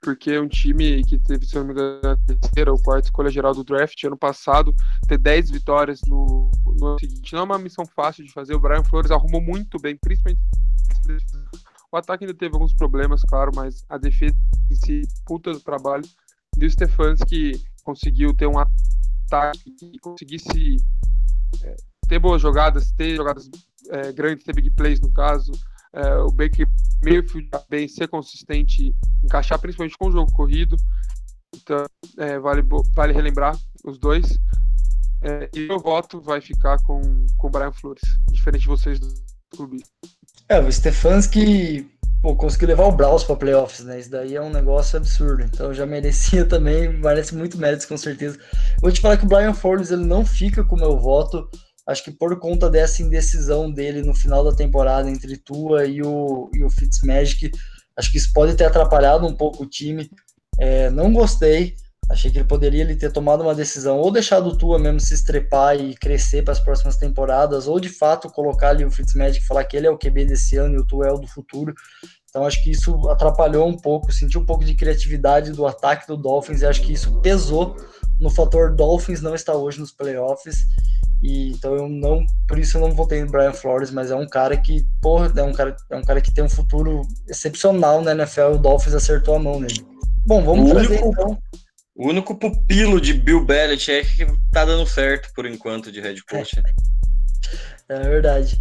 porque 0.01 0.39
um 0.39 0.47
time 0.47 1.03
que 1.03 1.19
teve, 1.19 1.45
se 1.45 1.55
não 1.55 1.65
me 1.65 1.73
engano, 1.73 2.01
a 2.03 2.17
terceira 2.17 2.71
ou 2.71 2.81
quarta 2.81 3.07
escolha 3.07 3.29
geral 3.29 3.53
do 3.53 3.63
draft 3.63 4.03
ano 4.03 4.17
passado, 4.17 4.73
ter 5.07 5.17
10 5.17 5.51
vitórias 5.51 6.01
no, 6.07 6.49
no 6.65 6.87
ano 6.87 6.99
seguinte. 6.99 7.33
Não 7.33 7.41
é 7.41 7.43
uma 7.43 7.59
missão 7.59 7.85
fácil 7.85 8.25
de 8.25 8.31
fazer. 8.31 8.55
O 8.55 8.59
Brian 8.59 8.83
Flores 8.83 9.11
arrumou 9.11 9.41
muito 9.41 9.79
bem, 9.79 9.95
principalmente. 9.95 10.41
O 11.91 11.97
ataque 11.97 12.23
ainda 12.23 12.33
teve 12.33 12.55
alguns 12.55 12.73
problemas, 12.73 13.21
claro, 13.21 13.51
mas 13.55 13.85
a 13.89 13.97
defesa 13.97 14.35
em 14.71 14.75
si, 14.75 15.01
puta 15.25 15.51
do 15.51 15.59
trabalho. 15.59 16.05
E 16.57 16.65
o 16.65 16.69
Stefanski 16.69 17.61
conseguiu 17.83 18.33
ter 18.33 18.47
um 18.47 18.57
ataque 18.57 19.71
que 19.71 19.99
conseguisse 19.99 20.77
é, 21.63 21.75
ter 22.07 22.17
boas 22.17 22.41
jogadas, 22.41 22.91
ter 22.93 23.15
jogadas 23.15 23.49
é, 23.89 24.11
grandes, 24.11 24.43
ter 24.43 24.55
big 24.55 24.71
plays 24.71 24.99
no 24.99 25.11
caso, 25.11 25.51
é, 25.93 26.15
o 26.17 26.31
Baker 26.31 26.67
Mayfield 27.03 27.49
bem, 27.69 27.87
ser 27.87 28.07
consistente, 28.07 28.95
encaixar 29.23 29.59
principalmente 29.59 29.97
com 29.97 30.07
o 30.07 30.11
jogo 30.11 30.31
corrido. 30.31 30.75
Então, 31.55 31.85
é, 32.17 32.39
vale, 32.39 32.63
vale 32.95 33.13
relembrar 33.13 33.57
os 33.83 33.97
dois. 33.97 34.39
É, 35.23 35.49
e 35.53 35.67
meu 35.67 35.79
voto 35.79 36.19
vai 36.21 36.41
ficar 36.41 36.77
com, 36.83 37.01
com 37.37 37.47
o 37.47 37.49
Brian 37.49 37.71
Flores, 37.71 38.01
diferente 38.31 38.61
de 38.61 38.67
vocês 38.67 38.99
do 38.99 39.13
clube. 39.55 39.83
É, 40.49 40.59
o 40.59 40.71
Stefanski 40.71 41.87
pô, 42.21 42.35
conseguiu 42.35 42.69
levar 42.69 42.85
o 42.85 42.91
Braus 42.91 43.23
para 43.23 43.35
playoffs, 43.35 43.85
né? 43.85 43.99
Isso 43.99 44.09
daí 44.09 44.35
é 44.35 44.41
um 44.41 44.49
negócio 44.49 44.97
absurdo. 44.97 45.43
Então 45.43 45.73
já 45.73 45.85
merecia 45.85 46.45
também, 46.47 46.89
merece 46.89 47.35
muito 47.35 47.57
méritos 47.57 47.85
com 47.85 47.97
certeza. 47.97 48.39
Vou 48.81 48.91
te 48.91 49.01
falar 49.01 49.17
que 49.17 49.25
o 49.25 49.27
Brian 49.27 49.53
Flores 49.53 49.91
ele 49.91 50.05
não 50.05 50.25
fica 50.25 50.63
com 50.63 50.75
o 50.75 50.79
meu 50.79 50.97
voto 50.99 51.49
Acho 51.87 52.03
que 52.03 52.11
por 52.11 52.37
conta 52.39 52.69
dessa 52.69 53.01
indecisão 53.01 53.71
dele 53.71 54.01
no 54.01 54.13
final 54.13 54.43
da 54.43 54.55
temporada 54.55 55.09
entre 55.09 55.37
Tua 55.37 55.85
e 55.85 56.01
o, 56.01 56.49
e 56.53 56.63
o 56.63 56.69
Fitzmagic, 56.69 57.51
acho 57.97 58.11
que 58.11 58.17
isso 58.17 58.31
pode 58.33 58.55
ter 58.55 58.65
atrapalhado 58.65 59.25
um 59.25 59.35
pouco 59.35 59.63
o 59.63 59.69
time. 59.69 60.09
É, 60.59 60.89
não 60.89 61.11
gostei. 61.11 61.75
Achei 62.09 62.29
que 62.29 62.39
ele 62.39 62.47
poderia 62.47 62.81
ele 62.81 62.95
ter 62.95 63.09
tomado 63.11 63.41
uma 63.41 63.55
decisão 63.55 63.97
ou 63.97 64.11
deixado 64.11 64.47
o 64.47 64.57
Tua 64.57 64.77
mesmo 64.77 64.99
se 64.99 65.13
estrepar 65.13 65.79
e 65.79 65.95
crescer 65.95 66.43
para 66.43 66.51
as 66.51 66.59
próximas 66.59 66.97
temporadas, 66.97 67.67
ou 67.67 67.79
de 67.79 67.87
fato 67.87 68.29
colocar 68.29 68.69
ali 68.69 68.83
o 68.83 68.91
Fitzmagic 68.91 69.43
e 69.43 69.47
falar 69.47 69.63
que 69.63 69.77
ele 69.77 69.87
é 69.87 69.89
o 69.89 69.97
QB 69.97 70.25
desse 70.25 70.57
ano 70.57 70.75
e 70.75 70.79
o 70.79 70.85
Tua 70.85 71.07
é 71.07 71.11
o 71.11 71.17
do 71.17 71.27
futuro. 71.27 71.73
Então 72.29 72.45
acho 72.45 72.61
que 72.63 72.71
isso 72.71 73.09
atrapalhou 73.09 73.67
um 73.67 73.77
pouco, 73.77 74.11
senti 74.11 74.37
um 74.37 74.45
pouco 74.45 74.65
de 74.65 74.75
criatividade 74.75 75.51
do 75.51 75.65
ataque 75.65 76.05
do 76.05 76.17
Dolphins 76.17 76.61
e 76.61 76.65
acho 76.65 76.81
que 76.81 76.93
isso 76.93 77.21
pesou 77.21 77.77
no 78.21 78.29
fator 78.29 78.73
Dolphins 78.73 79.21
não 79.21 79.35
estar 79.35 79.55
hoje 79.55 79.79
nos 79.79 79.91
playoffs 79.91 80.67
e 81.21 81.51
então 81.51 81.75
eu 81.75 81.87
não, 81.87 82.25
por 82.47 82.57
isso 82.57 82.77
eu 82.77 82.81
não 82.81 82.95
votei 82.95 83.23
no 83.23 83.29
Brian 83.29 83.53
Flores, 83.53 83.91
mas 83.91 84.09
é 84.09 84.15
um 84.15 84.27
cara 84.27 84.57
que, 84.57 84.83
porra, 85.01 85.31
é 85.35 85.43
um 85.43 85.53
cara, 85.53 85.75
é 85.89 85.95
um 85.95 86.03
cara 86.03 86.19
que 86.19 86.33
tem 86.33 86.43
um 86.43 86.49
futuro 86.49 87.01
excepcional 87.27 88.01
na 88.01 88.11
NFL, 88.11 88.53
o 88.53 88.57
Dolphins 88.57 88.95
acertou 88.95 89.35
a 89.35 89.39
mão 89.39 89.59
nele. 89.59 89.85
Bom, 90.25 90.43
vamos 90.43 90.69
o 90.69 90.73
trazer 90.73 91.03
único, 91.03 91.09
então. 91.09 91.37
O 91.95 92.09
único 92.09 92.35
pupilo 92.35 92.99
de 92.99 93.13
Bill 93.13 93.45
Belichick 93.45 94.15
que 94.15 94.25
tá 94.51 94.65
dando 94.65 94.87
certo 94.87 95.31
por 95.35 95.45
enquanto 95.45 95.91
de 95.91 96.01
head 96.01 96.23
coach. 96.25 96.59
É, 97.87 97.95
é 97.95 97.99
verdade. 97.99 98.59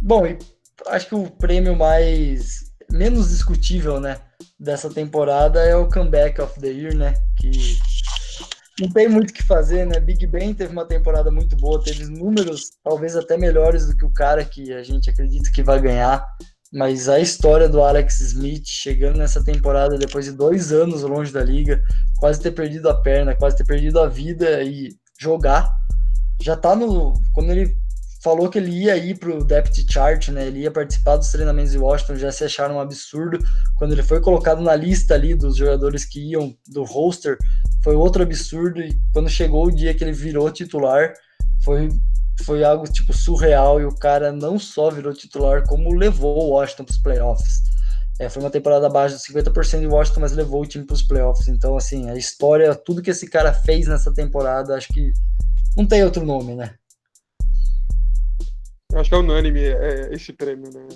Bom, 0.00 0.26
e 0.26 0.38
acho 0.86 1.08
que 1.08 1.14
o 1.14 1.30
prêmio 1.30 1.76
mais 1.76 2.68
menos 2.90 3.28
discutível, 3.28 4.00
né, 4.00 4.18
dessa 4.58 4.88
temporada 4.88 5.60
é 5.62 5.76
o 5.76 5.90
comeback 5.90 6.40
of 6.40 6.58
the 6.58 6.68
year, 6.68 6.94
né, 6.94 7.14
que 7.36 7.78
não 8.80 8.88
tem 8.90 9.08
muito 9.08 9.30
o 9.30 9.32
que 9.32 9.42
fazer, 9.42 9.86
né? 9.86 9.98
Big 9.98 10.26
Ben 10.26 10.54
teve 10.54 10.72
uma 10.72 10.86
temporada 10.86 11.30
muito 11.30 11.56
boa, 11.56 11.82
teve 11.82 12.04
números 12.06 12.70
talvez 12.82 13.16
até 13.16 13.36
melhores 13.36 13.86
do 13.86 13.96
que 13.96 14.04
o 14.04 14.12
cara 14.12 14.44
que 14.44 14.72
a 14.72 14.82
gente 14.82 15.10
acredita 15.10 15.50
que 15.52 15.62
vai 15.62 15.80
ganhar. 15.80 16.24
Mas 16.72 17.08
a 17.08 17.18
história 17.18 17.68
do 17.68 17.82
Alex 17.82 18.20
Smith 18.20 18.66
chegando 18.66 19.18
nessa 19.18 19.42
temporada 19.42 19.96
depois 19.96 20.26
de 20.26 20.32
dois 20.32 20.70
anos 20.70 21.02
longe 21.02 21.32
da 21.32 21.42
liga, 21.42 21.82
quase 22.18 22.40
ter 22.40 22.52
perdido 22.52 22.88
a 22.88 23.00
perna, 23.00 23.34
quase 23.34 23.56
ter 23.56 23.64
perdido 23.64 23.98
a 23.98 24.06
vida 24.06 24.62
e 24.62 24.90
jogar, 25.18 25.68
já 26.40 26.54
tá 26.54 26.76
no. 26.76 27.14
Quando 27.32 27.50
ele 27.50 27.74
falou 28.22 28.50
que 28.50 28.58
ele 28.58 28.70
ia 28.70 28.96
ir 28.96 29.18
para 29.18 29.30
o 29.30 29.44
depth 29.44 29.76
chart, 29.90 30.28
né? 30.28 30.46
Ele 30.46 30.60
ia 30.60 30.70
participar 30.70 31.16
dos 31.16 31.30
treinamentos 31.30 31.72
de 31.72 31.78
Washington, 31.78 32.16
já 32.16 32.30
se 32.30 32.44
acharam 32.44 32.76
um 32.76 32.80
absurdo. 32.80 33.38
Quando 33.76 33.92
ele 33.92 34.02
foi 34.02 34.20
colocado 34.20 34.60
na 34.60 34.74
lista 34.74 35.14
ali 35.14 35.34
dos 35.34 35.56
jogadores 35.56 36.04
que 36.04 36.32
iam 36.32 36.54
do 36.66 36.84
roster, 36.84 37.38
foi 37.88 37.96
outro 37.96 38.22
absurdo. 38.22 38.82
E 38.82 39.00
quando 39.14 39.30
chegou 39.30 39.66
o 39.66 39.74
dia 39.74 39.94
que 39.94 40.04
ele 40.04 40.12
virou 40.12 40.50
titular, 40.50 41.14
foi, 41.64 41.88
foi 42.44 42.62
algo 42.62 42.84
tipo 42.84 43.14
surreal. 43.14 43.80
E 43.80 43.86
o 43.86 43.94
cara 43.94 44.30
não 44.30 44.58
só 44.58 44.90
virou 44.90 45.14
titular, 45.14 45.66
como 45.66 45.94
levou 45.94 46.36
o 46.36 46.50
Washington 46.50 46.84
para 46.84 46.92
os 46.92 46.98
playoffs. 46.98 47.62
É, 48.20 48.28
foi 48.28 48.42
uma 48.42 48.50
temporada 48.50 48.86
abaixo 48.86 49.16
de 49.16 49.22
50% 49.22 49.80
de 49.80 49.86
Washington, 49.86 50.20
mas 50.20 50.32
levou 50.32 50.60
o 50.60 50.66
time 50.66 50.84
para 50.84 50.92
os 50.92 51.02
playoffs. 51.02 51.48
Então, 51.48 51.78
assim, 51.78 52.10
a 52.10 52.14
história, 52.14 52.74
tudo 52.74 53.00
que 53.00 53.10
esse 53.10 53.26
cara 53.26 53.54
fez 53.54 53.86
nessa 53.86 54.12
temporada, 54.12 54.74
acho 54.74 54.88
que 54.88 55.10
não 55.74 55.86
tem 55.86 56.04
outro 56.04 56.26
nome, 56.26 56.54
né? 56.54 56.74
Acho 58.92 59.08
que 59.08 59.14
é 59.14 59.18
unânime 59.18 59.60
é, 59.60 60.12
esse 60.12 60.34
prêmio, 60.34 60.70
né? 60.70 60.86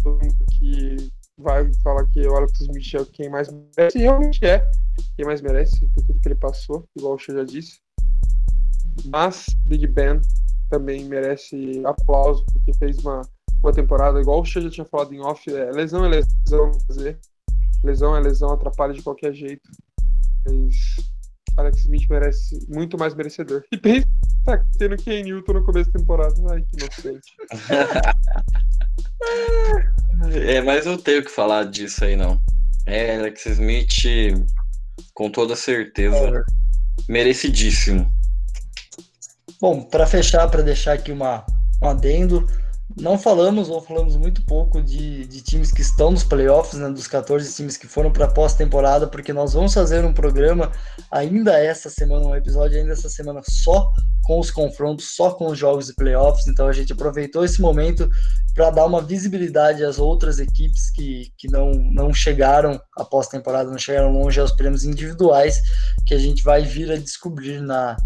Todo 0.00 0.22
mundo 0.22 0.46
que 0.58 1.10
vai 1.38 1.72
falar 1.82 2.06
que 2.08 2.26
o 2.26 2.34
Alex 2.34 2.60
Smith 2.60 2.94
é 2.94 3.04
quem 3.12 3.28
mais 3.28 3.48
merece, 3.50 3.98
realmente 3.98 4.44
é 4.44 4.68
quem 5.16 5.26
mais 5.26 5.40
merece 5.40 5.86
por 5.88 6.02
tudo 6.04 6.20
que 6.20 6.28
ele 6.28 6.34
passou, 6.34 6.88
igual 6.96 7.14
o 7.14 7.18
Xê 7.18 7.32
já 7.32 7.44
disse. 7.44 7.80
Mas 9.06 9.46
Big 9.66 9.86
Ben 9.86 10.20
também 10.70 11.04
merece 11.04 11.82
aplauso, 11.84 12.44
porque 12.52 12.72
fez 12.74 12.98
uma 12.98 13.22
boa 13.60 13.74
temporada, 13.74 14.20
igual 14.20 14.40
o 14.40 14.44
Xê 14.44 14.60
já 14.62 14.70
tinha 14.70 14.86
falado 14.86 15.12
em 15.12 15.20
off, 15.20 15.48
é, 15.52 15.70
lesão 15.72 16.04
é 16.04 16.08
lesão 16.08 16.72
fazer. 16.86 17.18
Lesão 17.84 18.16
é 18.16 18.20
lesão, 18.20 18.50
atrapalha 18.50 18.94
de 18.94 19.02
qualquer 19.02 19.32
jeito. 19.34 19.68
Mas 20.44 20.74
Alex 21.56 21.80
Smith 21.80 22.08
merece 22.08 22.58
muito 22.68 22.98
mais 22.98 23.14
merecedor. 23.14 23.64
E 23.72 23.76
pensa 23.76 24.06
tendo 24.78 24.96
Ken 24.96 25.22
Newton 25.22 25.54
no 25.54 25.64
começo 25.64 25.90
da 25.90 25.98
temporada. 25.98 26.34
Ai, 26.50 26.62
que 26.62 26.76
inocente. 26.76 27.34
é, 30.48 30.60
mas 30.60 30.86
eu 30.86 30.98
tenho 30.98 31.24
que 31.24 31.30
falar 31.30 31.64
disso 31.64 32.04
aí, 32.04 32.14
não. 32.14 32.40
É, 32.84 33.16
Alex 33.16 33.46
Smith, 33.46 33.88
com 35.14 35.30
toda 35.30 35.56
certeza, 35.56 36.16
é. 36.16 36.42
merecidíssimo. 37.08 38.10
Bom, 39.60 39.82
para 39.82 40.06
fechar, 40.06 40.48
para 40.48 40.62
deixar 40.62 40.92
aqui 40.92 41.10
uma, 41.10 41.44
um 41.82 41.88
adendo, 41.88 42.46
não 42.94 43.18
falamos 43.18 43.68
ou 43.68 43.80
falamos 43.80 44.16
muito 44.16 44.44
pouco 44.44 44.80
de, 44.80 45.26
de 45.26 45.40
times 45.42 45.72
que 45.72 45.80
estão 45.80 46.10
nos 46.10 46.22
playoffs, 46.22 46.78
né, 46.78 46.88
dos 46.88 47.08
14 47.08 47.52
times 47.52 47.76
que 47.76 47.86
foram 47.86 48.12
para 48.12 48.28
pós-temporada, 48.28 49.06
porque 49.08 49.32
nós 49.32 49.54
vamos 49.54 49.74
fazer 49.74 50.04
um 50.04 50.12
programa 50.12 50.70
ainda 51.10 51.58
essa 51.58 51.90
semana, 51.90 52.26
um 52.26 52.36
episódio 52.36 52.78
ainda 52.78 52.92
essa 52.92 53.08
semana 53.08 53.40
só 53.42 53.90
com 54.22 54.38
os 54.38 54.50
confrontos, 54.50 55.16
só 55.16 55.32
com 55.32 55.48
os 55.48 55.58
jogos 55.58 55.86
de 55.86 55.94
playoffs. 55.94 56.46
Então 56.46 56.68
a 56.68 56.72
gente 56.72 56.92
aproveitou 56.92 57.44
esse 57.44 57.60
momento 57.60 58.08
para 58.54 58.70
dar 58.70 58.86
uma 58.86 59.02
visibilidade 59.02 59.84
às 59.84 59.98
outras 59.98 60.38
equipes 60.38 60.90
que, 60.90 61.32
que 61.36 61.50
não, 61.50 61.72
não 61.72 62.14
chegaram 62.14 62.80
à 62.96 63.04
pós-temporada, 63.04 63.70
não 63.70 63.78
chegaram 63.78 64.12
longe 64.12 64.40
aos 64.40 64.52
prêmios 64.52 64.84
individuais, 64.84 65.60
que 66.06 66.14
a 66.14 66.18
gente 66.18 66.42
vai 66.42 66.62
vir 66.62 66.90
a 66.90 66.96
descobrir 66.96 67.60
na, 67.60 67.96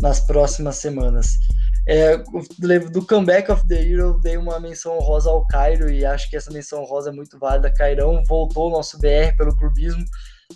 nas 0.00 0.20
próximas 0.20 0.76
semanas. 0.76 1.32
É, 1.88 2.18
do 2.92 3.06
Comeback 3.06 3.50
of 3.50 3.66
the 3.66 3.80
Year 3.80 4.00
eu 4.00 4.20
dei 4.20 4.36
uma 4.36 4.60
menção 4.60 4.98
rosa 4.98 5.30
ao 5.30 5.46
Cairo 5.46 5.90
e 5.90 6.04
acho 6.04 6.28
que 6.28 6.36
essa 6.36 6.52
menção 6.52 6.84
rosa 6.84 7.08
é 7.08 7.12
muito 7.12 7.38
válida. 7.38 7.72
Cairão 7.72 8.22
voltou 8.24 8.64
ao 8.64 8.70
nosso 8.70 8.98
BR 8.98 9.34
pelo 9.38 9.56
clubismo. 9.56 10.04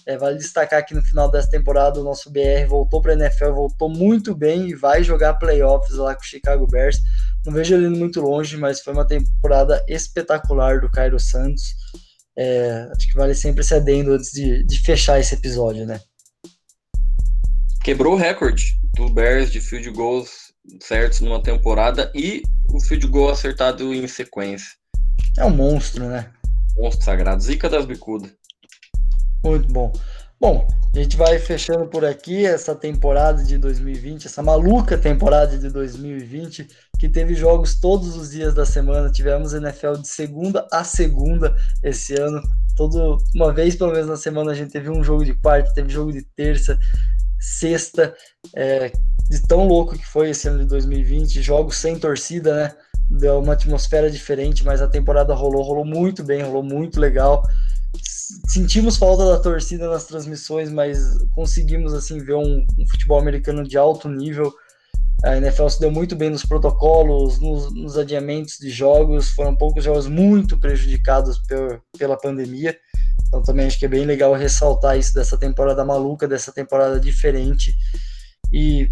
É, 0.07 0.18
vale 0.18 0.37
destacar 0.37 0.85
que 0.85 0.95
no 0.95 1.03
final 1.03 1.30
dessa 1.30 1.49
temporada 1.49 1.99
o 1.99 2.05
nosso 2.05 2.30
BR 2.30 2.66
voltou 2.68 3.01
para 3.01 3.12
a 3.12 3.16
NFL, 3.16 3.53
voltou 3.53 3.89
muito 3.89 4.35
bem 4.35 4.68
e 4.68 4.74
vai 4.74 5.03
jogar 5.03 5.35
playoffs 5.35 5.97
lá 5.97 6.14
com 6.14 6.20
o 6.20 6.26
Chicago 6.26 6.66
Bears. 6.66 6.99
Não 7.47 7.53
vejo 7.55 7.74
ele 7.74 7.87
indo 7.87 7.99
muito 7.99 8.20
longe, 8.20 8.59
mas 8.59 8.80
foi 8.80 8.93
uma 8.93 9.07
temporada 9.07 9.83
espetacular 9.89 10.83
do 10.83 10.91
Cairo 10.91 11.18
Santos. 11.18 11.74
É, 12.37 12.89
acho 12.95 13.09
que 13.09 13.16
vale 13.16 13.35
sempre 13.35 13.62
esse 13.62 13.74
adendo 13.74 14.12
antes 14.12 14.33
de, 14.33 14.64
de 14.64 14.78
fechar 14.80 15.18
esse 15.18 15.35
episódio, 15.35 15.87
né? 15.87 15.99
Quebrou 17.83 18.14
o 18.14 18.18
recorde 18.18 18.78
do 18.95 19.09
Bears 19.09 19.51
de 19.51 19.62
field 19.62 19.89
goals 19.91 20.52
certos 20.81 21.21
numa 21.21 21.43
temporada 21.43 22.11
e 22.15 22.43
o 22.73 22.81
field 22.81 23.07
goal 23.09 23.31
acertado 23.31 23.93
em 23.93 24.07
sequência. 24.07 24.69
É 25.37 25.45
um 25.45 25.51
monstro, 25.51 26.09
né? 26.09 26.31
Monstro 26.77 27.05
sagrado. 27.05 27.43
Zica 27.43 27.69
das 27.69 27.85
bicudas. 27.85 28.31
Muito 29.45 29.73
bom. 29.73 29.93
Bom, 30.41 30.67
a 30.93 30.99
gente 30.99 31.17
vai 31.17 31.39
fechando 31.39 31.87
por 31.87 32.05
aqui 32.05 32.45
essa 32.45 32.75
temporada 32.75 33.45
de 33.45 33.57
2020, 33.57 34.27
essa 34.27 34.43
maluca 34.43 34.99
temporada 34.99 35.57
de 35.57 35.71
2020, 35.71 36.67
que 36.99 37.09
teve 37.09 37.35
jogos 37.35 37.79
todos 37.79 38.17
os 38.17 38.31
dias 38.31 38.53
da 38.53 38.67
semana. 38.67 39.11
Tivemos 39.11 39.55
NFL 39.55 39.99
de 40.01 40.09
segunda 40.09 40.67
a 40.73 40.83
segunda 40.83 41.55
esse 41.83 42.15
ano. 42.15 42.43
Todo, 42.77 43.19
uma 43.35 43.53
vez 43.53 43.77
pelo 43.77 43.93
menos 43.93 44.09
na 44.09 44.17
semana 44.17 44.51
a 44.51 44.55
gente 44.55 44.73
teve 44.73 44.91
um 44.91 45.05
jogo 45.05 45.25
de 45.25 45.35
quarta, 45.35 45.73
teve 45.75 45.89
jogo 45.89 46.11
de 46.11 46.23
terça, 46.37 46.77
sexta. 47.39 48.13
É, 48.57 48.91
de 49.33 49.41
tão 49.41 49.66
louco 49.66 49.97
que 49.97 50.07
foi 50.07 50.28
esse 50.28 50.47
ano 50.47 50.59
de 50.59 50.66
2020, 50.66 51.41
jogos 51.41 51.78
sem 51.78 51.99
torcida, 51.99 52.55
né? 52.55 52.74
Deu 53.09 53.39
uma 53.39 53.55
atmosfera 53.55 54.11
diferente, 54.11 54.62
mas 54.62 54.83
a 54.83 54.87
temporada 54.87 55.33
rolou, 55.33 55.62
rolou 55.62 55.87
muito 55.87 56.22
bem, 56.22 56.43
rolou 56.43 56.62
muito 56.62 57.01
legal. 57.01 57.43
Sentimos 58.49 58.99
falta 58.99 59.24
da 59.24 59.41
torcida 59.41 59.89
nas 59.89 60.05
transmissões, 60.05 60.70
mas 60.70 61.16
conseguimos 61.35 61.95
assim 61.95 62.18
ver 62.18 62.35
um, 62.35 62.66
um 62.78 62.87
futebol 62.91 63.18
americano 63.18 63.66
de 63.66 63.78
alto 63.78 64.07
nível. 64.07 64.53
A 65.24 65.35
NFL 65.39 65.68
se 65.68 65.80
deu 65.80 65.91
muito 65.91 66.14
bem 66.14 66.28
nos 66.28 66.45
protocolos, 66.45 67.41
nos, 67.41 67.74
nos 67.74 67.97
adiamentos 67.97 68.59
de 68.59 68.68
jogos. 68.68 69.30
Foram 69.30 69.57
poucos 69.57 69.83
jogos 69.83 70.07
muito 70.07 70.61
prejudicados 70.61 71.39
per, 71.39 71.80
pela 71.99 72.18
pandemia. 72.18 72.76
Então 73.28 73.43
também 73.43 73.66
acho 73.66 73.78
que 73.78 73.87
é 73.87 73.89
bem 73.89 74.05
legal 74.05 74.35
ressaltar 74.35 74.99
isso 74.99 75.14
dessa 75.14 75.39
temporada 75.39 75.83
maluca, 75.87 76.28
dessa 76.28 76.53
temporada 76.53 77.01
diferente. 77.01 77.74
E 78.53 78.91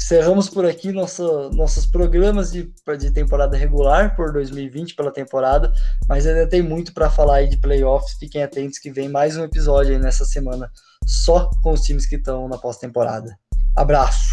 Encerramos 0.00 0.48
por 0.48 0.64
aqui 0.64 0.90
nosso, 0.90 1.50
nossos 1.50 1.84
programas 1.86 2.50
de, 2.50 2.72
de 2.98 3.10
temporada 3.10 3.56
regular 3.56 4.16
por 4.16 4.32
2020 4.32 4.96
pela 4.96 5.12
temporada, 5.12 5.72
mas 6.08 6.26
ainda 6.26 6.48
tem 6.48 6.62
muito 6.62 6.92
para 6.94 7.10
falar 7.10 7.36
aí 7.36 7.48
de 7.48 7.58
playoffs. 7.58 8.16
Fiquem 8.18 8.42
atentos 8.42 8.78
que 8.78 8.90
vem 8.90 9.08
mais 9.08 9.36
um 9.36 9.44
episódio 9.44 9.92
aí 9.92 10.00
nessa 10.00 10.24
semana 10.24 10.70
só 11.06 11.50
com 11.62 11.72
os 11.72 11.82
times 11.82 12.06
que 12.06 12.16
estão 12.16 12.48
na 12.48 12.58
pós-temporada. 12.58 13.38
Abraço! 13.76 14.29